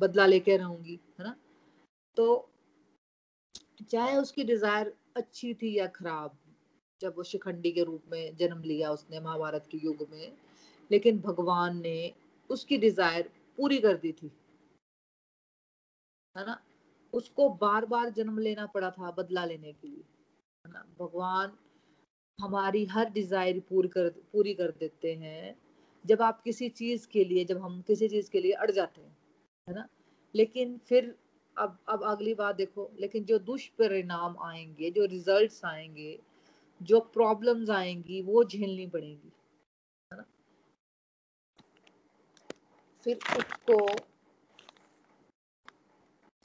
बदला 0.00 0.26
लेके 0.26 0.56
रहूँगी, 0.56 0.98
है 1.18 1.24
ना? 1.24 1.34
तो 2.16 2.48
चाहे 3.90 4.16
उसकी 4.16 4.44
डिज़ायर 4.44 4.92
अच्छी 5.16 5.52
थी 5.54 5.76
या 5.78 5.86
खराब, 5.86 6.36
जब 7.00 7.14
वो 7.16 7.22
शिखंडी 7.22 7.70
के 7.72 7.82
रूप 7.84 8.02
में 8.12 8.36
जन्म 8.36 8.62
लिया 8.62 8.90
उसने 8.92 9.20
महाभारत 9.20 9.66
के 9.70 9.78
युग 9.78 10.06
में, 10.12 10.32
लेकिन 10.90 11.18
भगवान 11.20 11.80
ने 11.80 12.12
उसकी 12.50 12.78
डिज़ायर 12.78 13.30
पूरी 13.58 13.78
कर 13.78 13.96
दी 13.96 14.12
थी। 14.12 14.30
है 16.38 16.46
ना? 16.46 16.60
उसको 17.12 17.48
बार 17.50 17.86
बार 17.86 18.10
जन्म 18.10 18.38
लेना 18.38 18.66
पड़ा 18.66 18.90
था 18.90 19.10
बदला 19.10 19.44
लेने 19.44 19.72
के 19.72 19.88
लिए, 19.88 20.04
है 20.66 20.72
ना? 20.72 20.84
भगवान 20.98 21.52
हमारी 22.40 22.84
हर 22.84 23.10
डिज़ायर 23.10 23.60
पूरी 23.60 23.88
कर 23.88 24.08
पूरी 24.32 24.54
कर 24.54 24.70
देते 24.70 25.14
हैं। 25.14 25.56
जब 26.06 26.22
आप 26.22 26.42
किसी 26.42 26.68
चीज़ 26.68 27.08
के 27.08 27.24
लिए, 27.24 27.44
जब 27.44 27.58
हम 27.58 27.80
किसी 27.82 28.08
चीज़ 28.08 28.30
के 28.30 28.40
लिए 28.40 28.52
अड़ 28.52 28.70
जाते 28.70 29.00
हैं, 29.00 29.16
है 29.68 29.74
ना? 29.74 29.88
लेकिन 30.34 30.78
फिर 30.78 31.14
अब 31.58 31.78
अब 31.88 32.02
अगली 32.02 32.34
बात 32.34 32.56
देखो, 32.56 32.90
लेकिन 33.00 33.24
जो 33.24 33.38
दुष्परिणाम 33.38 34.36
आएँगे, 34.42 34.90
जो 34.90 35.04
रिजल्ट्स 35.04 35.64
आएँगे, 35.64 36.18
जो 36.82 37.00
प्रॉब्लम्स 37.00 37.70
आएँगी, 37.70 38.22
वो 38.22 38.44
झेलनी 38.44 38.86
पड़ेगी, 38.86 39.32
है 40.12 40.16
ना? 40.18 40.24
फिर 43.04 43.18
उसको 43.38 43.86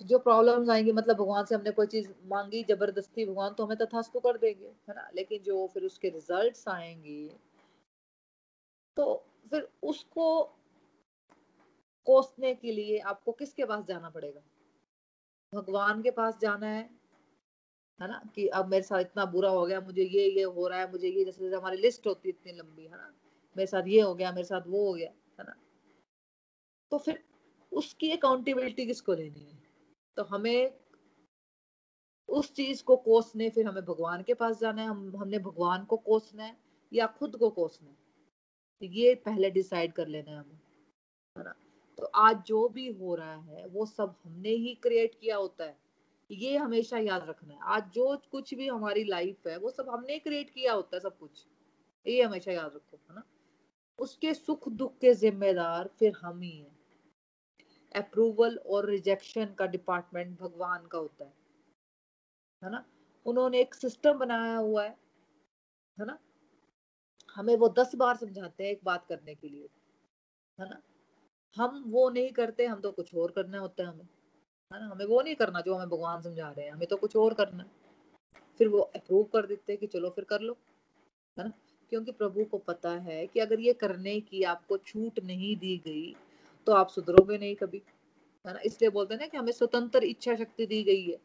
जो 0.01 0.19
प्रॉब्लम्स 0.19 0.69
आएँगी 0.69 0.91
मतलब 0.91 1.17
भगवान 1.17 1.45
से 1.45 1.55
हमने 1.55 1.71
कोई 1.71 1.87
चीज़ 1.87 2.09
मांगी, 2.25 2.63
ज़बरदस्ती, 2.63 3.25
भगवान 3.25 3.53
तो 3.53 3.65
हमें 3.65 3.77
तथास्तु 3.77 4.19
कर 4.19 4.37
देंगे, 4.37 4.65
है 4.65 4.95
ना? 4.95 5.09
लेकिन 5.15 5.43
जो 5.43 5.67
फिर 5.67 5.83
उसके 5.83 6.09
रिजल्ट्स 6.09 6.67
आएँगे 6.67 7.29
तो 8.97 9.25
फिर 9.51 9.69
उसको 9.83 10.43
कोसने 12.05 12.53
के 12.55 12.71
लिए 12.71 12.97
आपको 12.99 13.31
किसके 13.31 13.65
पास 13.65 13.85
जाना 13.85 14.09
पड़ेगा? 14.09 14.41
भगवान 15.53 16.01
के 16.01 16.11
पास 16.11 16.39
जाना 16.39 16.67
है 16.67 16.89
है 17.99 18.07
ना? 18.07 18.21
कि 18.35 18.47
अब 18.47 18.67
मेरे 18.67 18.83
साथ 18.83 18.99
इतना 18.99 19.25
बुरा 19.25 19.49
हो 19.49 19.65
गया, 19.65 19.81
मुझे 19.81 20.03
ये 20.03 20.29
ये 20.29 20.43
हो 20.43 20.67
रहा 20.67 20.79
है, 20.79 20.91
मुझे 20.91 21.07
ये, 21.07 21.25
जैसे 21.25 21.43
जैसे 21.43 21.55
हमारी 21.55 21.77
लिस्ट 21.77 22.07
होती 22.07 22.29
है 22.29 22.35
इतनी 22.39 22.59
लंबी, 22.59 22.83
है 22.83 22.97
ना? 22.97 23.13
मेरे 23.57 23.67
साथ 23.67 23.83
ये 23.87 24.01
हो 24.01 24.15
गया, 24.15 24.31
मेरे 24.31 24.43
साथ 24.43 24.61
वो 24.67 24.87
हो 24.87 24.93
गया, 24.93 25.09
है 25.09 25.45
ना? 25.45 25.55
तो 26.91 26.97
फिर 26.97 27.23
उसकी 27.71 28.11
अकाउंटेबिलिटी 28.11 28.85
किसको 28.85 29.13
लेनी 29.13 29.39
है? 29.39 29.62
तो 30.17 30.23
हमें 30.23 30.73
उस 32.29 32.53
चीज़ 32.53 32.83
को 32.83 32.95
कोसने, 32.97 33.49
फिर 33.49 33.65
हमें 33.67 33.83
भगवान 33.85 34.23
के 34.23 34.33
पास 34.33 34.59
जाना 34.59 34.81
है, 34.81 34.87
हम, 34.87 35.15
हमने 35.17 35.39
भगवान 35.39 35.83
को 35.85 35.97
कोसना 35.97 36.43
है 36.43 36.57
या 36.91 37.07
खुद 37.19 37.35
को 37.35 37.49
कोसना 37.49 37.89
है 37.89 37.95
तो 38.81 38.85
ये 38.85 39.13
पहले 39.15 39.49
डिसाइड 39.49 39.93
कर 39.93 40.07
लेना 40.07 40.31
है 40.31 40.37
हमें, 40.37 40.59
है 41.37 41.43
ना? 41.43 41.53
तो 41.97 42.05
आज 42.05 42.43
जो 42.43 42.67
भी 42.69 42.87
हो 42.91 43.15
रहा 43.15 43.35
है, 43.35 43.65
वो 43.67 43.85
सब 43.85 44.15
हमने 44.23 44.49
ही 44.49 44.73
क्रिएट 44.75 45.15
किया 45.15 45.37
होता 45.37 45.63
है, 45.63 45.77
ये 46.29 46.57
हमेशा 46.57 46.97
याद 46.97 47.25
रखना 47.29 47.53
है। 47.53 47.59
आज 47.63 47.89
जो 47.93 48.15
कुछ 48.31 48.53
भी 48.53 48.67
हमारी 48.67 49.03
लाइफ 49.03 49.47
है, 49.47 49.57
वो 49.57 49.69
सब 49.69 49.89
हमने 49.89 50.19
क्रिएट 50.19 50.49
किया 50.49 50.73
होता 50.73 50.95
है 50.95 50.99
सब 50.99 51.17
कुछ, 51.17 51.45
ये 52.05 52.21
हमेशा 52.23 52.51
याद 52.51 52.71
रखो, 52.75 52.97
है 53.09 53.15
ना? 53.15 53.23
उसके 53.99 54.33
सुख 54.33 54.69
दुख 54.69 54.97
के 54.97 55.13
जिम्मेदार 55.13 55.89
फिर 55.99 56.13
हम 56.13 56.41
ही 56.41 56.51
हैं। 56.51 56.72
अप्रूवल 57.95 58.57
और 58.57 58.85
रिजेक्शन 58.85 59.45
का 59.45 59.65
डिपार्टमेंट 59.65 60.39
भगवान 60.39 60.87
का 60.87 60.97
होता 60.97 61.25
है। 61.25 61.33
है 62.63 62.71
ना? 62.71 62.85
उन्होंने 63.25 63.59
एक 63.59 63.75
सिस्टम 63.75 64.13
बनाया 64.13 64.57
हुआ 64.57 64.83
है। 64.83 64.97
है 65.99 66.05
ना? 66.05 66.19
हमें 67.35 67.55
वो 67.55 67.69
दस 67.69 67.95
बार 67.95 68.17
समझाते 68.17 68.63
हैं 68.63 68.71
एक 68.71 68.79
बात 68.83 69.05
करने 69.05 69.35
के 69.35 69.49
लिए। 69.49 69.69
है 70.59 70.69
ना? 70.69 70.81
हम 71.55 71.83
वो 71.87 72.09
नहीं 72.09 72.31
करते, 72.31 72.65
हम 72.65 72.81
तो 72.81 72.91
कुछ 72.91 73.15
और 73.15 73.31
करना 73.31 73.59
होता 73.59 73.83
है 73.83 73.89
हमें। 73.89 74.07
है 74.73 74.79
ना? 74.79 74.87
हमें 74.87 75.05
वो 75.05 75.21
नहीं 75.21 75.35
करना 75.35 75.61
जो 75.61 75.75
हमें 75.75 75.89
भगवान 75.89 76.21
समझा 76.21 76.49
रहे 76.49 76.65
हैं। 76.65 76.73
हमें 76.73 76.87
तो 76.87 76.97
कुछ 76.97 77.15
और 77.15 77.33
करना 77.33 77.65
फिर 78.57 78.67
वो 78.67 78.79
अप्रूव 78.79 79.23
कर 79.23 79.45
देते 79.45 79.73
हैं 79.73 79.79
कि 79.79 79.87
चलो 79.87 80.09
फिर 80.09 80.23
कर 80.23 80.41
लो। 80.41 80.57
है 81.39 81.43
ना? 81.43 81.53
क्योंकि 81.89 82.11
प्रभु 82.11 82.45
को 82.45 82.57
पता 82.57 82.91
है 82.91 83.27
कि 83.27 83.39
अगर 83.39 83.59
ये 83.59 83.73
करने 83.73 84.19
की 84.19 84.43
आपको 84.43 84.77
छूट 84.77 85.19
नहीं 85.19 85.55
दी 85.55 85.77
गई 85.77 86.15
तो 86.67 86.73
आप 86.73 86.89
सुधरोगे 86.89 87.37
नहीं 87.37 87.55
कभी, 87.55 87.81
है 88.45 88.53
ना? 88.53 88.59
इसलिए 88.65 88.89
बोलते 88.91 89.13
हैं 89.13 89.21
ना 89.21 89.27
कि 89.27 89.37
हमें 89.37 89.51
स्वतंत्र 89.51 90.03
इच्छा 90.05 90.35
शक्ति 90.35 90.65
दी 90.65 90.83
गई 90.83 91.03
है 91.03 91.17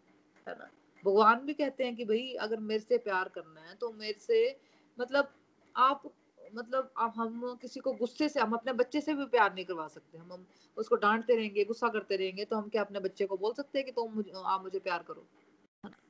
है 0.46 0.54
ना? 0.54 0.70
भगवान 1.04 1.44
भी 1.46 1.54
कहते 1.54 1.84
हैं 1.84 1.94
कि 1.96 2.04
भाई, 2.04 2.32
अगर 2.36 2.60
मेरे 2.60 2.80
से 2.80 2.98
प्यार 3.00 3.28
करना 3.28 3.60
है 3.60 3.74
तो 3.76 3.92
मेरे 3.92 4.18
से 4.20 4.56
मतलब 4.98 5.32
आप 5.74 6.10
मतलब 6.54 6.90
आप, 6.98 7.14
हम 7.16 7.56
किसी 7.62 7.80
को 7.80 7.92
गुस्से 7.94 8.28
से, 8.28 8.40
हम 8.40 8.52
अपने 8.52 8.72
बच्चे 8.72 9.00
से 9.00 9.14
भी 9.14 9.24
प्यार 9.26 9.54
नहीं 9.54 9.64
करवा 9.64 9.86
सकते। 9.88 10.18
हम 10.18 10.32
हम 10.32 10.46
उसको 10.76 10.96
डांटते 10.96 11.36
रहेंगे, 11.36 11.64
गुस्सा 11.64 11.88
करते 11.88 12.16
रहेंगे 12.16 12.44
तो 12.44 12.56
हम 12.56 12.68
क्या 12.68 12.82
अपने 12.82 13.00
बच्चे 13.00 13.26
को 13.26 13.36
बोल 13.36 13.52
सकते 13.54 13.78
हैं 13.78 13.86
कि 13.86 13.92
तुम 13.92 14.22
तो 14.22 14.40
आप 14.42 14.62
मुझे 14.62 14.78
प्यार 14.78 15.04
करो 15.08 15.24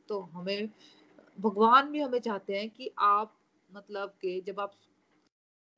तो 0.09 0.21
हमें, 0.35 0.69
भगवान 1.39 1.91
भी 1.93 2.01
हमें 2.01 2.19
चाहते 2.21 2.59
हैं 2.59 2.69
कि 2.71 2.91
आप 2.99 3.35
मतलब 3.71 4.11
के 4.23 4.41
जब 4.43 4.61
आप, 4.61 4.73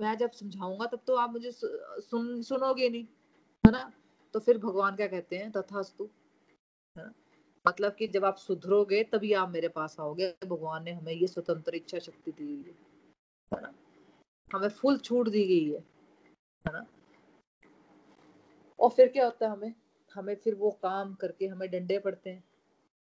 मैं 0.00 0.16
जब 0.18 0.30
समझाऊँगा, 0.32 0.86
तब 0.86 1.00
तो 1.06 1.14
आप 1.16 1.32
मुझे 1.32 1.50
सुन, 1.52 2.42
सुनोगे 2.42 2.88
नहीं। 2.90 3.06
है 3.66 3.72
ना? 3.72 3.92
तो 4.32 4.40
फिर 4.40 4.58
भगवान 4.58 4.96
क्या 4.96 5.06
कहते 5.06 5.36
हैं? 5.36 5.52
तथास्तु। 5.52 6.08
है 6.98 7.04
ना? 7.04 7.12
मतलब 7.66 7.94
कि 7.94 8.06
जब 8.08 8.24
आप 8.24 8.36
सुधरोगे, 8.36 9.04
तभी 9.04 9.32
आप 9.32 9.48
मेरे 9.48 9.68
पास 9.68 9.96
आओगे। 10.00 10.36
भगवान 10.46 10.84
ने 10.84 10.92
हमें 10.92 11.12
ये 11.12 11.26
स्वतंत्र 11.26 11.74
इच्छा 11.74 11.98
शक्ति 11.98 12.32
दी 12.32 12.76
है। 13.54 13.62
ना? 13.62 13.74
हमें 14.54 14.68
फुल 14.68 14.98
छूट 14.98 15.28
दी 15.28 15.44
गई 15.44 15.72
है। 15.72 15.80
है 16.66 16.72
ना? 16.72 16.86
और 18.80 18.90
फिर 18.90 19.08
क्या 19.08 19.24
होता 19.24 19.46
है 19.46 19.52
हमें? 19.52 19.74
हमें 20.14 20.36
फिर 20.36 20.54
वो 20.54 20.70
काम 20.70 21.14
करके 21.14 21.46
हमें 21.46 21.70
डंडे 21.70 21.98
पड़ते 21.98 22.30
हैं। 22.30 22.44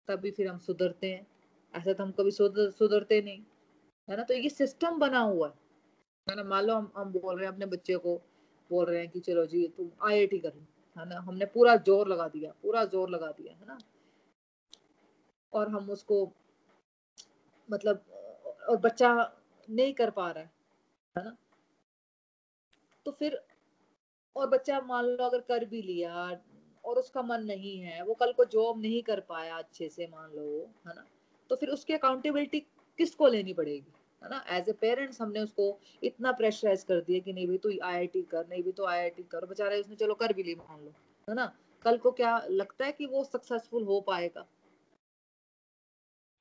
तभी 0.08 0.30
फिर 0.30 0.48
हम 0.48 0.58
सुधरते 0.58 1.12
हैं। 1.12 1.26
ऐसा 1.74 1.92
तो 1.92 2.04
हम 2.04 2.12
कभी 2.12 2.30
सुधर 2.30 2.70
सुधरते 2.70 3.22
नहीं। 3.22 3.44
है 4.10 4.16
ना? 4.16 4.22
तो 4.22 4.34
ये 4.34 4.48
सिस्टम 4.48 4.98
बना 4.98 5.20
हुआ 5.20 5.54
है 6.30 6.36
ना? 6.36 6.44
मान 6.44 6.64
लो 6.64 6.74
हम 6.74 6.92
हम 6.96 7.12
बोल 7.12 7.36
रहे 7.36 7.46
हैं 7.46 7.52
अपने 7.52 7.66
बच्चे 7.66 7.96
को 7.96 8.22
बोल 8.70 8.86
रहे 8.86 9.00
हैं 9.00 9.08
कि 9.10 9.20
चलो 9.20 9.46
जी, 9.46 9.66
तुम 9.68 9.90
आई 10.08 10.26
कर 10.26 10.54
लो 10.54 10.66
है 10.96 11.08
ना? 11.08 11.20
हमने 11.20 11.44
पूरा 11.44 11.76
ज़ोर 11.76 12.08
लगा 12.08 12.28
दिया, 12.28 12.52
पूरा 12.62 12.84
ज़ोर 12.84 13.10
लगा 13.10 13.26
दिया, 13.26 13.54
है 13.54 13.66
ना? 13.66 13.78
और 15.52 15.68
हम 15.68 15.90
उसको 15.90 16.32
मतलब 17.70 18.04
और 18.68 18.76
बच्चा 18.76 19.32
नहीं 19.70 19.92
कर 19.94 20.10
पा 20.10 20.30
रहा 20.30 20.44
है 20.44 20.50
है 21.18 21.24
ना? 21.24 21.36
तो 23.06 23.10
फिर, 23.10 23.40
और 24.36 24.48
बच्चा 24.48 24.80
मान 24.80 25.04
लो 25.04 25.24
अगर 25.24 25.40
कर 25.40 25.64
भी 25.64 25.82
लिया, 25.82 26.40
और 26.84 26.98
उसका 26.98 27.22
मन 27.22 27.42
नहीं 27.42 27.78
है, 27.80 28.02
वो 28.04 28.14
कल 28.14 28.32
को 28.32 28.44
जॉब 28.44 28.80
नहीं 28.80 29.02
कर 29.02 29.20
पाया 29.20 29.56
अच्छे 29.56 29.88
से, 29.88 30.06
मान 30.06 30.30
लो, 30.30 30.70
है 30.88 30.94
ना? 30.94 31.06
तो 31.50 31.56
फिर 31.56 31.68
उसकी 31.68 31.92
अकाउंटेबिलिटी 31.92 32.60
किसको 32.98 33.26
लेनी 33.26 33.54
पड़ेगी? 33.54 33.92
है 34.22 34.28
ना? 34.30 34.44
एज 34.48 34.68
ए 34.68 34.72
पेरेंट्स 34.80 35.20
हमने 35.20 35.40
उसको 35.40 35.78
इतना 36.02 36.32
प्रेशराइज 36.32 36.82
कर 36.84 37.00
दिया 37.00 37.20
कि 37.20 37.32
नहीं 37.32 37.46
भाई 37.48 37.58
तू 37.58 37.70
आईआईटी 37.82 38.22
कर 38.30 38.46
नहीं 38.48 38.62
भी 38.62 38.72
तो 38.72 38.84
आईआईटी 38.86 39.22
कर। 39.32 39.46
बेचारे 39.46 39.80
उसने 39.80 39.96
चलो 39.96 40.14
कर 40.14 40.32
भी 40.32 40.42
ली 40.42 40.54
मान 40.54 40.84
लो 40.84 40.92
है 41.28 41.34
ना? 41.34 41.52
कल 41.84 41.98
को 41.98 42.10
क्या 42.12 42.38
लगता 42.50 42.84
है 42.84 42.92
कि 42.92 43.06
वो 43.06 43.24
सक्सेसफुल 43.24 43.84
हो 43.84 44.00
पाएगा? 44.00 44.46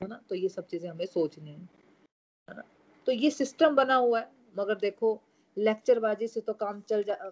है 0.02 0.08
ना? 0.08 0.22
तो 0.30 0.36
ये 0.36 0.50
सब 0.50 0.68
चीज़ें 0.68 0.90
हमें 0.90 1.06
सोचनी 1.06 1.52
है 1.52 2.56
ना? 2.56 2.64
तो 3.08 3.12
ये 3.12 3.30
सिस्टम 3.32 3.76
बना 3.76 3.96
हुआ 3.96 4.20
है 4.20 4.32
मगर 4.58 4.76
देखो 4.80 5.20
लेक्चर 5.58 6.00
बाजी 6.00 6.28
से 6.28 6.42
तो 6.42 6.54
काम 6.54 6.82
चल 6.90 7.04
जा 7.04 7.14
आ, 7.14 7.30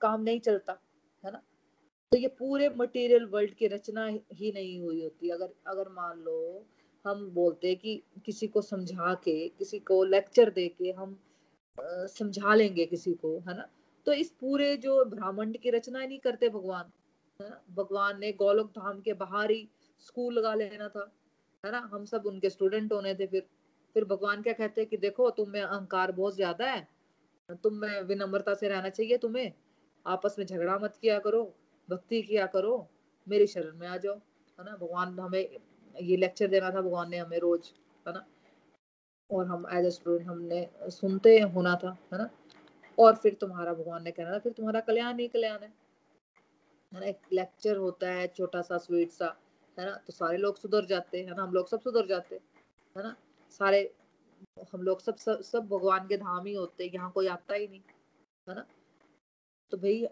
काम 0.00 0.20
नहीं 0.20 0.40
चलता 0.40 0.78
है 1.24 1.30
ना? 1.32 1.42
तो 2.12 2.18
ये 2.18 2.28
पूरे 2.38 2.68
मटेरियल 2.68 3.24
वर्ल्ड 3.26 3.54
की 3.54 3.66
रचना 3.66 4.06
ही 4.06 4.50
नहीं 4.52 4.78
हुई 4.80 5.02
होती। 5.02 5.30
अगर 5.30 5.54
अगर 5.66 5.88
मान 5.88 6.18
लो 6.18 6.64
हम 7.04 7.28
बोलते 7.30 7.68
हैं 7.68 7.76
कि 7.76 8.02
किसी 8.26 8.46
को 8.46 8.60
समझा 8.62 9.14
के, 9.14 9.48
किसी 9.48 9.78
को 9.80 10.02
लेक्चर 10.04 10.50
दे 10.50 10.68
के 10.68 10.90
हम 10.90 11.16
समझा 12.08 12.54
लेंगे 12.54 12.84
किसी 12.86 13.12
को, 13.14 13.38
है 13.48 13.56
ना? 13.56 13.68
तो 14.06 14.12
इस 14.12 14.30
पूरे 14.40 14.76
जो 14.76 15.04
ब्राह्मण 15.04 15.52
की 15.52 15.70
रचना 15.70 16.00
ही 16.00 16.06
नहीं 16.06 16.18
करते 16.18 16.48
भगवान 16.48 16.90
भगवान 17.76 18.18
ने 18.20 18.30
गोलोक 18.32 18.70
धाम 18.70 19.00
के 19.00 19.12
बाहर 19.14 19.50
ही 19.50 19.68
स्कूल 20.00 20.34
लगा 20.34 20.54
लेना 20.54 20.88
था, 20.88 21.10
है 21.64 21.72
ना? 21.72 21.78
हम 21.92 22.04
सब 22.04 22.26
उनके 22.26 22.50
स्टूडेंट 22.50 22.92
होने 22.92 23.14
थे 23.14 23.26
फिर। 23.26 23.46
फिर 23.96 24.04
भगवान 24.04 24.42
क्या 24.42 24.52
कहते 24.52 24.80
हैं 24.80 24.88
कि 24.90 24.96
देखो, 24.96 25.28
तुम 25.30 25.50
में 25.50 25.60
अहंकार 25.60 26.12
बहुत 26.12 26.34
ज़्यादा 26.34 26.66
है, 26.66 26.86
तुम 27.62 27.74
में 27.74 28.00
विनम्रता 28.02 28.54
से 28.54 28.68
रहना 28.68 28.88
चाहिए 28.88 29.16
तुम्हें। 29.16 29.52
आपस 30.06 30.36
में 30.38 30.44
झगड़ा 30.46 30.78
मत 30.78 30.98
किया 31.02 31.18
करो, 31.18 31.42
भक्ति 31.88 32.22
किया 32.22 32.46
करो, 32.46 32.86
मेरी 33.26 33.46
शरण 33.46 33.76
में 33.78 33.86
आ 33.88 33.96
जाओ, 33.96 34.14
है 34.14 34.64
ना? 34.64 34.76
भगवान 34.76 35.18
हमें 35.20 35.58
ये 36.02 36.16
लेक्चर 36.16 36.46
देना 36.46 36.70
था 36.70 36.80
भगवान 36.80 37.10
ने 37.10 37.18
हमें 37.18 37.38
रोज 37.38 37.72
है 38.08 38.12
ना? 38.14 38.26
और 39.30 39.46
हम 39.46 39.66
एज 39.72 39.86
ए 39.86 39.90
स्टूडेंट 39.90 40.28
हमने 40.28 40.68
सुनते 40.90 41.38
होना 41.40 41.74
था 41.76 41.96
है 42.12 42.18
ना? 42.18 42.30
और 42.98 43.16
फिर 43.16 43.34
तुम्हारा 43.34 43.74
भगवान 43.74 44.02
ने 44.02 44.10
कहना 44.10 44.32
था 44.32 44.38
फिर 44.38 44.52
तुम्हारा 44.52 44.80
कल्याण 44.80 45.18
ही 45.18 45.28
कल्याण 45.28 45.62
है। 45.62 45.72
है 46.92 47.00
ना? 47.00 47.06
एक 47.06 47.20
लेक्चर 47.32 47.76
होता 47.76 48.10
है 48.10 48.26
छोटा 48.26 48.62
सा 48.62 48.78
स्वीट 48.78 49.10
सा 49.10 49.36
है 49.78 49.86
ना? 49.86 49.96
तो 49.96 50.12
सारे 50.12 50.36
लोग 50.36 50.56
सुधर 50.56 50.84
जाते 50.84 51.22
हैं 51.22 51.34
ना? 51.36 51.42
हम 51.42 51.52
लोग 51.52 51.68
सब 51.68 51.80
सुधर 51.80 52.06
जाते 52.06 52.34
है 52.96 53.02
ना? 53.02 53.16
सारे 53.50 53.94
हम 54.72 54.82
लोग 54.82 55.00
सब 55.00 55.16
सब, 55.16 55.40
सब 55.40 55.68
भगवान 55.68 56.06
के 56.08 56.16
धाम 56.16 56.46
ही 56.46 56.54
होते 56.54 56.90
यहाँ 56.94 57.10
कोई 57.10 57.26
आता 57.26 57.54
ही 57.54 57.68
नहीं 57.68 57.80
है 58.48 58.54
ना? 58.54 58.66
तो 59.70 59.76
भाई 59.76 60.06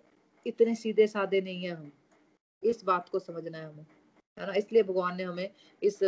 इतने 0.46 0.74
सीधे 0.74 1.06
साधे 1.06 1.40
नहीं 1.40 1.64
है 1.64 1.70
हम। 1.70 1.92
इस 2.62 2.84
बात 2.84 3.08
को 3.08 3.18
समझना 3.18 3.58
है 3.58 3.64
हमें। 3.64 3.86
है 4.38 4.46
ना? 4.46 4.52
इसलिए 4.54 4.82
भगवान 4.82 5.16
ने 5.16 5.22
हमें 5.24 5.50
इस 5.82 6.02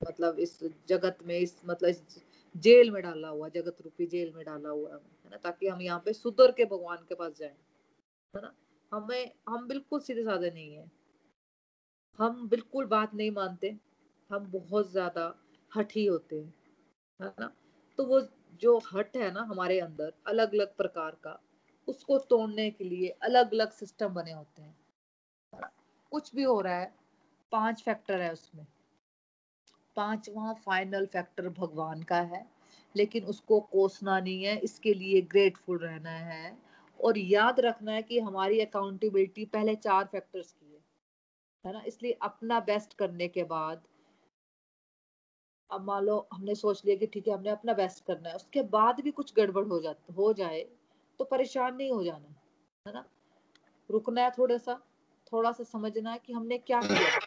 मतलब 0.00 0.38
इस 0.38 0.58
जगत 0.88 1.18
में 1.26 1.38
इस 1.38 1.60
मतलब 1.66 1.88
इस 1.88 2.18
जेल 2.54 2.90
में 2.90 3.02
डाला 3.02 3.28
हुआ 3.28 3.48
जगत 3.48 3.80
रूपी 3.84 4.06
जेल 4.06 4.32
में 4.36 4.44
डाला 4.44 4.68
हुआ 4.68 4.90
है 4.90 5.30
ना? 5.30 5.36
ताकि 5.36 5.68
हम 5.68 5.82
यहाँ 5.82 6.02
पे 6.04 6.12
सुधर 6.12 6.52
के 6.52 6.64
भगवान 6.64 7.04
के 7.08 7.14
पास 7.14 7.38
जाए, 7.38 7.56
है 8.34 8.42
ना? 8.42 8.52
हमें, 8.92 9.32
हम 9.48 9.68
बिल्कुल 9.68 10.00
सीधे 10.00 10.24
साधे 10.24 10.50
नहीं 10.50 10.74
है। 10.74 10.90
हम 12.18 12.48
बिल्कुल 12.48 12.86
बात 12.86 13.14
नहीं 13.14 13.30
मानते, 13.30 13.76
हम 14.30 14.50
बहुत 14.52 14.90
ज़्यादा 14.92 15.34
हट 15.72 15.92
ही 15.92 16.06
होते 16.06 16.36
हैं, 16.36 16.54
है 17.20 17.32
ना? 17.40 17.52
तो 17.98 18.04
वो 18.04 18.20
जो 18.62 18.78
हट 18.94 19.16
है 19.16 19.32
ना 19.32 19.42
हमारे 19.42 19.80
अंदर 19.80 20.12
अलग 20.26 20.54
अलग 20.54 20.76
प्रकार 20.76 21.16
का, 21.24 21.40
उसको 21.88 22.18
तोड़ने 22.18 22.70
के 22.70 22.84
लिए 22.84 23.08
अलग 23.22 23.52
अलग 23.52 23.70
सिस्टम 23.72 24.14
बने 24.14 24.32
होते 24.32 24.62
हैं। 24.62 24.77
कुछ 26.12 26.34
भी 26.34 26.42
हो 26.42 26.60
रहा 26.60 26.74
है, 26.74 26.94
पाँच 27.52 27.82
फैक्टर 27.82 28.20
है 28.20 28.32
उसमें। 28.32 28.66
पांचवा 29.96 30.52
फाइनल 30.52 31.06
फैक्टर 31.06 31.48
भगवान 31.48 32.02
का 32.02 32.20
है, 32.20 32.46
लेकिन 32.96 33.24
उसको 33.24 33.60
कोसना 33.60 34.20
नहीं 34.20 34.44
है, 34.44 34.56
इसके 34.58 34.94
लिए 34.94 35.20
ग्रेटफुल 35.22 35.78
रहना 35.78 36.10
है। 36.10 36.56
और 37.00 37.18
याद 37.18 37.60
रखना 37.60 37.92
है 37.92 38.02
कि 38.02 38.18
हमारी 38.20 38.60
अकाउंटेबिलिटी 38.60 39.44
पहले 39.44 39.74
चार 39.76 40.04
फैक्टर्स 40.04 40.52
की 40.52 40.72
है 40.72 40.78
है 41.64 41.72
ना? 41.72 41.82
इसलिए 41.86 42.18
अपना 42.22 42.60
बेस्ट 42.60 42.94
करने 42.94 43.28
के 43.28 43.44
बाद, 43.44 43.82
अब 45.70 45.84
मान 45.84 46.04
लो 46.04 46.28
हमने 46.32 46.54
सोच 46.54 46.82
लिया 46.84 46.96
कि 46.96 47.06
ठीक 47.06 47.28
है, 47.28 47.34
हमने 47.34 47.50
अपना 47.50 47.72
बेस्ट 47.72 48.04
करना 48.04 48.28
है, 48.28 48.34
उसके 48.36 48.62
बाद 48.62 49.00
भी 49.00 49.10
कुछ 49.10 49.34
गड़बड़ 49.34 49.66
हो 49.66 49.80
जाता, 49.80 50.12
हो 50.12 50.32
जाए 50.32 50.60
तो 51.20 51.24
परेशान 51.24 51.76
नहीं 51.76 51.90
हो 51.92 52.02
जाना, 52.04 52.34
है 52.86 52.94
ना? 52.94 53.04
रुकना 53.90 54.22
है 54.22 54.30
थोड़ा 54.30 54.58
सा 54.58 54.80
थोड़ा 55.32 55.52
सा 55.52 55.64
समझना 55.64 56.10
है 56.12 56.18
कि 56.18 56.32
हमने 56.32 56.58
क्या 56.60 56.80
किया। 56.82 57.26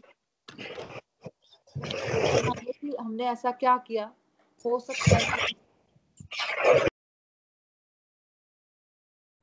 हमने 3.01 3.25
ऐसा 3.27 3.51
क्या 3.53 3.77
किया? 3.87 4.11
हो 4.65 4.79
सकता 4.79 5.17
है 5.17 5.49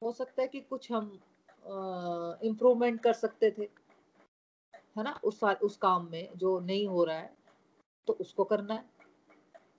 हो 0.02 0.12
सकता 0.12 0.42
है 0.42 0.48
कि 0.48 0.60
कुछ 0.60 0.90
हम 0.92 1.10
इम्प्रूवमेंट 2.44 3.00
कर 3.02 3.12
सकते 3.12 3.50
थे, 3.50 3.62
है 4.96 5.02
ना, 5.04 5.18
उस 5.24 5.42
उस 5.44 5.76
काम 5.76 6.08
में 6.10 6.28
जो 6.36 6.58
नहीं 6.60 6.86
हो 6.88 7.04
रहा 7.04 7.16
है 7.16 7.32
तो 8.08 8.12
उसको 8.20 8.44
करना 8.44 8.74
है 8.74 8.84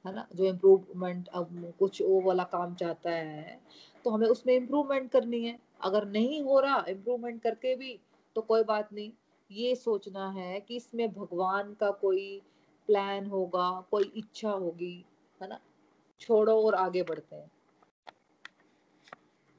है 0.05 0.13
ना, 0.15 0.27
जो 0.35 0.45
इम्प्रूवमेंट 0.45 1.27
अब 1.29 1.73
कुछ 1.79 2.01
वो 2.01 2.19
वाला 2.21 2.43
काम 2.51 2.75
चाहता 2.75 3.11
है 3.11 3.59
तो 4.05 4.09
हमें 4.09 4.27
उसमें 4.27 4.53
इम्प्रूवमेंट 4.55 5.11
करनी 5.11 5.43
है। 5.45 5.57
अगर 5.81 6.05
नहीं 6.07 6.41
हो 6.43 6.59
रहा 6.59 6.83
इम्प्रूवमेंट 6.89 7.41
करके 7.41 7.75
भी 7.75 7.99
तो 8.35 8.41
कोई 8.41 8.63
बात 8.63 8.93
नहीं। 8.93 9.11
ये 9.51 9.75
सोचना 9.75 10.29
है 10.29 10.59
कि 10.61 10.75
इसमें 10.75 11.13
भगवान 11.13 11.73
का 11.73 11.91
कोई 11.91 12.41
प्लान 12.87 13.25
होगा, 13.27 13.81
कोई 13.91 14.03
इच्छा 14.15 14.51
होगी, 14.51 15.05
है 15.41 15.47
ना? 15.47 15.59
छोड़ो 16.21 16.65
और 16.65 16.75
आगे 16.75 17.03
बढ़ते 17.03 17.35
हैं। 17.35 17.51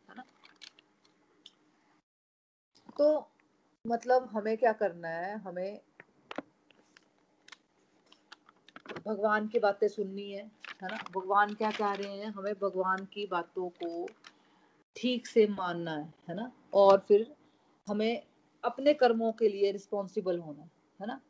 है 0.09 0.15
ना? 0.17 0.25
तो 2.99 3.31
मतलब 3.87 4.29
हमें 4.33 4.57
क्या 4.59 4.73
करना 4.73 5.09
है? 5.09 5.39
हमें 5.39 5.81
भगवान 9.07 9.49
की 9.49 9.59
बातें 9.59 9.89
सुननी 9.89 10.31
है 10.31 10.51
है 10.83 10.91
ना? 10.91 11.07
भगवान 11.11 11.55
क्या 11.55 11.71
कह 11.73 11.93
रहे 11.95 12.09
हैं? 12.09 12.27
हमें 12.27 12.55
भगवान 12.55 13.05
की 13.05 13.27
बातों 13.27 13.69
को 13.69 14.11
ठीक 14.97 15.27
से 15.27 15.47
मानना 15.47 15.97
है 15.97 16.15
है 16.29 16.35
ना? 16.35 16.53
और 16.75 16.99
फिर 16.99 17.37
हमें 17.89 18.30
अपने 18.65 18.95
कर्मों 18.95 19.33
के 19.33 19.49
लिए 19.49 19.71
रिस्पॉन्सिबल 19.73 20.39
होना, 20.39 20.69
है 21.01 21.07
ना? 21.07 21.21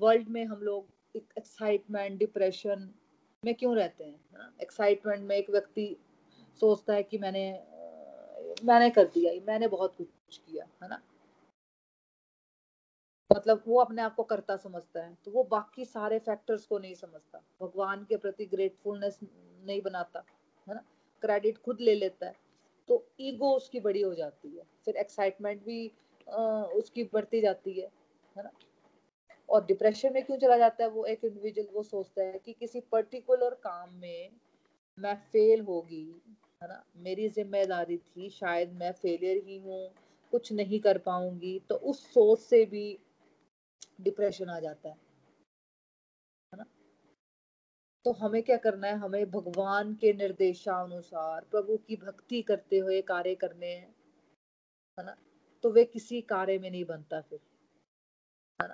वर्ल्ड 0.00 0.28
में 0.28 0.44
हम 0.44 0.60
लोग 0.62 1.16
एक्साइटमेंट 1.16 2.18
डिप्रेशन 2.18 2.88
में 3.42 3.54
क्यों 3.54 3.74
रहते 3.76 4.04
हैं 4.04 4.48
एक्साइटमेंट 4.62 5.22
में 5.22 5.36
एक 5.36 5.50
व्यक्ति 5.50 5.96
सोचता 6.60 6.94
है 6.94 7.02
कि 7.02 7.18
मैंने 7.18 7.46
मैंने 8.64 8.90
कर 8.90 9.04
दिया, 9.04 9.32
मैंने 9.46 9.68
बहुत 9.68 9.94
कुछ 9.96 10.36
किया, 10.38 10.66
है 10.82 10.88
ना? 10.88 11.00
मतलब 13.30 13.62
वो 13.66 13.78
अपने 13.80 14.02
आप 14.02 14.14
को 14.14 14.22
करता 14.24 14.56
समझता 14.56 15.02
है 15.02 15.16
तो 15.24 15.30
वो 15.30 15.42
बाकी 15.50 15.84
सारे 15.84 16.18
फैक्टर्स 16.18 16.64
को 16.66 16.78
नहीं 16.78 16.94
समझता। 16.94 17.42
भगवान 17.60 18.04
के 18.04 18.16
प्रति 18.16 18.46
ग्रेटफुलनेस 18.46 19.18
नहीं 19.22 19.80
बनाता, 19.82 20.24
है 20.66 20.74
ना? 20.74 20.84
क्रेडिट 21.22 21.58
खुद 21.58 21.80
ले 21.80 21.94
लेता 21.94 22.26
है 22.26 22.34
तो 22.88 23.04
ईगो 23.20 23.54
उसकी 23.56 23.80
बड़ी 23.80 24.00
हो 24.02 24.14
जाती 24.14 24.48
है। 24.48 24.64
फिर 24.84 24.96
एक्साइटमेंट 24.96 25.64
भी 25.64 25.92
उसकी 26.28 27.04
बढ़ती 27.12 27.40
जाती 27.40 27.80
है 27.80 27.86
है 28.36 28.42
ना? 28.42 28.50
और 29.48 29.64
डिप्रेशन 29.66 30.12
में 30.14 30.24
क्यों 30.24 30.36
चला 30.38 30.56
जाता 30.58 30.84
है? 30.84 30.90
वो 30.90 31.04
एक 31.04 31.24
इंडिविजुअल 31.24 31.68
वो 31.74 31.82
सोचता 31.82 32.22
है 32.22 32.38
कि 32.44 32.52
किसी 32.52 32.80
पर्टिकुलर 32.92 33.54
काम 33.64 33.94
में 33.94 34.30
मैं 34.98 35.14
फेल 35.32 35.60
होगी 35.60 36.04
है 36.62 36.68
ना? 36.68 36.82
मेरी 36.96 37.28
ज़िम्मेदारी 37.28 37.96
थी, 37.98 38.28
शायद 38.30 38.72
मैं 38.72 38.92
फेलियर 38.92 39.42
ही 39.46 39.58
हूँ, 39.58 39.88
कुछ 40.32 40.52
नहीं 40.52 40.80
कर 40.80 40.98
पाऊँगी 40.98 41.58
तो 41.68 41.74
उस 41.74 42.04
सोच 42.14 42.38
से 42.40 42.64
भी 42.66 42.98
डिप्रेशन 44.00 44.48
आ 44.50 44.58
जाता 44.60 44.88
है 44.88 44.96
तो 48.04 48.12
हमें 48.12 48.42
क्या 48.42 48.56
करना 48.56 48.86
है? 48.86 48.96
हमें 48.98 49.30
भगवान 49.30 49.94
के 49.94 50.12
निर्देशानुसार, 50.12 51.44
प्रभु 51.50 51.76
की 51.88 51.96
भक्ति 51.96 52.40
करते 52.42 52.78
हुए 52.78 53.00
कार्य 53.02 53.34
करने 53.34 53.66
हैं, 53.66 53.94
है 54.98 55.04
ना? 55.06 55.16
तो 55.62 55.70
वे 55.70 55.84
किसी 55.84 56.20
कार्य 56.20 56.58
में 56.58 56.70
नहीं 56.70 56.84
बनता 56.84 57.20
फिर। 57.20 57.40
है। 58.60 58.68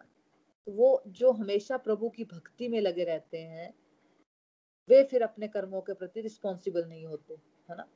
तो 0.66 0.72
वो 0.72 1.02
जो 1.06 1.32
हमेशा 1.32 1.76
प्रभु 1.76 2.08
की 2.08 2.24
भक्ति 2.24 2.68
में 2.68 2.80
लगे 2.80 3.04
रहते 3.04 3.38
हैं, 3.38 3.74
वे 4.88 5.04
फिर 5.04 5.22
अपने 5.22 5.48
कर्मों 5.48 5.80
के 5.80 5.94
प्रति 5.94 6.20
रिस्पॉन्सिबल 6.20 6.84
नहीं 6.84 7.06
होते, 7.06 7.34
है 7.70 7.76
ना? 7.76 7.86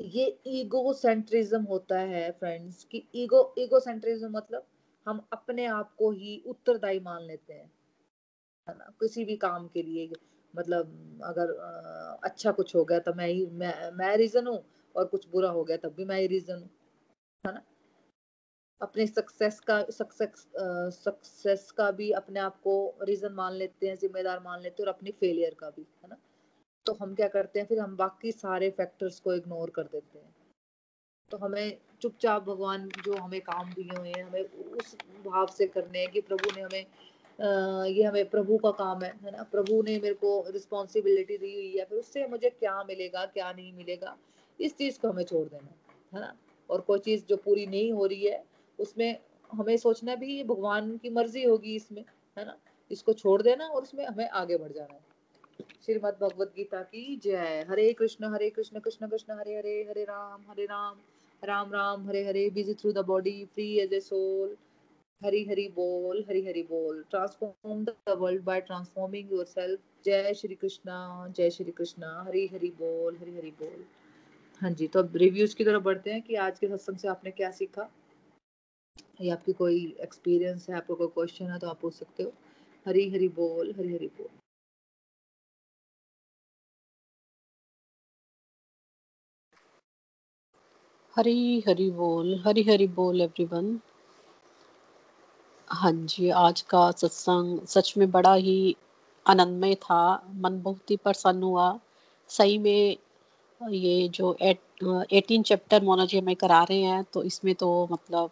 ये 0.00 0.38
ईगो 0.46 0.92
सेंट्रिज्म 0.92 1.62
होता 1.62 1.98
है 1.98 2.30
फ्रेंड्स 2.32 2.84
कि 2.84 3.08
ईगो 3.14 3.54
ईगो 3.58 3.80
सेंट्रिज्म 3.80 4.28
मतलब 4.30 4.66
हम 5.06 5.26
अपने 5.32 5.66
आप 5.66 5.94
को 5.94 6.10
ही 6.10 6.42
उत्तरदायी 6.46 7.00
मान 7.00 7.22
लेते 7.22 7.52
हैं, 7.52 7.70
है 8.68 8.78
ना? 8.78 8.92
किसी 9.00 9.24
भी 9.24 9.36
काम 9.36 9.68
के 9.68 9.82
लिए 9.82 10.10
मतलब 10.56 11.20
अगर 11.24 11.52
अच्छा 12.24 12.52
कुछ 12.52 12.74
हो 12.76 12.84
गया 12.84 12.98
तो 12.98 13.14
मैं 13.14 13.28
ही, 13.28 13.46
मैं 13.46 13.90
मैं 13.90 14.16
रीजन 14.16 14.46
हूँ 14.46 14.64
और 14.96 15.04
कुछ 15.06 15.28
बुरा 15.28 15.50
हो 15.50 15.64
गया 15.64 15.76
तब 15.76 15.94
भी 15.96 16.04
मैं 16.04 16.26
रीजन 16.28 16.54
हूँ 16.54 16.70
है 17.44 17.52
ना? 17.54 17.62
अपने 18.80 19.06
सक्सेस 19.06 19.60
का 19.60 19.82
सक्सेस 19.90 20.46
सक्सेस 20.94 21.70
का 21.70 21.90
भी 21.90 22.10
अपने 22.12 22.40
आप 22.40 22.60
को 22.60 22.74
रीजन 23.02 23.32
मान 23.32 23.52
लेते 23.52 23.88
हैं 23.88 23.96
जिम्मेदार 23.98 24.40
मान 24.40 24.60
लेते 24.60 24.82
हैं 24.82 24.88
और 24.88 24.94
अपनी 24.94 25.10
फेलियर 25.10 25.54
का 25.54 25.70
भी 25.70 25.82
है 25.82 26.08
ना? 26.08 26.16
तो 26.86 26.92
हम 26.94 27.14
क्या 27.14 27.28
करते 27.28 27.60
हैं 27.60 27.66
फिर 27.66 27.78
हम 27.80 27.96
बाकी 27.96 28.32
सारे 28.32 28.70
फैक्टर्स 28.70 29.20
को 29.20 29.34
इग्नोर 29.34 29.70
कर 29.70 29.82
देते 29.82 30.18
हैं। 30.18 30.34
तो 31.30 31.36
हमें 31.36 31.78
चुपचाप 32.02 32.42
भगवान 32.44 32.88
जो 33.04 33.16
हमें 33.18 33.40
काम 33.40 33.72
दिए 33.74 33.96
हुए 33.96 34.08
हैं 34.08 34.24
हमें 34.24 34.42
उस 34.78 34.96
भाव 35.26 35.46
से 35.46 35.66
करने 35.66 35.98
हैं 35.98 36.10
कि 36.10 36.20
प्रभु 36.20 36.50
ने 36.56 36.62
हमें 36.62 36.84
आ, 37.38 37.84
ये 37.84 38.02
हमें 38.02 38.28
प्रभु 38.30 38.58
का 38.58 38.70
काम 38.70 39.02
है 39.02 39.12
है 39.24 39.30
ना? 39.30 39.42
प्रभु 39.42 39.82
ने 39.82 39.98
मेरे 39.98 40.14
को 40.14 40.44
रिस्पॉन्सिबिलिटी 40.50 41.38
दी 41.38 41.54
हुई 41.54 41.76
है 41.78 41.84
फिर 41.84 41.98
उससे 41.98 42.26
मुझे 42.26 42.50
क्या 42.50 42.82
मिलेगा 42.84 43.24
क्या 43.26 43.52
नहीं 43.52 43.72
मिलेगा? 43.72 44.16
इस 44.60 44.76
चीज़ 44.76 45.00
को 45.00 45.08
हमें 45.08 45.24
छोड़ 45.24 45.48
देना, 45.48 45.68
है 46.14 46.20
ना? 46.20 46.36
और 46.70 46.80
कोई 46.80 46.98
चीज़ 46.98 47.24
जो 47.28 47.36
पूरी 47.36 47.66
नहीं 47.66 47.92
हो 47.92 48.06
रही 48.06 48.24
है, 48.24 48.44
उसमें 48.78 49.18
हमें 49.52 49.76
सोचना 49.76 50.14
भी 50.14 50.36
ये 50.36 50.44
भगवान 50.44 50.96
की 50.96 51.10
मर्ज़ी 51.10 51.42
होगी 51.44 51.74
इसमें, 51.74 52.04
है 52.38 52.44
ना? 52.46 52.56
इसको 52.90 53.12
छोड़ 53.12 53.42
देना 53.42 53.66
और 53.66 53.82
उसमें 53.82 54.06
हमें 54.06 54.28
आगे 54.28 54.56
बढ़ 54.56 54.72
जाना 54.72 54.94
है। 54.94 55.00
श्रीमद 55.86 56.16
भगवद 56.20 56.52
गीता 56.56 56.82
की 56.82 57.16
जय। 57.16 57.66
Hare 57.70 57.92
Krishna 57.92 58.32
Hare 58.34 58.50
Krishna 58.50 58.80
Krishna 58.80 59.08
Krishna, 59.08 59.38
Hare 59.38 59.56
Hare 59.56 59.86
Hare 59.88 60.04
Rama 60.04 60.44
Hare 60.48 60.64
Rama 60.64 60.96
Rama 61.42 61.72
Rama, 61.72 62.06
Hare 62.08 62.24
Hare 62.24 62.50
busy 62.50 62.74
through 62.74 62.92
the 62.92 62.98
body 62.98 63.44
free 63.44 63.78
as 63.78 63.92
a 63.92 64.00
soul 64.00 64.56
Hari 65.22 65.44
Hari 65.44 65.68
बोल, 65.68 66.24
हरी 66.28 66.44
हरी 66.46 66.62
बोल। 66.62 67.04
Transform 67.10 67.84
the 67.84 67.94
world 68.08 68.42
by 68.44 68.60
transforming 68.60 69.32
yourself 69.32 69.80
जय 70.04 70.34
श्री 70.34 70.54
कृष्णा, 70.54 71.28
जय 71.36 71.50
श्री 71.50 71.72
कृष्णा। 71.72 72.22
हरी 72.26 72.46
हरी 72.46 72.70
बोल, 72.78 73.16
हरी 73.16 73.36
हरी 73.36 73.50
बोल। 73.50 73.84
हाँ 74.62 74.70
जी 74.70 74.86
तो 74.88 74.98
अब 74.98 75.16
reviews 75.16 75.56
की 75.56 75.64
तरफ़ 75.64 75.82
बढ़ते 75.82 76.12
हैं 76.12 76.22
कि 76.22 76.34
आज 76.34 76.58
के 76.58 76.68
सत्संग 76.68 76.96
से 76.96 77.08
आपने 77.08 77.30
क्या 77.30 77.50
सीखा? 77.50 77.90
या 79.20 79.34
आपकी 79.34 79.52
कोई 79.52 79.96
एक्सपीरियंस 80.00 80.70
है, 80.70 80.76
आपको 80.76 80.94
कोई 80.94 81.06
क्वेश्चन 81.06 81.50
है 81.50 81.58
तो 81.58 81.68
आप 81.68 81.80
पूछ 81.80 81.94
सकते 81.94 82.22
हो। 82.22 82.32
हरी 82.86 83.10
हरी 83.10 83.28
बोल, 83.28 83.74
हरी 83.78 83.94
हरी 83.94 84.06
बोल। 84.06 84.28
हरी 91.16 91.60
हरी 91.68 91.90
बोल, 91.90 92.42
हरी 92.46 92.62
हरी 92.62 92.86
बोल 92.86 93.20
एवरीवन 93.20 93.80
हाँ 95.70 95.92
जी, 95.92 96.28
आज 96.30 96.60
का 96.60 96.90
सत्संग 96.90 97.66
सच 97.66 97.94
में 97.96 98.10
बड़ा 98.10 98.34
ही 98.34 98.76
आनंदमय 99.26 99.74
था, 99.74 100.28
मन 100.34 100.62
बहुत 100.62 100.90
ही 100.90 100.96
प्रसन्न 100.96 101.42
हुआ। 101.42 101.80
सही 102.28 102.58
में 102.58 102.96
ये 103.70 104.08
जो 104.08 104.36
एटीन 104.42 105.42
चैप्टर 105.42 105.82
मोना 105.84 106.04
जी 106.06 106.18
हमें 106.18 106.36
करा 106.36 106.62
रहे 106.62 106.80
हैं 106.82 107.04
तो 107.12 107.22
इसमें 107.22 107.54
तो 107.54 107.68
मतलब 107.92 108.30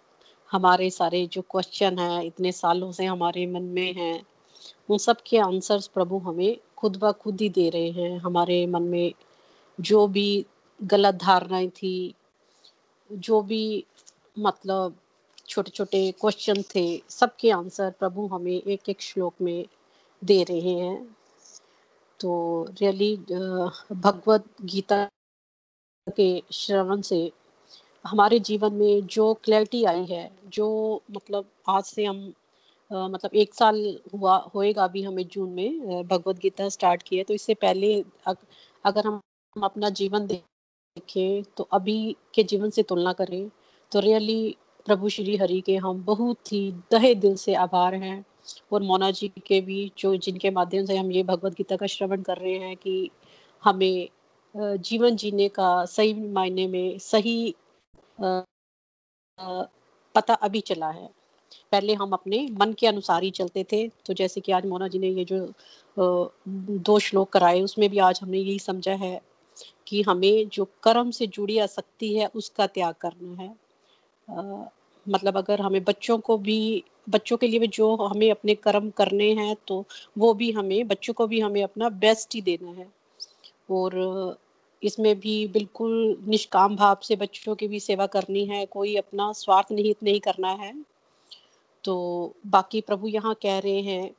हमारे 0.50 0.88
सारे 0.90 1.26
जो 1.26 1.42
क्वेश्चन 1.50 1.98
हैं, 1.98 2.22
इतने 2.24 2.52
सालों 2.52 2.90
से 2.92 3.04
हमारे 3.04 3.46
मन 3.46 3.62
में 3.74 3.92
हैं, 3.94 4.22
उन 4.90 4.98
सब 4.98 5.16
के 5.26 5.38
आंसर्स 5.38 5.86
प्रभु 5.86 6.18
हमें 6.18 6.56
खुद 6.76 6.96
ब 6.96 7.12
खुद 7.12 7.40
ही 7.40 7.48
दे 7.48 7.68
रहे 7.70 7.90
हैं। 7.90 8.18
हमारे 8.18 8.66
मन 8.66 8.82
में 8.82 9.12
जो 9.78 10.06
भी 10.08 10.46
गलत 10.80 11.14
धारणाएँ 11.14 11.68
थी, 11.70 12.14
जो 13.10 13.40
भी 13.42 13.84
मतलब 14.36 14.96
छोटे 15.48 15.70
छोटे 15.70 16.10
क्वेश्चन 16.20 16.62
थे 16.74 16.84
सबके 17.08 17.50
आंसर 17.50 17.90
प्रभु 18.00 18.26
हमें 18.26 18.52
एक 18.52 18.88
एक 18.88 19.00
श्लोक 19.02 19.34
में 19.42 19.64
दे 20.22 20.42
रहे 20.42 20.72
हैं। 20.72 21.16
तो 22.20 22.32
रियली 22.80 23.16
भगवत 23.92 24.44
गीता 24.62 25.06
के 26.06 26.42
श्रवण 26.52 27.00
से 27.00 27.30
हमारे 28.04 28.38
जीवन 28.40 28.74
में 28.74 29.06
जो 29.06 29.32
क्लैरिटी 29.44 29.84
आई 29.84 30.04
है 30.04 30.30
जो 30.48 30.68
मतलब 31.10 31.48
आज 31.68 31.84
से 31.84 32.04
हम 32.04 32.32
आ, 32.90 33.08
मतलब 33.08 33.34
एक 33.34 33.54
साल 33.54 33.98
हुआ 34.14 34.36
होएगा 34.54 34.84
अभी 34.84 35.02
हमें 35.02 35.26
जून 35.28 35.50
में 35.50 36.06
भगवत 36.08 36.38
गीता 36.38 36.68
स्टार्ट 36.68 37.02
किया 37.02 37.24
तो 37.24 37.34
इससे 37.34 37.54
पहले 37.54 37.94
अग, 38.26 38.36
अगर 38.84 39.06
हम 39.06 39.20
अपना 39.56 39.90
जीवन 39.90 40.26
देखें 40.26 41.42
तो 41.56 41.68
अभी 41.72 42.16
के 42.34 42.42
जीवन 42.42 42.70
से 42.70 42.82
तुलना 42.82 43.12
करें 43.12 43.50
तो 43.92 44.00
रियली 44.00 44.56
प्रभु 44.86 45.08
श्री 45.08 45.36
हरि 45.36 45.60
के 45.60 45.76
हम 45.76 46.02
बहुत 46.04 46.52
ही 46.52 46.60
दहे 46.90 47.14
दिल 47.14 47.34
से 47.36 47.54
आभार 47.54 47.94
हैं 47.94 48.24
और 48.72 48.82
मोना 48.82 49.10
जी 49.10 49.28
के 49.46 49.60
भी 49.60 49.90
जो 49.98 50.16
जिनके 50.16 50.50
माध्यम 50.50 50.86
से 50.86 50.96
हम 50.96 51.10
ये 51.12 51.22
भगवत 51.22 51.54
गीता 51.54 51.76
का 51.76 51.86
श्रवण 51.86 52.22
कर 52.22 52.38
रहे 52.38 52.54
हैं 52.58 52.76
कि 52.76 53.10
हमें 53.62 54.08
जीवन 54.54 55.16
जीने 55.16 55.48
का 55.50 55.84
सही 55.86 56.14
मायने 56.14 56.66
में 56.68 56.98
सही 56.98 57.54
पता 60.14 60.34
अभी 60.34 60.60
चला 60.62 60.90
है। 60.90 61.08
पहले 61.72 61.94
हम 61.94 62.12
अपने 62.12 62.46
मन 62.52 62.72
के 62.72 62.86
अनुसार 62.86 63.22
ही 63.22 63.30
चलते 63.30 63.64
थे 63.72 63.88
तो 64.06 64.14
जैसे 64.14 64.40
कि 64.40 64.52
आज 64.52 64.66
मोना 64.66 64.88
जी 64.88 64.98
ने 64.98 65.08
ये 65.08 65.24
जो 65.24 65.38
दो 66.80 66.98
श्लोक 66.98 67.28
कराए 67.32 67.60
उसमें 67.62 67.88
भी 67.90 67.98
आज 68.00 68.20
हमने 68.22 68.38
यही 68.38 68.58
समझा 68.58 68.94
है 68.94 69.20
कि 69.86 70.02
हमें 70.02 70.48
जो 70.48 70.64
कर्म 70.82 71.10
से 71.10 71.26
जुड़ी 71.28 71.58
आसक्ति 71.58 72.14
है 72.16 72.26
उसका 72.34 72.66
त्याग 72.66 72.94
करना 73.00 73.42
है। 73.42 73.48
आ, 74.28 74.64
मतलब 75.06 75.36
अगर 75.38 75.60
हमें 75.60 75.82
बच्चों 75.84 76.18
को 76.18 76.38
भी 76.38 76.84
बच्चों 77.10 77.36
के 77.36 77.48
लिए 77.48 77.58
भी 77.58 77.66
जो 77.68 77.94
हमें 77.98 78.30
अपने 78.30 78.54
कर्म 78.56 78.90
करने 78.90 79.32
हैं 79.34 79.56
तो 79.68 79.84
वो 80.18 80.32
भी 80.34 80.50
हमें 80.52 80.86
बच्चों 80.88 81.14
को 81.14 81.26
भी 81.26 81.40
हमें 81.40 81.62
अपना 81.62 81.88
बेस्ट 82.00 82.34
ही 82.34 82.42
देना 82.42 82.70
है। 82.70 82.88
और 83.70 84.38
इसमें 84.82 85.14
भी 85.20 85.46
बिल्कुल 85.48 86.16
निष्काम 86.28 86.76
भाव 86.76 86.98
से 87.02 87.16
बच्चों 87.16 87.54
की 87.54 87.68
भी 87.68 87.80
सेवा 87.80 88.06
करनी 88.08 88.44
है, 88.46 88.64
कोई 88.66 88.96
अपना 88.96 89.30
स्वार्थ 89.32 89.72
निहित 89.72 90.02
नहीं 90.02 90.20
करना 90.20 90.52
है। 90.54 90.72
तो 91.84 92.34
बाकी 92.46 92.80
प्रभु 92.80 93.08
यहाँ 93.08 93.34
कह 93.42 93.58
रहे 93.58 93.80
हैं 93.82 94.10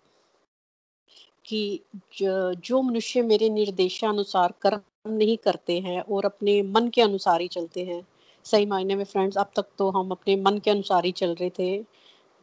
कि 1.46 1.80
जो 2.22 2.82
मनुष्य 2.82 3.22
मेरे 3.22 3.50
निर्देशानुसार 3.50 4.54
कर्म 4.62 4.82
नहीं 5.08 5.38
करते 5.38 5.80
हैं 5.80 6.02
और 6.02 6.26
अपने 6.26 6.62
मन 6.64 6.90
के 6.90 7.02
अनुसार 7.02 7.42
ही 7.42 7.48
चलते 7.48 7.84
हैं। 7.86 8.02
सही 8.46 8.66
मायने 8.66 8.96
में 8.96 9.04
फ्रेंड्स 9.06 9.38
अब 9.38 9.52
तक 9.56 9.66
तो 9.78 9.90
हम 9.92 10.12
अपने 10.12 10.36
मन 10.38 10.58
के 10.60 10.72
अनुसार 10.72 11.06
ही 11.06 11.12
चल 11.14 11.36
रहे 11.36 11.50
थे। 11.60 11.78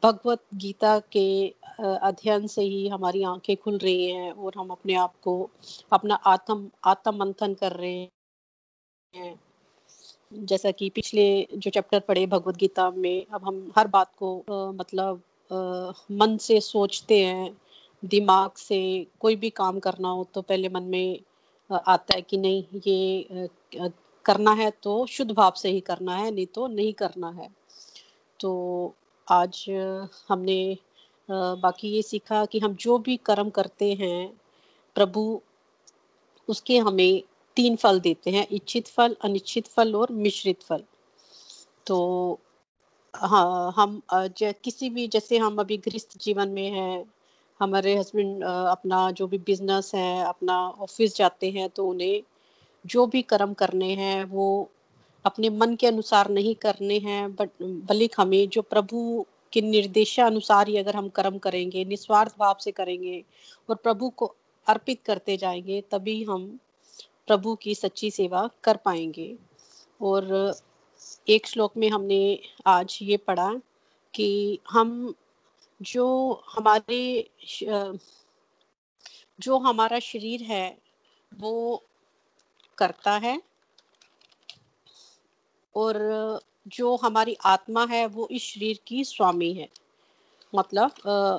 भगवत 0.03 0.43
गीता 0.55 0.99
के 1.13 1.27
अध्ययन 1.81 2.47
से 2.47 2.63
ही 2.63 2.89
हमारी 2.89 3.23
आँखें 3.23 3.57
खुल 3.57 3.79
रही 3.79 4.11
हैं 4.11 4.33
और 4.33 4.53
हम 4.59 4.71
अपने 4.71 4.95
आप 4.95 5.15
को 5.23 5.51
अपना 5.93 6.15
आत्म 6.15 6.71
आत्म 6.85 7.17
मंथन 7.17 7.55
कर 7.55 7.73
रहे 7.73 8.09
हैं। 9.13 9.39
जैसा 10.47 10.71
कि 10.71 10.89
पिछले 10.91 11.27
जो 11.55 11.71
चैप्टर 11.71 12.01
पढ़े 12.01 12.27
भगवत 12.27 12.57
गीता 12.57 12.91
में 12.91 13.27
अब 13.27 13.45
हम 13.45 13.73
हर 13.79 13.89
बात 13.89 14.13
को 14.19 14.39
आ, 14.41 14.73
मतलब 14.73 15.23
आ, 15.51 15.93
मन 16.11 16.37
से 16.37 16.61
सोचते 16.61 17.25
हैं 17.27 17.57
दिमाग 18.05 18.51
से 18.57 18.81
कोई 19.21 19.37
भी 19.37 19.51
काम 19.51 19.79
करना 19.79 20.09
हो 20.09 20.25
तो 20.35 20.43
पहले 20.43 20.69
मन 20.69 20.83
में 20.83 21.21
आता 21.71 22.15
है 22.15 22.23
कि 22.23 22.37
नहीं 22.37 22.65
ये 22.87 23.49
करना 24.25 24.53
है 24.53 24.71
तो 24.83 25.07
शुद्ध 25.07 25.31
भाव 25.33 25.53
से 25.57 25.71
ही 25.71 25.81
करना 25.81 26.17
है 26.17 26.31
नहीं 26.31 26.47
तो 26.47 26.67
नहीं 26.67 26.93
करना 26.93 27.31
है। 27.31 27.49
तो 28.41 28.95
आज, 29.29 29.65
हमने 30.29 30.77
बाकी 31.29 31.89
ये 31.89 32.03
सीखा 32.03 32.45
कि 32.47 32.59
हम 32.59 32.75
जो 32.77 32.99
भी 32.99 33.17
कर्म 33.27 33.51
करते 33.51 33.93
हैं, 33.95 34.29
प्रभु, 34.97 35.41
उसके 36.49 36.79
हमें 36.79 37.23
तीन 37.57 37.77
फल 37.77 38.01
देते 38.01 38.31
हैं, 38.31 38.47
इच्छित 38.51 38.89
फल 38.89 39.17
अनिश्चित 39.25 39.67
फल 39.69 39.95
और 39.97 40.13
मिश्रित 40.15 40.63
फल। 40.63 40.83
तो 41.87 41.99
हाँ 43.15 43.73
हम 43.77 44.01
किसी 44.13 44.91
भी, 44.91 45.07
जैसे 45.09 45.39
हम 45.39 45.59
अभी 45.59 45.77
गृहस्थ 45.79 46.19
जीवन 46.23 46.49
में 46.51 46.71
हैं, 46.71 47.05
हमारे 47.61 47.97
हस्बैंड 47.97 48.45
अपना 48.45 49.11
जो 49.13 49.27
भी 49.27 49.39
बिज़नेस 49.47 49.91
है, 49.95 50.25
अपना 50.25 50.59
ऑफ़िस 50.81 51.17
जाते 51.17 51.51
हैं 51.51 51.69
तो 51.71 51.87
उन्हें 51.87 52.23
जो 52.85 53.07
भी 53.07 53.23
कर्म 53.25 53.55
करने 53.55 53.93
हैं, 53.95 54.25
वो 54.25 54.71
अपने 55.29 55.49
मन 55.51 55.75
के 55.77 55.87
अनुसार 55.87 56.31
नहीं 56.31 56.55
करने 56.55 56.99
हैं, 56.99 57.35
बट 57.35 57.51
बल्कि 57.63 58.09
हमें 58.19 58.49
जो 58.49 58.63
प्रभु 58.63 59.27
के 59.53 59.61
निर्देशानुसार 59.61 60.69
ही 60.69 60.77
अगर 60.77 60.97
हम 60.97 61.09
कर्म 61.09 61.39
करेंगे, 61.39 61.85
निस्वार्थ 61.85 62.39
भाव 62.39 62.57
से 62.61 62.73
करेंगे 62.73 63.25
और 63.71 63.77
प्रभु 63.77 64.09
को 64.11 64.35
अर्पित 64.67 65.03
करते 65.05 65.37
जाएँगे, 65.37 65.81
तभी 65.91 66.23
हम 66.25 66.59
प्रभु 67.27 67.55
की 67.55 67.75
सच्ची 67.75 68.11
सेवा 68.11 68.49
कर 68.65 68.77
पाएँगे। 68.77 69.37
और 70.03 70.55
एक 71.29 71.47
श्लोक 71.47 71.77
में 71.77 71.89
हमने 71.91 72.39
आज 72.67 72.99
ये 73.03 73.17
पढ़ा 73.17 73.55
कि 74.15 74.59
हम 74.71 75.15
जो 75.83 76.07
हमारे 76.49 77.31
जो 79.41 79.59
हमारा 79.59 79.99
शरीर 79.99 80.43
है, 80.43 80.79
वो 81.35 81.83
करता 82.79 83.17
है 83.17 83.48
और 85.77 86.41
जो 86.69 86.97
हमारी 86.97 87.37
आत्मा 87.45 87.87
है 87.87 88.07
वो 88.07 88.29
इस 88.31 88.43
शरीर 88.43 88.79
की 88.87 89.05
स्वामी 89.05 89.53
है। 89.53 89.69
मतलब 90.55 91.09
आ, 91.09 91.39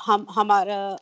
हम 0.00 0.26
हमारा 0.30 0.98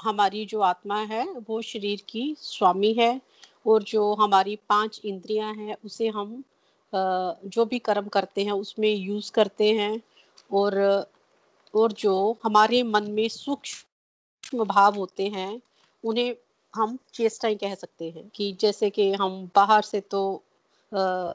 हमारी 0.00 0.46
जो 0.46 0.60
आत्मा 0.60 1.00
है 1.00 1.24
वो 1.48 1.62
शरीर 1.62 2.02
की 2.08 2.34
स्वामी 2.38 2.92
है 2.92 3.20
और 3.66 3.82
जो 3.82 4.14
हमारी 4.14 4.56
पाँच 4.68 5.00
इंद्रियाँ 5.04 5.54
हैं 5.54 5.76
उसे 5.84 6.08
हम 6.08 6.44
आ, 6.94 7.32
जो 7.44 7.64
भी 7.64 7.78
कर्म 7.78 8.08
करते 8.08 8.44
हैं 8.44 8.52
उसमें 8.52 8.94
यूज़ 8.94 9.32
करते 9.32 9.72
हैं 9.74 10.00
और 10.52 11.04
और 11.74 11.92
जो 11.92 12.38
हमारे 12.44 12.82
मन 12.82 13.10
में 13.10 13.28
सूक्ष्म 13.28 14.64
भाव 14.64 14.94
होते 14.94 15.28
हैं 15.28 15.60
उन्हें 16.04 16.36
हम 16.74 16.98
चेष्टाएँ 17.14 17.56
कह 17.56 17.74
सकते 17.74 18.10
हैं 18.10 18.28
कि 18.34 18.56
जैसे 18.60 18.90
कि 18.90 19.12
हम 19.12 19.50
बाहर 19.54 19.82
से 19.82 20.00
तो 20.00 20.42
आ, 20.94 21.32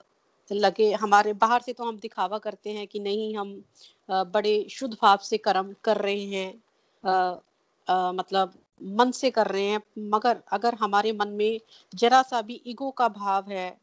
लगे 0.51 0.93
हमारे 0.93 1.33
बाहर 1.33 1.61
से 1.61 1.73
तो 1.73 1.83
हम 1.83 1.97
दिखावा 1.97 2.37
करते 2.37 2.69
हैं 2.69 2.87
कि 2.87 2.99
नहीं 2.99 3.35
हम 3.35 3.63
बड़े 4.09 4.67
शुद्ध 4.69 4.97
भाव 5.01 5.17
से 5.17 5.37
कर्म 5.37 5.75
कर 5.83 5.97
रहे 5.97 6.23
हैं 6.23 6.63
आ, 7.09 7.35
आ, 7.87 8.11
मतलब 8.11 8.53
मन 8.83 9.11
से 9.11 9.31
कर 9.31 9.47
रहे 9.47 9.65
हैं 9.65 9.81
मगर 9.99 10.41
अगर 10.51 10.75
हमारे 10.75 11.11
मन 11.11 11.27
में 11.27 11.59
जरा 11.95 12.21
सा 12.21 12.41
भी 12.41 12.61
ईगो 12.67 12.91
का 12.91 13.07
भाव 13.07 13.49
है 13.49 13.77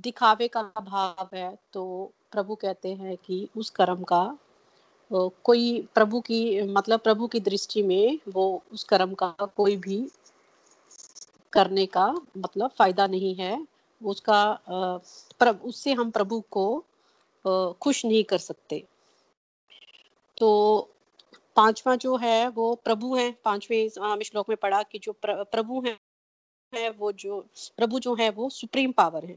दिखावे 0.00 0.48
का 0.48 0.62
भाव 0.62 1.36
है 1.36 1.58
तो 1.72 2.12
प्रभु 2.32 2.54
कहते 2.54 2.94
हैं 2.94 3.16
कि 3.16 3.48
उस 3.56 3.70
कर्म 3.70 4.02
का 4.02 4.38
कोई 5.12 5.88
प्रभु 5.94 6.20
की 6.20 6.62
मतलब 6.62 7.00
प्रभु 7.00 7.26
की 7.26 7.40
दृष्टि 7.40 7.82
में 7.82 8.18
वो 8.28 8.62
उस 8.72 8.84
कर्म 8.84 9.14
का 9.14 9.36
कोई 9.56 9.76
भी 9.76 10.08
करने 11.52 11.86
का 11.86 12.14
मतलब 12.38 12.70
फ़ायदा 12.70 13.06
नहीं 13.06 13.34
है। 13.34 13.73
उसका 14.00 14.42
उससे 15.42 15.92
हम 15.92 16.10
प्रभु 16.10 16.40
को 16.50 16.66
खुश 17.82 18.04
नहीं 18.04 18.24
कर 18.24 18.38
सकते। 18.38 18.82
तो 20.36 20.48
पांचवा 21.56 21.94
जो 21.96 22.16
है 22.16 22.48
वो 22.48 22.74
प्रभु 22.84 23.14
है। 23.16 23.30
पांचवे 23.44 23.88
श्लोक 23.88 24.48
में 24.48 24.56
पढ़ा 24.62 24.82
कि 24.82 24.98
जो 24.98 25.14
प्रभु 25.24 25.82
है 25.86 25.96
है 26.72 26.90
वो 26.90 27.10
जो 27.14 27.40
प्रभु 27.76 27.98
जो 27.98 28.14
है 28.14 28.28
वो 28.30 28.48
सुप्रीम 28.50 28.92
पावर 28.92 29.24
है। 29.24 29.36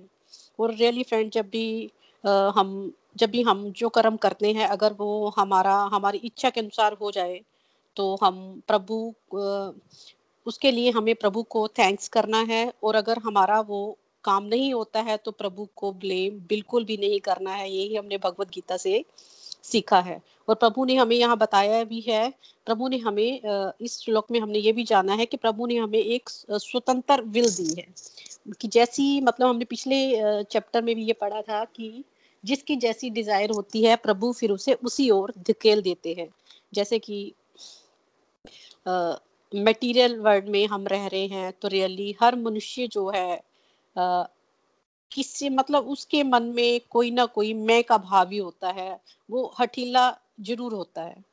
और 0.60 0.74
रियली 0.74 1.04
फ्रेंड 1.04 1.32
जब 1.32 1.50
भी 1.50 1.92
आ, 2.24 2.32
हम 2.56 2.92
जब 3.18 3.30
भी 3.30 3.42
हम 3.44 3.70
जो 3.72 3.90
कर्म 3.90 4.16
करते 4.18 4.52
हैं 4.54 4.68
अगर 4.68 4.94
वो 4.94 5.34
हमारा 5.38 5.76
हमारी 5.94 6.18
इच्छा 6.24 6.50
के 6.50 6.60
अनुसार 6.60 6.94
हो 7.02 7.12
जाए 7.12 7.40
तो 7.98 8.16
हम 8.24 8.40
प्रभु 8.68 9.14
उसके 10.46 10.72
लिए 10.72 10.92
हमें 10.92 11.14
प्रभु 11.16 11.44
को 11.44 11.68
थैंक्स 11.80 12.08
करना 12.10 12.42
है। 12.50 12.72
और 12.84 12.96
अगर 12.96 13.20
हमारा 13.20 13.60
वो 13.62 13.80
काम 14.28 14.44
नहीं 14.46 14.74
होता 14.74 15.02
है 15.02 15.18
तो 15.18 15.32
प्रभु 15.34 15.68
को 15.76 15.92
ब्लेम 15.96 16.40
बिल्कुल 16.50 16.86
भी 16.86 16.98
नहीं 16.98 17.20
करना 17.22 17.52
है। 17.52 17.70
यही 17.70 17.96
हमने 17.96 18.18
भगवत 18.20 18.50
गीता 18.50 18.78
से 18.78 19.04
सीखा 19.64 20.00
है। 20.02 20.22
और 20.48 20.56
प्रभु 20.56 20.86
ने 20.86 20.96
हमें 20.96 21.16
यहाँ 21.16 21.38
बताया 21.38 21.84
भी 21.84 22.00
है, 22.02 22.34
प्रभु 22.68 22.88
ने 22.88 22.98
हमें 23.00 23.42
इस 23.82 24.00
श्लोक 24.02 24.32
में 24.32 24.40
हमने 24.40 24.60
ये 24.60 24.72
भी 24.72 24.84
जाना 24.86 25.14
है 25.14 25.26
कि 25.26 25.38
प्रभु 25.38 25.66
ने 25.68 25.78
हमें 25.78 26.00
एक 26.00 26.30
स्वतंत्र 26.30 27.22
विल 27.24 27.50
दी 27.52 27.74
है। 27.74 27.88
कि 28.54 28.68
जैसी 28.68 29.10
मतलब 29.22 29.48
हमने 29.48 29.66
पिछले 29.66 29.98
चैप्टर 30.44 30.82
में 30.82 30.96
भी 30.96 31.04
ये 31.06 31.14
पढ़ा 31.14 31.42
था 31.42 31.64
कि 31.66 32.04
जिसकी 32.44 32.76
जैसी 32.78 33.10
डिज़ायर 33.10 33.52
होती 33.52 33.84
है, 33.84 33.96
प्रभु 33.98 34.32
फिर 34.34 34.52
उसे 34.52 34.74
उसी 34.86 35.10
ओर 35.10 35.34
धकेल 35.40 35.82
देते 35.82 36.14
हैं। 36.20 36.28
जैसे 36.74 37.00
कि 37.00 37.34
मटेरियल 39.52 40.18
वर्ल्ड 40.20 40.48
में 40.50 40.66
हम 40.68 40.88
रह 40.88 41.06
रहे 41.08 41.28
हैं 41.28 41.52
तो 41.62 41.68
रियली 41.68 42.16
हर 42.22 42.36
मनुष्य 42.38 42.88
जो 42.88 43.10
है 43.10 43.42
किसी 45.12 45.50
मतलब 45.50 45.88
उसके 45.90 46.24
मन 46.24 46.44
में 46.56 46.80
कोई 46.90 47.12
ना 47.12 47.26
कोई 47.26 47.54
मैं 47.54 47.84
का 47.84 47.98
भाव 47.98 48.30
ही 48.32 48.38
होता 48.38 48.70
है, 48.70 49.00
वो 49.30 49.54
हठीला 49.60 50.10
ज़रूर 50.42 50.74
होता 50.74 51.02
है। 51.02 51.24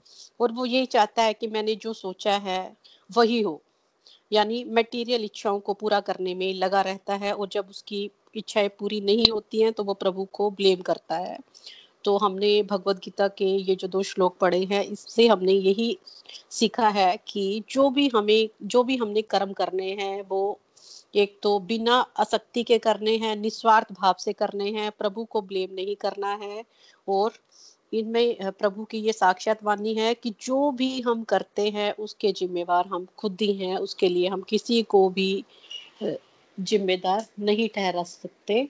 और 0.40 0.52
वो 0.52 0.66
यही 0.66 0.86
चाहता 0.86 1.22
है 1.22 1.34
कि 1.34 1.46
मैंने 1.46 1.74
जो 1.74 1.92
सोचा 1.92 2.36
है 2.38 2.76
वही 3.10 3.40
हो। 3.42 3.60
यानी 4.32 4.62
मटेरियल 4.64 5.24
इच्छाओं 5.24 5.58
को 5.60 5.74
पूरा 5.74 6.00
करने 6.00 6.34
में 6.34 6.52
लगा 6.54 6.80
रहता 6.80 7.14
है 7.14 7.32
और 7.32 7.48
जब 7.52 7.66
उसकी 7.70 8.10
इच्छाएँ 8.36 8.68
पूरी 8.68 9.00
नहीं 9.00 9.30
होती 9.32 9.60
हैं 9.60 9.72
तो 9.72 9.84
वो 9.84 9.94
प्रभु 9.94 10.24
को 10.32 10.50
ब्लेम 10.50 10.80
करता 10.82 11.16
है। 11.16 11.38
तो 12.04 12.16
हमने 12.18 12.62
भगवत 12.62 12.96
गीता 12.96 13.28
के 13.28 13.44
ये 13.44 13.74
जो 13.74 13.88
दो 13.88 14.02
श्लोक 14.02 14.36
पढ़े 14.38 14.64
हैं, 14.64 14.82
इससे 14.84 15.26
हमने 15.26 15.52
यही 15.52 15.96
सीखा 16.50 16.88
है 16.88 17.16
कि 17.28 17.62
जो 17.70 17.88
भी 17.90 18.08
हमें, 18.16 18.48
जो 18.62 18.82
भी 18.82 18.96
हमने 18.96 19.22
कर्म 19.22 19.52
करने 19.52 19.90
हैं, 19.92 20.22
वो 20.22 20.58
एक 21.16 21.38
तो 21.42 21.58
बिना 21.60 21.94
आसक्ति 22.16 22.62
के 22.62 22.78
करने 22.78 23.16
हैं, 23.16 23.36
निस्वार्थ 23.36 23.92
भाव 23.92 24.14
से 24.18 24.32
करने 24.32 24.70
हैं, 24.70 24.90
प्रभु 24.90 25.24
को 25.24 25.40
ब्लेम 25.40 25.74
नहीं 25.74 25.96
करना 25.96 26.34
है 26.34 26.64
और 27.08 27.32
इनमें 27.92 28.52
प्रभु 28.52 28.84
की 28.84 28.98
ये 28.98 29.12
साक्षात 29.12 29.64
वाणी 29.64 29.94
है 29.94 30.14
कि 30.14 30.34
जो 30.40 30.70
भी 30.70 31.00
हम 31.00 31.22
करते 31.24 31.68
हैं, 31.70 31.92
उसके 31.92 32.32
जिम्मेवार 32.32 32.86
हम 32.86 33.06
खुद 33.18 33.38
ही 33.40 33.52
हैं, 33.52 33.76
उसके 33.76 34.08
लिए 34.08 34.28
हम 34.28 34.42
किसी 34.42 34.82
को 34.82 35.08
भी 35.08 35.44
जिम्मेदार 36.02 37.26
नहीं 37.40 37.68
ठहरा 37.68 38.02
सकते। 38.02 38.68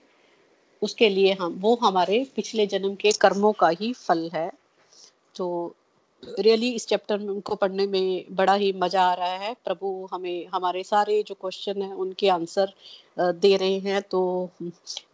उसके 0.81 1.09
लिए 1.09 1.33
हम, 1.33 1.53
वो 1.53 1.75
हमारे 1.75 2.27
पिछले 2.35 2.67
जन्म 2.67 2.95
के 2.95 3.11
कर्मों 3.11 3.51
का 3.53 3.69
ही 3.69 3.93
फल 3.93 4.29
है। 4.33 4.51
तो 5.35 5.75
रियली 6.39 6.69
इस 6.71 6.87
चैप्टर 6.87 7.17
में 7.17 7.27
उनको 7.29 7.55
पढ़ने 7.55 7.85
में 7.87 8.25
बड़ा 8.31 8.53
ही 8.53 8.71
मज़ा 8.77 9.03
आ 9.03 9.13
रहा 9.13 9.35
है। 9.37 9.53
प्रभु 9.65 10.07
हमें, 10.13 10.47
हमारे 10.53 10.83
सारे 10.83 11.21
जो 11.23 11.35
क्वेश्चन 11.35 11.81
हैं, 11.81 11.93
उनके 11.95 12.29
आंसर 12.29 12.73
दे 13.17 13.55
रहे 13.57 13.77
हैं। 13.79 14.01
तो 14.01 14.49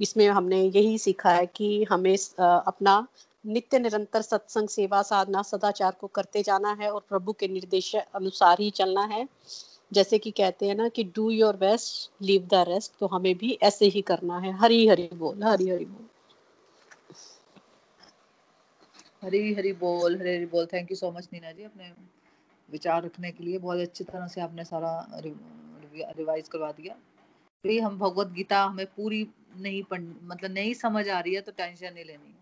इसमें 0.02 0.28
हमने 0.30 0.62
यही 0.64 0.98
सीखा 0.98 1.32
है 1.32 1.46
कि 1.56 1.84
हमें 1.84 2.16
अपना 2.40 3.06
नित्य 3.46 3.80
निरंतर 3.80 4.22
सत्संग 4.22 4.68
सेवा 4.70 5.02
साधना 5.02 5.42
सदाचार 5.42 5.96
को 6.02 6.08
करते 6.08 6.44
जाना 6.44 6.72
है 6.82 6.92
और 6.92 7.02
प्रभु 7.10 7.34
के 7.34 7.48
निर्देश 7.48 7.96
अनुसार 7.96 8.58
ही 8.60 8.70
चलना 8.72 9.04
है। 9.06 9.28
जैसे 9.92 10.18
कि 10.20 10.32
कहते 10.32 10.68
हैं 10.68 10.76
ना 10.76 10.88
कि 10.90 11.04
do 11.16 11.30
your 11.32 11.56
best 11.58 12.24
leave 12.24 12.48
the 12.52 12.64
rest 12.68 12.92
तो 13.00 13.08
हमें 13.08 13.36
भी 13.38 13.58
ऐसे 13.64 13.86
ही 13.88 14.02
करना 14.02 14.40
है। 14.40 14.52
हरी 14.58 14.88
हरी 14.88 15.10
बोल 15.14 15.44
हरी 15.44 15.70
हरी 15.70 15.86
बोल। 15.86 16.08
हरी 19.22 19.54
हरी 19.54 19.72
बोल, 19.74 20.16
हरी 20.20 20.36
हरी 20.36 20.46
बोल। 20.46 20.66
Thank 20.66 20.92
you 20.92 20.96
so 20.98 21.12
much 21.12 21.28
Neena 21.34 21.52
ji, 21.52 21.64
अपने 21.64 21.92
विचार 22.70 23.04
रखने 23.04 23.32
के 23.32 23.44
लिए। 23.44 23.58
बहुत 23.58 23.80
अच्छी 23.80 24.04
तरह 24.04 24.28
से 24.28 24.42
आपने 24.42 24.64
सारा 24.66 24.94
रिवाइज 25.16 26.48
करवा 26.48 26.72
दिया। 26.72 26.94
तो 27.64 27.82
हम 27.84 27.98
भगवत 28.00 28.28
गीता 28.28 28.64
हमें 28.64 28.86
पूरी 28.86 29.28
नहीं 29.58 29.84
पढ़ 29.84 30.02
मतलब 30.02 30.52
नहीं 30.52 30.74
समझ 30.74 31.08
आ 31.10 31.20
रही 31.20 31.34
है 31.34 31.42
तो 31.42 31.52
टेंशन 31.52 31.94
नहीं 31.94 32.06
लेनी। 32.06 32.36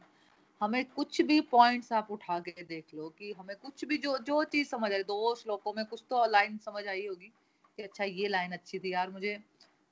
हमें 0.61 0.84
कुछ 0.86 1.21
भी 1.21 1.39
पॉइंट्स 1.51 1.91
आप 1.93 2.11
उठा 2.11 2.39
के 2.39 2.63
देख 2.63 2.93
लो 2.95 3.09
कि 3.09 3.32
हमें 3.34 3.55
कुछ 3.55 3.86
भी 3.86 3.97
जो 3.97 4.17
जो 4.17 4.43
चीज़ 4.43 4.67
समझ 4.69 4.91
आई, 4.93 5.03
दो 5.03 5.36
श्लोकों 5.36 5.73
में 5.73 5.86
कुछ 5.86 6.03
तो 6.09 6.25
लाइन 6.32 6.57
समझ 6.57 6.88
आई 6.88 7.05
होगी 7.07 7.32
कि 7.77 7.84
अच्छा 7.84 8.03
ये 8.03 8.27
लाइन 8.27 8.51
अच्छी 8.51 8.80
थी 8.80 8.93
यार, 8.93 9.09
मुझे 9.09 9.38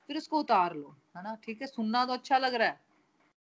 फिर 0.08 0.16
उसको 0.16 0.40
उतार 0.40 0.74
लो, 0.74 0.96
है 1.16 1.22
ना? 1.22 1.34
ठीक 1.44 1.60
है? 1.60 1.66
सुनना 1.66 2.04
तो 2.06 2.12
अच्छा 2.12 2.38
लग 2.38 2.54
रहा 2.54 2.68
है। 2.68 2.87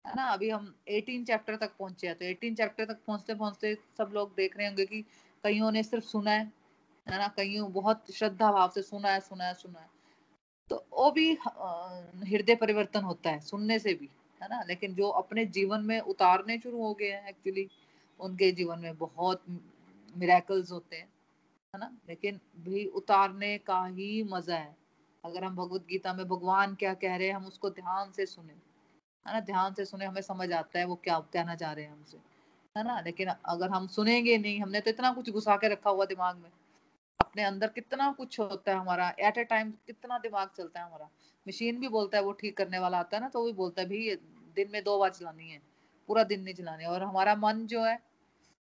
है 0.04 0.14
ना? 0.16 0.24
अभी 0.24 0.48
हम 0.50 0.74
18 0.88 1.24
चैप्टर 1.24 1.56
तक 1.56 1.76
पहुँचे 1.78 2.06
हैं 2.06 2.16
तो 2.16 2.24
18 2.26 2.54
चैप्टर 2.56 2.84
तक 2.84 2.98
पहुँचते 3.06 3.34
पहुँचते 3.34 3.74
सब 3.98 4.10
लोग 4.14 4.34
देख 4.36 4.56
रहे 4.56 4.66
होंगे 4.66 4.86
कि 4.86 5.02
कईयों 5.44 5.70
ने 5.72 5.82
सिर्फ़ 5.82 6.04
सुना 6.04 6.30
है 6.30 6.52
है 7.06 7.18
ना? 7.18 7.28
कईयों 7.28 7.72
बहुत 7.72 8.10
श्रद्धा 8.14 8.50
भाव 8.52 8.70
से 8.70 8.82
सुना 8.82 9.08
है 9.08 9.20
सुना 9.20 9.44
है 9.44 9.54
सुना 9.54 9.80
है। 9.80 9.88
तो 10.70 10.76
वो 10.92 11.10
भी 11.10 11.30
हृदय 11.32 12.54
परिवर्तन 12.54 13.04
होता 13.04 13.30
है, 13.30 13.40
सुनने 13.40 13.78
से 13.78 13.94
भी, 13.94 14.08
है 14.40 14.48
ना? 14.48 14.62
लेकिन 14.68 14.94
जो 14.94 15.08
अपने 15.20 15.44
जीवन 15.46 15.80
में 15.80 16.00
उतारने 16.00 16.58
शुरू 16.58 16.82
हो 16.82 16.92
गए 16.94 17.10
हैं 17.10 17.28
एक्चुअली 17.28 17.68
उनके 18.20 18.50
जीवन 18.52 18.78
में 18.78 18.96
बहुत 18.98 19.44
मिराकल्स 20.14 20.72
होते 20.72 20.96
हैं, 20.96 21.08
है 21.74 21.80
ना? 21.80 21.90
लेकिन 22.08 22.40
भी 22.58 22.84
उतारने 22.86 23.56
का 23.58 23.84
ही 23.86 24.22
मज़ा 24.22 24.56
है। 24.56 24.76
अगर 25.24 25.44
हम 25.44 25.56
भगवत 25.56 25.86
गीता 25.86 26.12
में 26.14 26.26
भगवान 26.28 26.74
क्या 26.74 26.94
कह 26.94 27.16
रहे 27.16 27.28
हैं, 27.28 27.34
हम 27.34 27.46
उसको 27.46 27.70
ध्यान 27.70 28.12
से 28.12 28.26
सुने। 28.26 28.54
है 29.26 29.32
ना, 29.34 29.40
ध्यान 29.40 29.74
से 29.74 29.84
सुने, 29.84 30.04
हमें 30.04 30.20
समझ 30.22 30.52
आता 30.52 30.78
है 30.78 30.84
वो 30.84 30.94
क्या 31.04 31.18
कहना 31.32 31.54
चाह 31.54 31.72
रहे 31.72 31.84
हैं 31.84 31.92
हमसे, 31.92 32.18
है 32.76 32.84
ना? 32.84 33.00
लेकिन 33.00 33.28
अगर 33.28 33.70
हम 33.70 33.86
सुनेंगे 33.88 34.36
नहीं, 34.38 34.60
हमने 34.60 34.80
तो 34.80 34.90
इतना 34.90 35.12
कुछ 35.12 35.30
घुसा 35.30 35.56
के 35.56 35.68
रखा 35.68 35.90
हुआ 35.90 36.04
दिमाग 36.06 36.36
में। 36.36 36.50
अपने 37.20 37.42
अंदर 37.42 37.68
कितना 37.68 38.10
कुछ 38.12 38.38
होता 38.40 38.72
है 38.72 38.78
हमारा 38.78 39.08
एट 39.20 39.38
ए 39.38 39.44
टाइम 39.44 39.70
कितना 39.86 40.18
दिमाग 40.18 40.48
चलता 40.56 40.80
है 40.80 40.86
हमारा। 40.86 41.08
मशीन 41.46 41.80
भी 41.80 41.88
बोलता 41.88 42.18
है 42.18 42.24
वो 42.24 42.32
ठीक 42.32 42.56
करने 42.56 42.78
वाला 42.78 42.98
आता 42.98 43.16
है 43.16 43.22
ना 43.22 43.28
तो 43.28 43.40
वो 43.40 43.46
भी 43.46 43.52
बोलता 43.52 43.82
है, 43.82 43.88
भाई 43.88 44.16
दिन 44.56 44.70
में 44.72 44.82
दो 44.84 44.98
बार 44.98 45.10
चलानी 45.10 45.50
है, 45.50 45.60
पूरा 46.08 46.24
दिन 46.24 46.42
नहीं 46.42 46.54
चलानी 46.54 46.84
और 46.86 47.02
हमारा 47.02 47.34
मन 47.36 47.66
जो 47.66 47.82
है, 47.84 47.94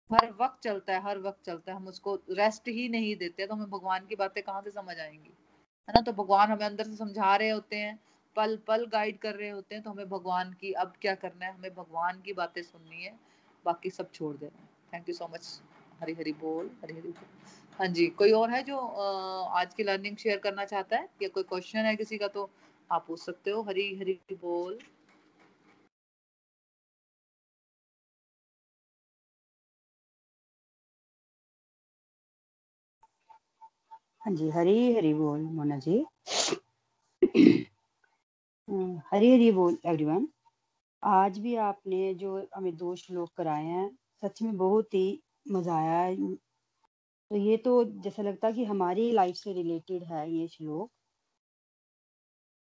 हर 0.09 0.31
वक्त 0.41 0.63
चलता 0.63 0.93
है, 0.93 1.01
हर 1.03 1.19
वक्त 1.19 1.45
चलता 1.45 1.71
है। 1.71 1.77
हम 1.77 1.87
उसको 1.87 2.15
रेस्ट 2.31 2.67
ही 2.69 2.87
नहीं 2.89 3.15
देते 3.15 3.47
तो 3.47 3.55
हमें 3.55 3.69
भगवान 3.69 4.05
की 4.05 4.15
बातें 4.15 4.41
कहाँ 4.43 4.61
से 4.61 4.71
समझ 4.71 4.97
आएँगी? 4.99 5.33
है 5.87 5.93
ना? 5.95 6.01
तो 6.01 6.11
भगवान 6.13 6.51
हमें 6.51 6.65
अंदर 6.65 6.83
से 6.83 6.95
समझा 6.95 7.35
रहे 7.35 7.49
होते 7.49 7.75
हैं 7.75 7.99
पल 8.35 8.55
पल 8.67 8.85
गाइड 8.93 9.17
कर 9.19 9.35
रहे 9.35 9.49
होते 9.49 9.75
हैं 9.75 9.83
तो 9.83 9.89
हमें 9.89 10.09
भगवान 10.09 10.53
की, 10.53 10.71
अब 10.73 10.93
क्या 11.01 11.15
करना 11.15 11.45
है? 11.45 11.53
हमें 11.53 11.73
भगवान 11.75 12.21
की 12.21 12.33
बातें 12.33 12.61
सुननी 12.61 13.03
है। 13.03 13.15
बाकी 13.65 13.89
सब 13.89 14.11
छोड़ 14.11 14.35
देना 14.37 14.61
है। 14.61 14.67
Thank 14.93 15.09
you 15.09 15.15
so 15.15 15.27
much 15.33 15.47
Hari 16.01 16.13
Hari 16.13 16.31
बोल, 16.33 16.69
हरी 16.83 16.93
हरी 16.93 17.09
बोल। 17.09 17.27
हाँ 17.79 17.87
जी, 17.87 18.07
कोई 18.07 18.31
और 18.31 18.49
है 18.51 18.61
जो 18.63 18.77
आज 18.77 19.73
की 19.73 19.83
लर्निंग 19.83 20.17
शेयर 20.17 20.37
करना 20.37 20.65
चाहता 20.65 20.97
है? 20.97 21.09
या 21.21 21.29
कोई 21.29 21.43
क्वेश्चन 21.43 21.85
है 21.85 21.95
किसी 21.95 22.17
का 22.17 22.27
तो 22.27 22.49
आप 22.89 23.05
पूछ 23.07 23.19
सकते 23.19 23.51
हो। 23.51 23.61
हरी 23.63 23.95
हरी 23.99 24.19
बोल। 24.33 24.79
हाँ 34.25 34.33
जी, 34.35 34.49
हरी 34.49 34.93
हरी 34.95 35.13
बोल, 35.13 35.39
मोना 35.41 35.77
जी। 35.79 36.03
हरी 38.67 39.31
हरी 39.31 39.51
बोल 39.51 39.77
एवरीवन 39.85 40.27
आज 41.03 41.37
भी 41.39 41.55
आपने 41.57 42.13
जो 42.15 42.35
हमें 42.55 42.75
दो 42.77 42.95
श्लोक 42.95 43.29
कराए 43.37 43.63
हैं 43.65 43.89
सच 44.23 44.41
में 44.41 44.55
बहुत 44.57 44.93
ही 44.93 45.21
मज़ा 45.51 45.75
आया 45.77 45.99
है। 45.99 46.15
तो 47.31 47.35
ये 47.37 47.57
तो 47.57 47.83
जैसा 48.03 48.23
लगता 48.23 48.47
है 48.47 48.53
कि 48.53 48.65
हमारी 48.65 49.11
लाइफ 49.13 49.35
से 49.35 49.53
रिलेटेड 49.53 50.03
है 50.05 50.29
ये 50.31 50.47
श्लोक। 50.49 50.89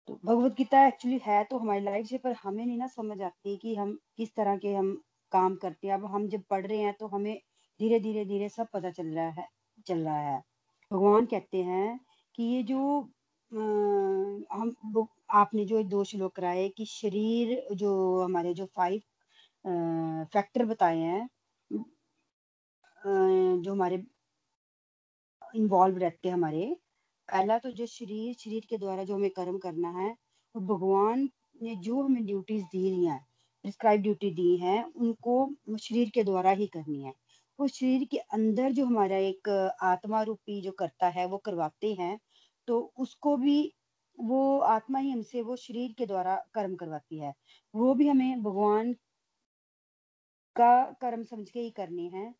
तो 0.08 0.18
भगवत 0.24 0.54
गीता 0.56 0.86
एक्चुअली 0.86 1.18
है 1.24 1.42
तो 1.44 1.58
हमारी 1.58 1.80
लाइफ 1.82 2.06
से 2.06 2.18
पर 2.18 2.32
हमें 2.42 2.64
नहीं 2.66 2.76
ना 2.78 2.86
समझ 2.88 3.20
आती 3.22 3.56
कि 3.58 3.74
हम 3.74 3.96
किस 4.16 4.34
तरह 4.36 4.56
के 4.56 4.74
हम 4.74 4.92
काम 5.32 5.56
करते 5.56 5.86
हैं। 5.88 5.94
अब 5.94 6.04
हम 6.06 6.28
जब 6.28 6.42
पढ़ 6.50 6.66
रहे 6.66 6.78
हैं 6.78 6.94
तो 7.00 7.06
हमें 7.08 7.34
धीरे 7.80 8.00
धीरे 8.00 8.24
धीरे 8.24 8.48
सब 8.48 8.68
पता 8.74 8.90
चल 8.90 9.06
रहा 9.08 9.28
है 9.40 9.46
चल 9.86 9.98
रहा 9.98 10.18
है। 10.20 10.38
भगवान 10.90 11.26
कहते 11.26 11.62
हैं 11.64 11.98
कि 12.34 12.42
ये 12.44 12.62
जो 12.64 13.00
आ, 13.52 13.56
हम 13.56 14.70
आपने 15.30 15.64
जो 15.66 15.82
दो 15.84 16.02
श्लोक 16.04 16.34
कराए 16.36 16.68
कि 16.76 16.84
शरीर 16.86 17.66
जो 17.74 17.90
हमारे 18.22 18.52
जो 18.54 18.66
फाइव 18.76 19.00
फैक्टर 20.34 20.64
बताए 20.66 20.98
हैं 20.98 21.28
जो 23.62 23.72
हमारे 23.72 24.02
इन्वॉल्व 25.54 25.98
रहते 25.98 26.28
हैं 26.28 26.34
हमारे, 26.34 26.66
पहला 27.28 27.58
तो 27.58 27.70
जो 27.72 27.86
शरीर 27.86 28.34
शरीर 28.38 28.66
के 28.70 28.78
द्वारा 28.78 29.04
जो 29.04 29.14
हमें 29.14 29.30
कर्म 29.36 29.58
करना 29.58 29.88
है, 29.98 30.10
और 30.54 30.62
भगवान 30.62 31.28
ने 31.62 31.74
जो 31.84 32.02
हमें 32.02 32.24
ड्यूटीज़ 32.26 32.64
दी 32.64 32.88
रही 32.90 33.04
हैं 33.06 33.18
प्रिस्क्राइब 33.64 34.02
ड्यूटी 34.02 34.30
दी 34.34 34.56
है, 34.58 34.82
उनको 34.86 35.76
शरीर 35.80 36.10
के 36.14 36.24
द्वारा 36.24 36.50
ही 36.52 36.66
करनी 36.68 37.02
है। 37.02 37.12
वो 37.58 37.66
शरीर 37.68 38.04
के 38.10 38.18
अंदर 38.18 38.72
जो 38.72 38.86
हमारा 38.86 39.16
एक, 39.18 39.48
आत्मा 39.82 40.22
रूपी 40.22 40.60
जो 40.62 40.72
करता 40.78 41.08
है, 41.10 41.26
वो 41.26 41.38
करवाते 41.46 41.92
हैं 42.00 42.18
तो 42.68 42.78
उसको 42.98 43.36
भी 43.36 43.72
वो 44.18 44.58
आत्मा 44.68 44.98
ही 44.98 45.10
हमसे, 45.10 45.42
वो 45.42 45.56
शरीर 45.56 45.94
के 45.98 46.06
द्वारा 46.06 46.36
कर्म 46.54 46.74
करवाती 46.76 47.18
है। 47.18 47.32
वो 47.74 47.94
भी 47.94 48.08
हमें 48.08 48.42
भगवान 48.42 48.94
का 50.56 50.68
कर्म 51.00 51.22
समझ 51.24 51.48
के 51.50 51.60
ही 51.60 51.70
करने 51.70 52.02
हैं। 52.08 52.34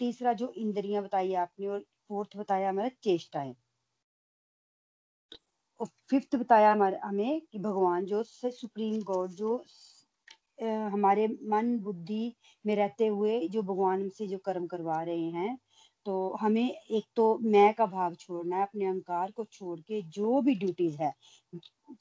तीसरा 0.00 0.32
जो 0.34 0.52
इंद्रियाँ 0.58 1.02
बताई 1.04 1.34
आपने 1.36 1.66
और 1.68 1.80
फोर्थ 2.08 2.36
बताया 2.36 2.68
हमारा 2.68 2.88
चेष्टाएँ 3.02 3.54
और 5.80 5.86
फिफ्थ 6.10 6.36
बताया 6.36 6.72
हमें 7.04 7.40
कि 7.42 7.58
भगवान 7.58 8.04
जो 8.04 8.22
सुप्रीम 8.22 9.00
गॉड 9.02 9.30
जो 9.32 9.56
हमारे 10.62 11.26
मन, 11.44 11.76
बुद्धि 11.78 12.34
में 12.64 12.74
रहते 12.76 13.06
हुए 13.06 13.40
जो 13.48 13.62
भगवान 13.62 14.00
हमसे 14.02 14.26
जो 14.26 14.38
कर्म 14.38 14.66
करवा 14.66 15.02
रहे 15.02 15.30
हैं 15.32 15.58
तो 16.06 16.14
हमें 16.40 16.62
एक 16.64 17.04
तो 17.16 17.26
मैं 17.44 17.72
का 17.74 17.86
भाव 17.88 18.14
छोड़ना 18.16 18.56
है, 18.56 18.62
अपने 18.62 18.84
अहंकार 18.86 19.30
को 19.32 19.44
छोड़ 19.46 19.78
के 19.80 20.02
जो 20.10 20.40
भी 20.42 20.54
ड्यूटीज़ 20.56 20.96
है, 21.02 21.12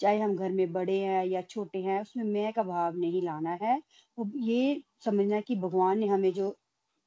चाहे 0.01 0.19
हम 0.19 0.35
घर 0.35 0.51
में 0.51 0.71
बड़े 0.73 0.97
हैं 0.99 1.25
या 1.25 1.41
छोटे 1.43 1.79
हैं, 1.81 2.01
उसमें 2.01 2.23
मैं 2.25 2.51
का 2.53 2.63
भाव 2.63 2.97
नहीं 2.97 3.21
लाना 3.23 3.57
है। 3.63 3.77
वो 4.17 4.29
ये 4.43 4.81
समझना 5.05 5.41
कि 5.41 5.55
भगवान 5.57 5.99
ने 5.99 6.07
हमें 6.07 6.31
जो 6.33 6.55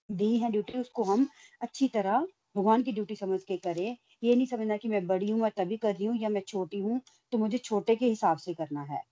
दी 0.08 0.36
है 0.38 0.50
ड्यूटी 0.52 0.78
उसको 0.78 1.02
हम 1.04 1.28
अच्छी 1.60 1.88
तरह 1.88 2.26
भगवान 2.56 2.82
की 2.82 2.92
ड्यूटी 2.92 3.16
समझ 3.16 3.42
के 3.44 3.56
करें। 3.58 3.96
ये 4.22 4.34
नहीं 4.36 4.46
समझना 4.46 4.76
कि 4.76 4.88
मैं 4.88 5.06
बड़ी 5.06 5.30
हूँ 5.30 5.40
मैं 5.40 5.50
तभी 5.56 5.76
कर 5.78 5.94
रही 5.94 6.04
हूँ 6.06 6.16
या 6.18 6.28
मैं 6.28 6.42
छोटी 6.48 6.80
हूँ 6.80 7.00
तो 7.32 7.38
मुझे 7.38 7.58
छोटे 7.60 7.96
के 7.96 8.06
हिसाब 8.06 8.38
से 8.38 8.54
करना 8.54 8.82
है। 8.84 9.02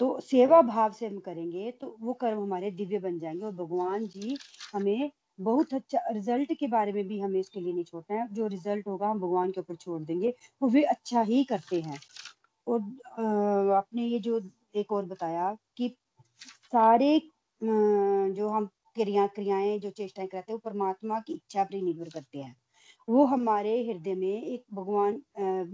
तो 0.00 0.18
सेवा 0.22 0.60
भाव 0.62 0.92
से 0.92 1.06
हम 1.06 1.18
करेंगे 1.20 1.70
तो 1.80 1.96
वो 2.00 2.12
कर्म 2.14 2.42
हमारे 2.42 2.70
दिव्य 2.72 2.98
बन 3.00 3.18
जाएँगे 3.18 3.44
और 3.46 3.52
भगवान 3.54 4.06
जी 4.08 4.36
हमें 4.74 5.10
बहुत 5.40 5.74
अच्छा 5.74 6.00
रिज़ल्ट 6.12 6.52
के 6.60 6.66
बारे 6.68 6.92
में 6.92 7.06
भी 7.08 7.18
हमें 7.20 7.38
इसके 7.40 7.60
लिए 7.60 7.72
नहीं 7.72 7.84
छोड़ना 7.84 8.20
है। 8.20 8.26
जो 8.34 8.46
रिज़ल्ट 8.48 8.86
होगा 8.88 9.08
हम 9.08 9.20
भगवान 9.20 9.50
के 9.52 9.60
ऊपर 9.60 9.76
छोड़ 9.76 10.00
देंगे, 10.02 10.34
वो 10.62 10.68
वे 10.70 10.82
अच्छा 10.84 11.22
ही 11.24 11.42
करते 11.44 11.80
हैं। 11.82 11.98
और 12.66 13.72
आपने 13.74 14.06
ये 14.06 14.18
जो 14.20 14.40
एक 14.76 14.92
और 14.92 15.04
बताया 15.06 15.56
कि 15.76 15.88
सारे 16.72 17.20
जो 17.60 18.48
हम 18.50 18.66
क्रिया, 18.96 19.26
क्रियाएँ, 19.28 19.78
जो 19.80 19.90
चेष्टाएँ 19.92 20.28
करते 20.28 20.52
हैं, 20.52 20.54
वो 20.56 20.70
परमात्मा 20.70 21.20
की 21.20 21.32
इच्छा 21.34 21.64
पर 21.64 21.74
ही 21.74 21.82
निर्भर 21.82 22.08
करते 22.10 22.38
हैं। 22.38 22.56
वो 23.08 23.24
हमारे 23.26 23.72
हृदय 23.84 24.14
में 24.16 24.42
एक 24.44 24.64
भगवान 24.74 25.22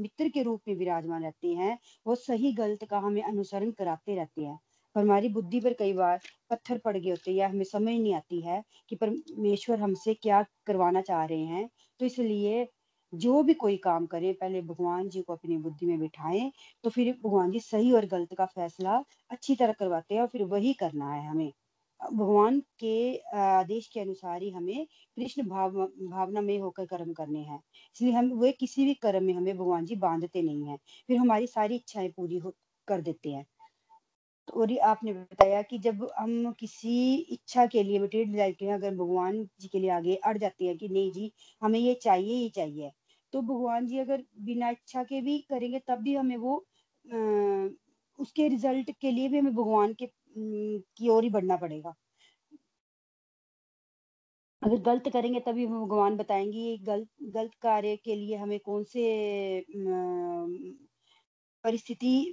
मित्र 0.01 0.29
के 0.31 0.43
रूप 0.43 0.63
में 0.69 0.75
विराजमान 0.77 1.23
रहते 1.23 1.55
हैं। 1.55 1.79
वो 2.07 2.15
सही 2.17 2.53
गलत 2.55 2.85
का 2.91 2.99
हमें 3.01 3.23
अनुसरण 3.25 3.71
कराते 3.73 4.17
रहते 4.17 4.45
हैं। 4.45 4.59
पर 4.97 5.01
हमारी 5.03 5.29
बुद्धि 5.31 5.61
पर 5.61 5.75
कई 5.75 5.93
बार 5.95 6.21
पत्थर 6.51 6.79
पड़ 6.81 6.97
गए 6.99 7.11
होते 7.11 7.31
हैं, 7.31 7.39
या 7.39 7.49
हमें 7.49 7.65
समझ 7.67 7.85
नहीं 7.91 8.15
आती 8.17 8.41
है 8.43 8.63
कि 8.91 8.97
परमेश्वर 8.97 9.81
हमसे 9.81 10.15
क्या 10.17 10.43
करवाना 10.67 11.01
चाह 11.03 11.25
रहे 11.27 11.45
हैं। 11.47 11.69
तो 12.01 12.07
इसलिए 12.07 12.67
जो 13.13 13.43
भी 13.43 13.55
कोई 13.57 13.77
काम 13.81 14.07
करे, 14.07 14.33
पहले 14.35 14.61
भगवान 14.63 15.09
जी 15.11 15.23
को 15.23 15.35
अपनी 15.35 15.57
बुद्धि 15.59 15.87
में 15.87 15.99
बिठाएँ 16.01 16.51
तो 16.85 16.91
फिर 16.91 17.13
भगवान 17.25 17.51
जी 17.51 17.61
सही 17.63 17.93
और 17.93 18.07
गलत 18.09 18.35
का 18.39 18.47
फैसला 18.49 19.03
अच्छी 19.31 19.55
तरह 19.57 19.73
करवाते 19.75 20.15
हैं 20.15 20.21
और 20.23 20.29
फिर 20.29 20.45
वही 20.47 20.73
करना 20.77 21.13
है 21.13 21.27
हमें। 21.27 21.51
भगवान 22.01 22.61
के 22.81 22.95
आदेश 23.39 23.89
के 23.89 24.01
अनुसार 24.01 24.43
ही 24.43 24.51
हमें 24.53 24.87
कृष्ण 25.17 25.43
भाव, 25.45 25.73
भावना 26.03 26.41
में 26.43 26.59
होकर 26.61 26.87
कर्म 26.87 27.13
करने 27.15 27.41
हैं। 27.43 27.61
इसलिए 27.97 28.13
हम, 28.13 28.33
वे 28.35 28.53
किसी 28.55 28.85
भी 28.87 28.95
कर्म 28.97 29.25
में 29.25 29.35
हमें 29.35 29.57
भगवान 29.57 29.85
जी 29.87 29.97
बांधते 29.99 30.43
नहीं 30.43 30.69
है। 30.69 30.77
फिर 31.09 31.17
हमारी 31.19 31.47
सारी 31.49 31.77
इच्छाएँ 31.77 32.11
पूरी 32.13 32.39
हो, 32.39 32.55
कर 32.89 33.01
देते 33.03 33.31
हैं। 33.31 33.45
और 34.49 34.71
ये 34.71 34.79
आपने 34.87 35.13
बताया 35.15 35.61
कि 35.63 35.79
जब 35.79 36.07
हम 36.19 36.53
किसी 36.55 36.93
इच्छा 37.33 37.67
के 37.67 37.83
लिए 37.83 37.99
मटेरियल 37.99 38.37
लाइफ 38.39 38.57
के 38.59 38.69
अगर 38.71 38.95
भगवान 38.97 39.43
जी 39.61 39.69
के 39.69 39.79
लिए 39.79 39.91
आगे 39.93 40.17
अड़ 40.25 40.37
जाते 40.39 40.65
हैं 40.65 40.77
कि 40.79 40.89
नहीं 40.89 41.13
जी 41.13 41.33
हमें 41.63 41.79
ये 41.79 41.95
चाहिए 42.03 42.35
ही 42.35 42.49
चाहिए। 42.53 42.91
तो 43.33 43.43
भगवान 43.43 43.87
जी 43.87 43.99
अगर 43.99 44.25
बिना 44.43 44.69
इच्छा 44.71 45.03
के 45.05 45.21
भी 45.23 45.39
करेंगे 45.51 45.79
तब 45.89 46.03
भी 46.03 46.15
हमें 46.17 46.37
वो 46.39 46.57
अ, 47.05 47.17
उसके 48.19 48.49
रिज़ल्ट 48.49 48.91
के 49.01 49.11
लिए 49.11 49.29
भी 49.29 49.39
हमें 49.39 49.55
भगवान 49.55 49.95
के 49.95 50.07
की 50.37 51.09
ओर 51.09 51.25
ही 51.25 51.31
बढ़ना 51.31 51.57
पड़ेगा। 51.57 51.95
अगर 54.63 54.77
गलत 54.83 55.09
करेंगे 55.13 55.41
तभी 55.41 55.67
भगवान 55.67 56.17
बताएँगे 56.17 56.77
गलत 56.83 57.09
गलत 57.35 57.55
कार्य 57.63 57.97
के 57.99 58.15
लिए 58.15 58.37
हमें 58.37 58.59
कौन 58.61 58.85
से 58.87 59.05
अम, 59.59 60.86
परिस्थिति 61.67 62.33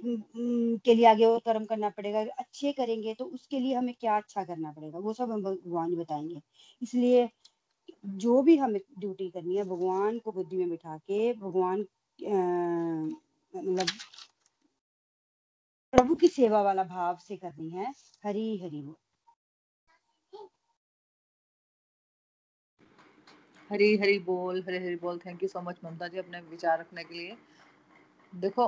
के 0.84 0.94
लिए 0.94 1.06
आगे 1.06 1.24
और 1.24 1.38
कर्म 1.46 1.64
करना 1.64 1.88
पड़ेगा, 1.90 2.20
अच्छे 2.38 2.72
करेंगे 2.72 3.14
तो 3.14 3.24
उसके 3.26 3.60
लिए 3.60 3.74
हमें 3.74 3.94
क्या 4.00 4.16
अच्छा 4.16 4.44
करना 4.44 4.72
पड़ेगा, 4.72 4.98
वो 4.98 5.12
सब 5.12 5.30
हम 5.32 5.42
भगवान 5.42 5.94
बताएँगे। 5.96 6.40
इसलिए 6.82 7.28
जो 8.18 8.40
भी 8.42 8.56
हमें 8.56 8.80
ड्यूटी 8.98 9.28
करनी 9.30 9.56
है, 9.56 9.64
भगवान 9.64 10.18
को 10.18 10.32
बुद्धि 10.32 10.56
में 10.56 10.68
बिठा 10.70 10.96
के, 10.98 11.32
भगवान 11.34 11.86
मतलब 13.54 13.86
प्रभु 15.92 16.14
की 16.14 16.28
सेवा 16.28 16.62
वाला 16.62 16.84
भाव 16.84 17.16
से 17.18 17.36
करनी 17.36 17.68
है, 17.70 17.92
हरी 18.24 18.56
हरी 18.58 18.82
बोल। 18.82 18.94
हरी 23.70 23.96
हरी 23.96 24.18
बोल, 24.20 24.62
हरी 24.62 24.78
हरी 24.78 24.96
बोल 24.96 25.18
thank 25.18 25.42
you 25.42 25.48
so 25.48 25.60
much 25.62 25.76
Mamata 25.84 26.08
ji 26.08 26.18
अपने 26.18 26.40
विचार 26.42 26.78
रखने 26.80 27.04
के 27.04 27.14
लिए। 27.14 27.36
देखो 28.32 28.66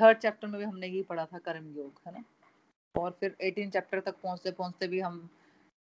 थर्ड 0.00 0.18
चैप्टर 0.18 0.48
में 0.48 0.58
भी 0.58 0.64
हमने 0.64 0.86
यही 0.86 1.02
पढ़ा 1.02 1.24
था 1.24 1.38
कर्म 1.38 1.66
योग, 1.76 2.00
है 2.06 2.12
ना? 2.12 2.24
और 2.94 3.10
फिर 3.20 3.36
एटीन 3.40 3.70
चैप्टर 3.70 4.00
तक 4.00 4.16
पहुँचते 4.22 4.50
पहुँचते 4.50 4.88
भी 4.88 5.00
हम 5.00 5.28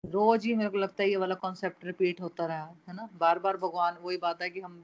रोज 0.03 0.45
ही 0.45 0.55
मेरे 0.55 0.69
को 0.69 0.77
लगता 0.77 1.03
है 1.03 1.09
ये 1.09 1.17
वाला 1.17 1.35
कॉन्सेप्ट 1.35 1.85
रिपीट 1.85 2.21
होता 2.21 2.45
रहा, 2.45 2.65
है 2.89 2.95
ना? 2.95 3.09
बार 3.13 3.39
बार 3.39 3.57
भगवान, 3.57 3.97
वही 4.01 4.17
बात 4.17 4.41
है 4.41 4.49
कि 4.49 4.59
हम 4.59 4.83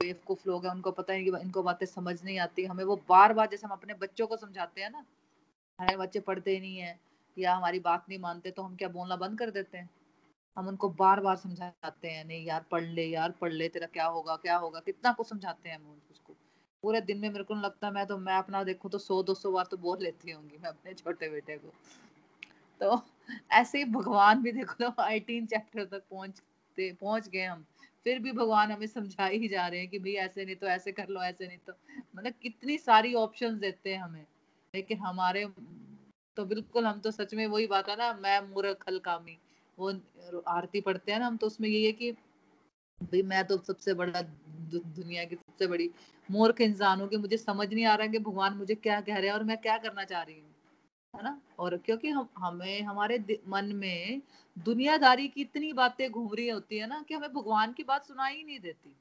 बेवकूफ़ 0.00 0.42
लोग 0.46 0.64
हैं, 0.66 0.72
उनको 0.72 0.90
पता 0.90 1.12
है 1.12 1.24
कि 1.24 1.30
इनको 1.42 1.62
बातें 1.62 1.86
समझ 1.86 2.22
नहीं 2.24 2.38
आती। 2.38 2.64
हमें 2.64 2.84
वो 2.84 2.96
बार 3.08 3.32
बार 3.32 3.48
जैसे 3.48 3.66
हम 3.66 3.72
अपने 3.72 3.94
बच्चों 3.94 4.26
को 4.26 4.36
समझाते 4.36 4.80
हैं 4.80 4.90
ना, 4.90 4.98
हमारे 5.78 5.96
बच्चे 5.96 6.20
पढ़ते 6.20 6.50
ही 6.50 6.60
नहीं 6.60 6.78
है 6.78 6.98
या 7.36 7.54
हमारी 7.54 7.80
बात 7.80 8.04
नहीं 8.08 8.18
मानते 8.18 8.50
तो 8.50 8.62
हम 8.62 8.76
क्या 8.76 8.88
बोलना 8.88 9.16
बंद 9.16 9.38
कर 9.38 9.50
देते 9.50 9.78
हैं? 9.78 9.90
हम 10.56 10.68
उनको 10.68 10.88
बार 10.90 11.20
बार 11.20 11.36
समझाते 11.36 12.08
हैं, 12.08 12.24
नहीं 12.24 12.44
यार 12.46 12.64
पढ़ 12.70 12.82
ले, 12.82 13.04
यार 13.04 13.30
पढ़ 13.30 13.52
ले, 13.52 13.68
तेरा 13.68 13.86
क्या 13.86 14.06
होगा 14.06 14.36
क्या 14.36 14.56
होगा, 14.56 14.80
कितना 14.80 15.12
कुछ 15.12 15.28
समझाते 15.28 15.68
हैं 15.68 15.76
हम 15.76 16.00
उसको 16.10 16.27
पूरे 16.82 17.00
दिन 17.00 17.18
में 17.18 17.28
मेरे 17.30 17.44
को 17.44 17.54
लगता 17.54 17.90
मैं 17.90 18.06
तो 18.06 18.18
मैं 18.18 18.34
अपना 18.34 18.62
देखूँ 18.64 18.90
तो 18.90 18.98
सौ, 18.98 19.22
दो 19.22 19.34
सौ 19.34 19.52
बार 19.52 19.66
तो 19.70 19.76
बोल 19.76 20.02
लेती 20.02 20.30
होंगी 20.30 20.58
मैं 20.58 20.68
अपने 20.68 20.94
छोटे 20.94 21.28
बेटे 21.28 21.56
को। 21.56 21.72
तो 22.80 23.00
ऐसे 23.52 23.78
ही 23.78 23.84
भगवान 23.84 24.42
भी 24.42 24.52
देखो 24.52 24.84
ना 24.84 25.08
एटीन 25.08 25.46
चैप्टर 25.46 25.84
तक 25.84 26.02
पहुँचते, 26.10 26.92
पहुँच 26.92 27.28
गए 27.28 27.44
हम। 27.44 27.64
फिर 28.04 28.18
भी 28.18 28.32
भगवान 28.32 28.72
हमें 28.72 28.86
समझा 28.86 29.26
ही 29.26 29.48
जा 29.48 29.66
रहे 29.66 29.80
हैं 29.80 29.88
कि 29.88 29.98
भाई 29.98 30.12
ऐसे 30.12 30.44
नहीं 30.44 30.56
तो 30.56 30.66
ऐसे 30.66 30.92
कर 30.92 31.08
लो, 31.08 31.22
ऐसे 31.22 31.46
नहीं 31.46 31.58
तो। 31.66 31.72
मतलब 32.16 32.32
कितनी 32.42 32.78
सारी 32.78 33.14
ऑप्शंस 33.14 33.58
देते 33.58 33.94
हैं 33.94 34.02
हमें। 34.02 34.26
लेकिन 34.74 34.98
हमारे 34.98 35.46
तो 36.36 36.44
बिल्कुल 36.44 36.86
हम 36.86 37.00
तो 37.00 37.10
सच 37.10 37.34
में 37.34 37.46
वही 37.46 37.66
बात 37.66 37.88
है 37.88 37.96
ना, 37.96 38.12
मैं 38.12 38.40
मूर्ख 38.48 38.84
हल 38.88 38.98
कामी 38.98 39.38
वो 39.78 39.92
आरती 40.48 40.80
पढ़ते 40.80 41.12
हैं 41.12 41.18
ना 41.18 41.26
हम 41.26 41.36
तो 41.36 41.46
उसमें 41.46 41.68
यही 41.68 41.84
है 41.84 41.92
कि 41.92 42.10
भाई 43.02 43.22
मैं 43.22 43.44
तो 43.46 43.58
सबसे 43.58 43.94
बड़ा 43.94 44.20
दुनिया 44.68 45.24
की 45.24 45.36
सबसे 45.36 45.66
बड़ी 45.66 45.90
मूर्ख 46.28 46.60
इंसान 46.60 47.00
हूँ 47.00 47.08
कि 47.08 47.16
मुझे 47.16 47.36
समझ 47.36 47.68
नहीं 47.72 47.84
आ 47.84 47.94
रहा 47.94 48.06
है 48.06 48.12
कि 48.12 48.18
भगवान 48.18 48.54
मुझे 48.54 48.74
क्या 48.74 49.00
कह 49.00 49.16
रहे 49.16 49.26
हैं 49.26 49.34
और 49.34 49.44
मैं 49.44 49.56
क्या 49.58 49.76
करना 49.78 50.04
चाह 50.04 50.22
रही 50.22 50.34
हूँ, 50.34 50.54
है 51.14 51.22
ना? 51.24 51.40
और 51.58 51.76
क्योंकि 51.76 52.08
हम, 52.08 52.28
हमें, 52.38 52.82
हमारे 52.82 53.18
मन 53.48 53.72
में 53.74 54.22
दुनियादारी 54.56 55.28
की 55.28 55.40
इतनी 55.40 55.72
बातें 55.72 56.10
घूम 56.10 56.34
रही 56.34 56.48
होती 56.48 56.78
है 56.78 56.86
ना 56.86 57.04
कि 57.08 57.14
हमें 57.14 57.32
भगवान 57.32 57.72
की 57.72 57.82
बात 57.82 58.06
सुनाई 58.06 58.34
ही 58.36 58.44
नहीं 58.44 58.60
देती, 58.60 58.94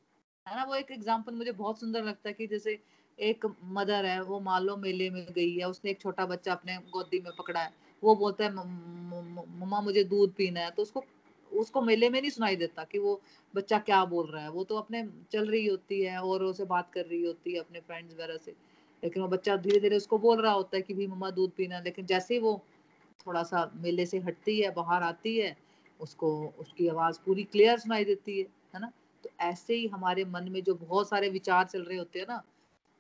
है 0.45 0.55
ना? 0.55 0.63
वो 0.63 0.75
एक 0.75 0.91
एग्ज़ाम्पल 0.91 1.33
मुझे 1.33 1.51
बहुत 1.51 1.79
सुंदर 1.79 2.03
लगता 2.03 2.29
है 2.29 2.33
कि 2.33 2.47
जैसे 2.47 2.79
एक 3.19 3.45
मदर 3.63 4.05
है, 4.05 4.21
वो 4.23 4.39
मान 4.39 4.63
लो 4.63 4.75
मेले 4.77 5.09
में 5.09 5.25
गई 5.35 5.53
है, 5.53 5.69
उसने 5.69 5.91
एक 5.91 6.01
छोटा 6.01 6.25
बच्चा 6.25 6.51
अपने 6.53 6.77
गोदी 6.93 7.19
में 7.19 7.31
पकड़ा 7.37 7.59
है, 7.59 7.71
वो 8.03 8.15
बोलता 8.15 8.43
है 8.43 8.53
मम्मा 8.53 9.81
मुझे 9.81 10.03
दूध 10.03 10.33
पीना 10.33 10.59
है। 10.59 10.71
तो 10.71 10.81
उसको 10.81 11.03
उसको 11.53 11.81
मेले 11.81 12.09
में 12.09 12.21
नहीं 12.21 12.31
सुनाई 12.31 12.55
देता 12.55 12.83
कि 12.83 12.99
वो 12.99 13.21
बच्चा 13.55 13.79
क्या 13.79 14.05
बोल 14.05 14.31
रहा 14.31 14.43
है। 14.43 14.49
वो 14.51 14.63
तो 14.63 14.75
अपने 14.77 15.09
चल 15.31 15.49
रही 15.49 15.65
होती 15.67 16.01
है 16.01 16.21
और 16.21 16.53
से 16.53 16.65
बात 16.65 16.91
कर 16.93 17.05
रही 17.05 17.23
होती 17.23 17.53
है 17.53 17.59
अपने 17.59 17.79
फ्रेंड्स 17.79 18.13
वगैरह 18.13 18.37
से। 18.37 18.51
लेकिन 19.03 19.23
वो 19.23 19.29
बच्चा 19.29 19.57
धीरे 19.57 19.79
धीरे 19.79 19.97
उसको 19.97 20.17
बोल 20.19 20.41
रहा 20.41 20.53
होता 20.53 20.77
है 20.77 20.81
कि 20.81 20.93
भी 20.93 21.07
मम्मा 21.07 21.29
दूध 21.31 21.51
पीना 21.51 21.79
लेकिन 21.79 22.05
जैसे 22.05 22.33
ही 22.33 22.39
वो 22.39 22.61
थोड़ा 23.27 23.43
सा 23.43 23.71
मेले 23.75 24.05
से 24.05 24.19
हटती 24.19 24.61
है, 24.61 24.71
बाहर 24.73 25.03
आती 25.03 25.37
है, 25.37 25.57
उसको, 25.99 26.53
उसकी 26.59 26.87
आवाज़ 26.87 27.19
पूरी 27.25 27.43
क्लियर 27.43 27.79
सुनाई 27.79 28.05
देती 28.05 28.39
है 28.39 28.45
है 28.75 28.81
ना? 28.81 28.91
तो 29.23 29.29
ऐसे 29.39 29.75
ही 29.75 29.87
हमारे 29.87 30.25
मन 30.25 30.49
में 30.51 30.63
जो 30.63 30.75
बहुत 30.75 31.09
सारे 31.09 31.29
विचार 31.29 31.65
चल 31.65 31.83
रहे 31.83 31.97
होते 31.97 32.19
हैं 32.19 32.25
ना, 32.29 32.43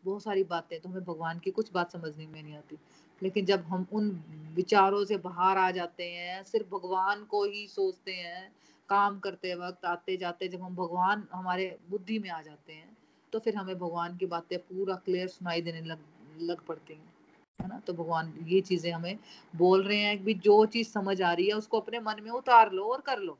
बहुत 0.05 0.23
सारी 0.23 0.43
बातें 0.43 0.79
तो 0.79 0.89
हमें 0.89 1.03
भगवान 1.03 1.39
की 1.39 1.51
कुछ 1.51 1.71
बात 1.73 1.91
समझने 1.91 2.27
में 2.27 2.43
नहीं 2.43 2.57
आती। 2.57 2.77
लेकिन 3.23 3.45
जब 3.45 3.63
हम 3.65 3.85
उन 3.93 4.09
विचारों 4.55 5.03
से 5.05 5.17
बाहर 5.17 5.57
आ 5.57 5.69
जाते 5.71 6.03
हैं, 6.03 6.43
सिर्फ़ 6.43 6.67
भगवान 6.67 7.23
को 7.25 7.43
ही 7.45 7.67
सोचते 7.67 8.11
हैं, 8.13 8.51
काम 8.89 9.19
करते 9.19 9.53
वक्त 9.55 9.85
आते 9.85 10.17
जाते 10.17 10.47
जब 10.47 10.61
हम 10.61 10.75
भगवान 10.75 11.27
हमारे 11.33 11.77
बुद्धि 11.89 12.19
में 12.19 12.29
आ 12.29 12.41
जाते 12.41 12.73
हैं 12.73 12.95
तो 13.33 13.39
फिर 13.39 13.55
हमें 13.55 13.77
भगवान 13.79 14.15
की 14.17 14.25
बातें 14.25 14.57
पूरा 14.59 14.95
क्लियर 14.95 15.27
सुनाई 15.27 15.61
देने 15.61 15.81
लग 15.81 15.99
लग 16.41 16.61
पड़ती 16.65 16.93
हैं, 16.93 17.13
है 17.59 17.67
ना? 17.67 17.79
तो 17.79 17.93
भगवान 17.93 18.33
ये 18.47 18.61
चीज़ें 18.61 18.91
हमें 18.91 19.19
बोल 19.55 19.83
रहे 19.83 19.97
हैं 19.97 20.23
कि 20.25 20.33
जो 20.33 20.65
चीज़ 20.65 20.89
समझ 20.89 21.21
आ 21.21 21.33
रही 21.33 21.47
है, 21.47 21.53
उसको 21.53 21.79
अपने 21.79 21.99
मन 21.99 22.21
में 22.23 22.31
उतार 22.31 22.71
लो 22.71 22.83
और 22.85 23.01
कर 23.01 23.19
लो। 23.19 23.37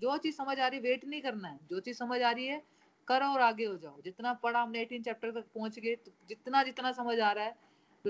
जो 0.00 0.16
चीज़ 0.16 0.36
समझ 0.36 0.58
आ 0.58 0.66
रही 0.68 0.76
है 0.76 0.82
वेट 0.82 1.04
नहीं 1.04 1.20
करना 1.22 1.48
है। 1.48 1.58
जो 1.70 1.80
चीज़ 1.80 1.96
समझ 1.96 2.20
आ 2.22 2.30
रही 2.30 2.46
है, 2.46 2.62
करो 3.08 3.26
और 3.26 3.40
आगे 3.40 3.64
हो 3.64 3.76
जाओ। 3.76 4.00
जितना 4.04 4.32
पढ़ा 4.34 4.62
हमने 4.62 4.80
एटीन 4.80 5.02
चैप्टर 5.02 5.30
तक 5.30 5.44
पहुँच 5.54 5.78
गए 5.78 5.94
तो 5.96 6.12
जितना 6.28 6.62
जितना 6.62 6.92
समझ 6.92 7.18
आ 7.20 7.32
रहा 7.32 7.44
है 7.44 7.56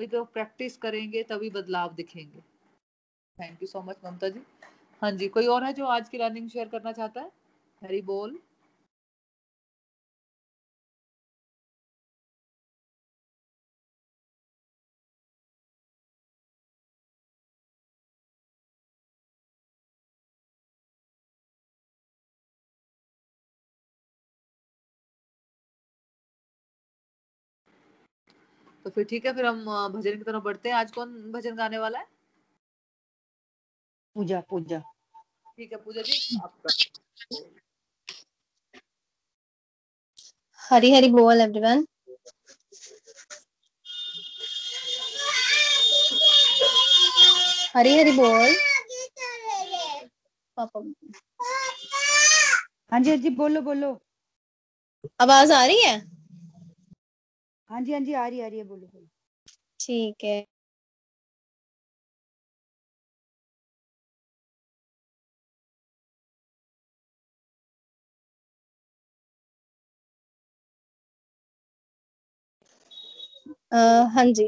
तो 0.06 0.24
प्रैक्टिस 0.24 0.76
करेंगे, 0.76 1.22
तभी 1.22 1.50
बदलाव 1.50 1.94
दिखेंगे। 1.94 2.40
Thank 3.38 3.62
you 3.62 3.66
so 3.66 3.82
much 3.82 3.96
Mamata 4.04 4.28
ji. 4.28 4.40
हाँ 5.02 5.12
जी, 5.12 5.28
कोई 5.28 5.46
और 5.46 5.64
है 5.64 5.72
जो 5.72 5.86
आज 5.86 6.08
की 6.08 6.18
लर्निंग 6.18 6.50
शेयर 6.50 6.68
करना 6.68 6.92
चाहता 6.92 7.20
है? 7.20 7.32
हरी 7.84 8.02
बोल। 8.02 8.38
तो 28.88 28.92
फिर 28.92 29.04
ठीक 29.04 29.26
है 29.26 29.32
फिर 29.34 29.46
हम 29.46 29.64
भजन 29.92 30.16
की 30.18 30.22
तरफ़ 30.24 30.42
बढ़ते 30.44 30.68
हैं। 30.68 30.76
आज 30.76 30.90
कौन 30.92 31.10
भजन 31.32 31.56
गाने 31.56 31.78
वाला 31.78 31.98
है? 31.98 32.06
पूजा 34.16 34.40
पूजा। 34.50 34.78
ठीक 35.56 35.72
है 35.72 35.78
पूजा 35.84 36.02
जी 36.02 36.38
आपका 36.44 36.70
हरी 40.62 40.92
हरी 40.94 41.08
बोल 41.10 41.40
एवरीवन 41.40 41.84
हरी 47.76 47.96
हरी 47.98 48.12
बोल। 48.12 48.54
पापा 50.56 50.80
हाँ 52.92 53.00
जी 53.00 53.10
हाँ 53.10 53.16
जी 53.18 53.30
बोलो 53.42 53.60
बोलो। 53.62 53.98
आवाज़ 55.20 55.52
आ 55.52 55.64
रही 55.66 55.82
है? 55.82 55.96
हाँ 57.70 57.80
जी 57.82 57.92
हाँ 57.92 58.00
जी, 58.00 58.12
आ 58.14 58.26
रही 58.28 58.40
आ 58.40 58.46
रही 58.48 58.58
है, 58.58 58.64
बोलो 58.64 58.86
बोलो। 58.86 59.06
ठीक 59.80 60.24
है। 60.24 60.44
हाँ 74.08 74.24
जी 74.32 74.46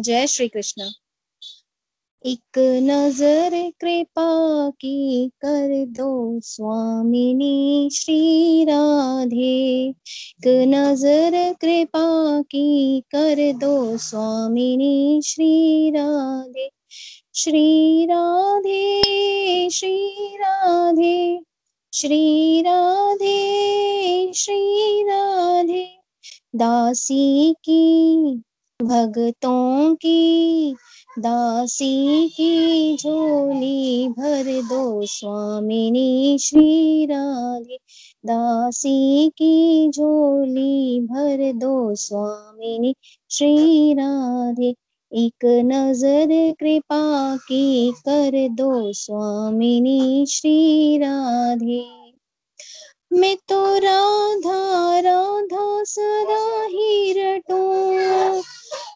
जय 0.00 0.26
श्री 0.26 0.48
कृष्ण। 0.48 0.90
एक 2.26 2.58
नज़र 2.58 3.72
कृपा 3.80 4.70
की 4.70 5.28
कर 5.28 5.86
दो 5.86 6.40
स्वामिनी 6.40 7.90
श्री 7.92 8.64
राधे। 8.64 9.88
एक 9.88 10.46
नज़र 10.46 11.54
कृपा 11.60 12.42
की 12.42 13.00
कर 13.00 13.52
दो 13.52 13.96
स्वामिनी 13.96 15.22
श्री 15.24 15.90
राधे। 15.90 16.70
श्री 17.34 18.06
राधे 18.06 19.70
श्री 19.70 20.08
राधे। 20.36 21.40
श्री 21.92 22.60
राधे 22.60 24.32
श्री 24.32 25.02
राधे। 25.02 25.88
दासी 26.56 27.54
की 27.64 28.42
भक्तों 28.84 29.94
की, 29.94 30.74
दासी 31.18 32.28
की 32.28 32.96
झोली 32.96 34.08
भर 34.08 34.44
दो 34.68 35.06
स्वामिनी 35.06 36.38
श्री 36.38 37.06
राधे 37.06 37.76
दासी 38.26 39.28
की 39.28 39.90
झोली 39.90 41.00
भर 41.00 41.52
दो 41.52 41.94
स्वामिनी 41.94 42.94
श्री 43.30 43.92
राधे 43.94 44.74
एक 45.12 45.44
नज़र 45.64 46.54
कृपा 46.60 47.36
की 47.36 47.92
कर 48.08 48.48
दो 48.50 48.92
स्वामिनी 48.92 50.26
श्री 50.28 50.98
राधे 50.98 52.03
मैं 53.14 53.36
तो 53.36 53.78
राधा 53.78 55.00
राधा 55.00 55.84
सदा 55.84 56.64
ही 56.64 57.12
रटूं। 57.12 58.42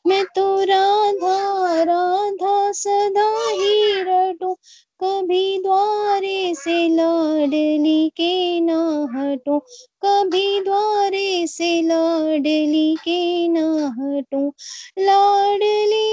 मैं 0.07 0.25
तो 0.25 0.61
राधा 0.61 1.37
राधा 1.83 2.73
सदा 2.73 3.51
ही 3.51 4.03
रटूं। 4.03 4.55
कभी 5.03 5.59
द्वारे 5.63 6.55
से 6.55 6.89
लाडली 6.89 8.09
के 8.09 8.61
ना 8.61 9.09
हटूं। 9.15 9.59
कभी 10.05 10.61
द्वारे 10.61 11.47
से 11.47 11.83
लाडली 11.83 12.97
के 12.97 13.49
ना 13.49 13.67
हटूं। 13.99 14.51
लाडली 14.99 16.07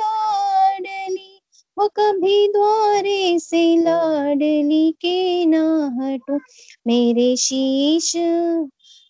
लाडली। 0.00 1.27
वो 1.78 1.88
कभी 1.88 2.48
द्वारे 2.48 3.38
से 3.38 3.76
लाडली 3.76 4.90
के 4.92 5.46
ना 5.46 5.62
हटूं। 6.00 6.38
मेरे 6.86 7.36
शीश 7.36 8.16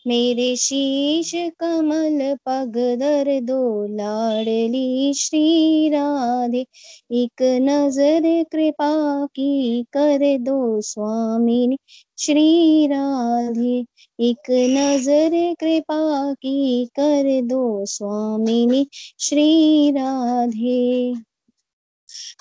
मेरे 0.06 0.56
शीश 0.56 1.32
कमल 1.60 2.36
पग 2.46 2.72
दर 2.98 3.40
दो, 3.40 3.86
लाडली 3.86 5.12
श्री 5.14 5.88
राधे। 5.88 6.64
एक 7.12 7.42
नज़र 7.42 8.44
कृपा 8.52 9.26
की 9.26 9.82
कर 9.82 10.38
दो 10.38 10.80
स्वामिनी 10.80 11.78
श्री 12.18 12.86
राधे। 12.86 13.84
एक 14.20 14.50
नज़र 14.50 15.54
कृपा 15.54 16.32
की 16.34 16.86
कर 16.86 17.42
दो 17.42 17.84
स्वामिनी 17.86 18.86
श्री 19.18 19.90
राधे। 19.90 21.14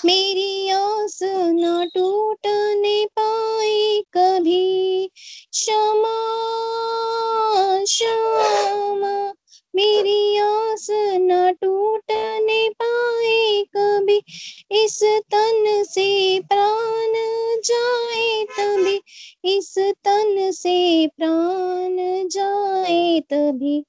मेरी 0.05 0.69
आस 0.69 1.19
न 1.23 1.89
टूटने 1.95 3.05
पाए 3.19 4.01
कभी। 4.13 5.11
क्षमा 5.51 6.37
क्षमा, 7.83 9.33
मेरी 9.75 10.37
आस 10.37 10.87
न 10.91 11.53
टूटने 11.61 12.69
पाए 12.69 13.63
कभी। 13.77 14.21
इस 14.71 15.03
तन 15.03 15.83
से 15.87 16.39
प्राण 16.39 17.13
जाए 17.61 18.43
तभी। 18.43 19.01
इस 19.57 19.75
तन 19.77 20.51
से 20.53 21.07
प्राण 21.07 22.27
जाए 22.27 23.19
तभी। 23.19 23.83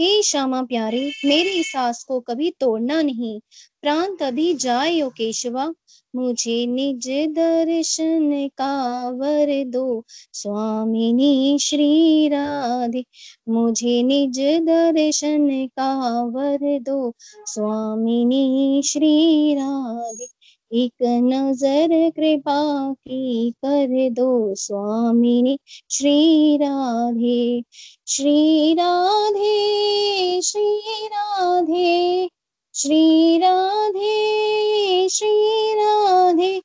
हे 0.00 0.22
श्यामा 0.22 0.62
प्यारे, 0.62 1.12
मेरी 1.24 1.62
सास 1.62 2.04
को 2.04 2.20
कभी 2.20 2.50
तोड़ना 2.60 3.02
नहीं। 3.02 3.40
प्राण 3.82 4.16
तभी 4.16 4.54
जाए 4.54 5.00
ओ 5.00 5.08
केशवा, 5.08 5.72
मुझे 6.16 6.66
निज 6.66 7.08
दर्शन 7.10 8.48
का 8.58 9.08
वर 9.10 9.64
दो। 9.64 10.04
स्वामिनी 10.32 11.58
श्री 11.58 12.28
राधे, 12.28 13.04
मुझे 13.48 14.02
निज 14.02 14.40
दर्शन 14.40 15.66
का 15.66 16.22
वर 16.22 16.58
दो। 16.62 17.14
स्वामिनी 17.46 18.82
श्री 18.84 19.54
राधे 19.54 20.37
एक 20.72 20.92
नज़र 21.02 22.10
कृपा 22.10 22.92
की 22.92 23.50
कर 23.50 24.10
दो 24.10 24.54
स्वामिनी 24.54 25.58
श्री 25.90 26.56
राधे 26.56 27.62
श्री 28.06 28.74
राधे 28.74 30.40
श्री 30.42 31.06
राधे 31.06 32.28
श्री 32.74 33.38
राधे 33.38 35.08
श्री 35.08 35.74
राधे। 35.74 36.58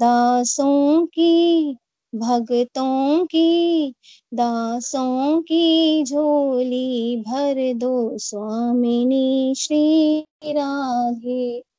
दासों 0.00 1.06
की, 1.06 1.76
भक्तों 2.14 3.26
की, 3.26 3.94
दासों 4.34 5.42
की 5.42 6.04
झोली 6.04 7.16
भर 7.16 7.74
दो 7.74 8.18
स्वामिनी 8.18 9.54
श्री 9.58 10.20
राधे। 10.46 11.69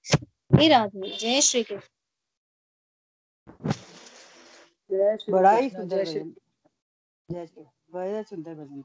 हे 0.51 0.67
राधे 0.67 1.09
जय 1.17 1.41
श्री 1.41 1.63
कृष्ण 1.63 1.89
जय 4.89 5.17
श्री 5.17 5.33
बड़ा 5.33 5.53
ही 5.53 5.69
कृष्ण, 5.69 5.71
सुंदर 5.71 5.99
जय 5.99 6.05
श्री 6.05 6.21
भजन। 6.21 6.33
जय 7.29 7.45
श्री 7.47 7.63
बड़ा 7.93 8.21
सुंदर 8.23 8.55
भजन 8.55 8.83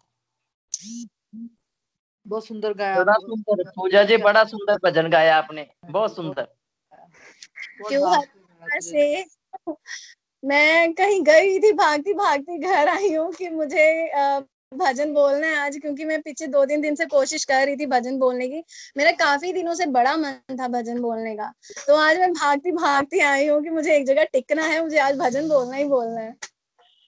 बहुत 2.26 2.46
सुंदर 2.46 2.74
गाया 2.74 2.96
बड़ा 2.96 3.14
आपने। 3.16 3.20
सुंदर। 3.20 3.62
पूजा 3.70 4.02
जी 4.04 4.16
बड़ा 4.18 4.44
सुंदर 4.46 4.78
भजन 4.84 5.10
गाया 5.10 5.36
आपने। 5.38 5.66
बहुत 5.90 6.16
सुंदर। 6.16 6.48
क्यों 7.80 8.02
भाव 8.02 8.22
से 8.22 8.38
गाया 8.40 8.68
पूजा 8.68 8.80
जी। 8.80 8.94
से 8.94 9.24
मैं 10.42 10.92
कहीं 10.94 11.22
गई 11.22 11.58
थी 11.60 11.72
भागती 11.72 12.12
भागती 12.14 12.58
घर 12.58 12.88
आई 12.88 13.14
हूँ 13.14 13.32
कि 13.32 13.48
मुझे 13.50 13.86
भजन 14.72 15.12
बोलना 15.14 15.46
है 15.46 15.56
आज 15.56 15.76
क्योंकि 15.78 16.04
मैं 16.04 16.20
पीछे 16.22 16.46
दो 16.46 16.64
तीन 16.64 16.80
दिन 16.80 16.94
से 16.94 17.04
कोशिश 17.06 17.44
कर 17.44 17.64
रही 17.66 17.76
थी 17.76 17.86
भजन 17.86 18.18
बोलने 18.18 18.48
की। 18.48 18.62
मेरा 18.96 19.10
काफ़ी 19.16 19.52
दिनों 19.52 19.74
से 19.74 19.86
बड़ा 19.86 20.16
मन 20.16 20.56
था 20.60 20.68
भजन 20.68 21.00
बोलने 21.02 21.34
का। 21.36 21.52
तो 21.86 21.94
आज 21.96 22.18
मैं 22.18 22.32
भागती 22.32 22.72
भागती 22.72 23.20
आई 23.22 23.46
हूँ 23.46 23.62
कि 23.62 23.70
मुझे 23.70 23.96
एक 23.96 24.06
जगह 24.06 24.24
टिकना 24.32 24.62
है 24.64 24.82
मुझे 24.82 24.98
आज 24.98 25.18
भजन 25.18 25.48
बोलना 25.48 25.76
ही 25.76 25.84
बोलना 25.84 26.20
है। 26.20 26.34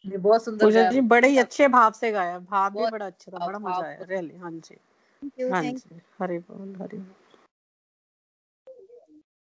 ये 0.05 0.17
बहुत 0.19 0.45
सुंदर 0.45 0.91
जी 0.91 1.01
बड़े 1.09 1.29
ही 1.29 1.39
अच्छे 1.39 1.69
भाव 1.69 1.93
से 1.93 2.11
गाया। 2.13 2.39
भाव 2.41 2.71
भी 2.71 2.87
बड़ा 2.87 3.07
अच्छा 3.07 3.33
था 3.33 3.47
बड़ा 3.47 3.59
मज़ा 3.59 3.87
आया 3.87 4.07
रियली 4.11 4.37
हाँ 4.37 4.51
जी। 4.51 4.77
Thank 5.23 5.53
हाँ 5.53 5.63
जी 5.63 6.01
हरि 6.21 6.39
बोल 6.41 6.77
हरि 6.81 6.97
बोल। 6.97 7.15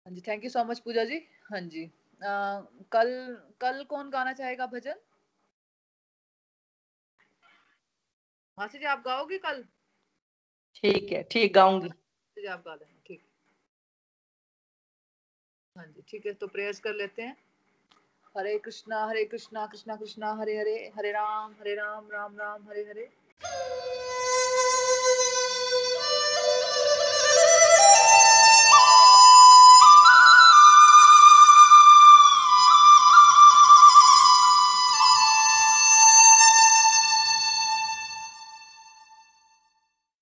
हाँ 0.06 0.14
जी 0.14 0.22
thank 0.28 0.44
you 0.44 0.50
so 0.50 0.64
much 0.64 0.80
Pooja 0.80 1.04
ji. 1.04 1.22
हाँ 1.52 1.62
जी। 1.62 1.90
कल 2.22 3.12
कल 3.62 3.84
कौन 3.90 4.10
गाना 4.10 4.34
चाहेगा 4.34 4.66
भजन? 4.66 4.96
मासी 8.58 8.78
जी 8.78 8.86
आप 8.86 9.02
गाओगी 9.06 9.38
कल? 9.38 9.64
ठीक 10.76 11.12
है 11.12 11.22
ठीक 11.24 11.54
गाऊँगी। 11.54 11.90
जी 12.38 12.46
आप 12.46 12.64
गा 12.66 12.74
लेना 12.76 13.02
ठीक। 13.08 13.22
हाँ 15.76 15.86
जी 15.86 16.02
ठीक 16.10 16.26
है 16.26 16.34
तो 16.34 16.48
प्रेयर्स 16.48 16.80
कर 16.80 16.94
लेते 16.94 17.22
हैं। 17.22 17.36
हरे 18.38 18.58
कृष्णा 18.60 19.06
हरे 19.06 19.24
कृष्णा 19.26 19.66
कृष्णा 19.66 19.96
कृष्णा 19.96 20.34
हरे 20.34 20.58
हरे 20.58 20.76
हरे 20.98 21.12
राम 21.12 21.54
हरे 21.60 21.76
राम 21.76 22.10
राम 22.12 22.38
राम 22.38 22.68
हरे 22.70 22.84
हरे। 22.84 23.10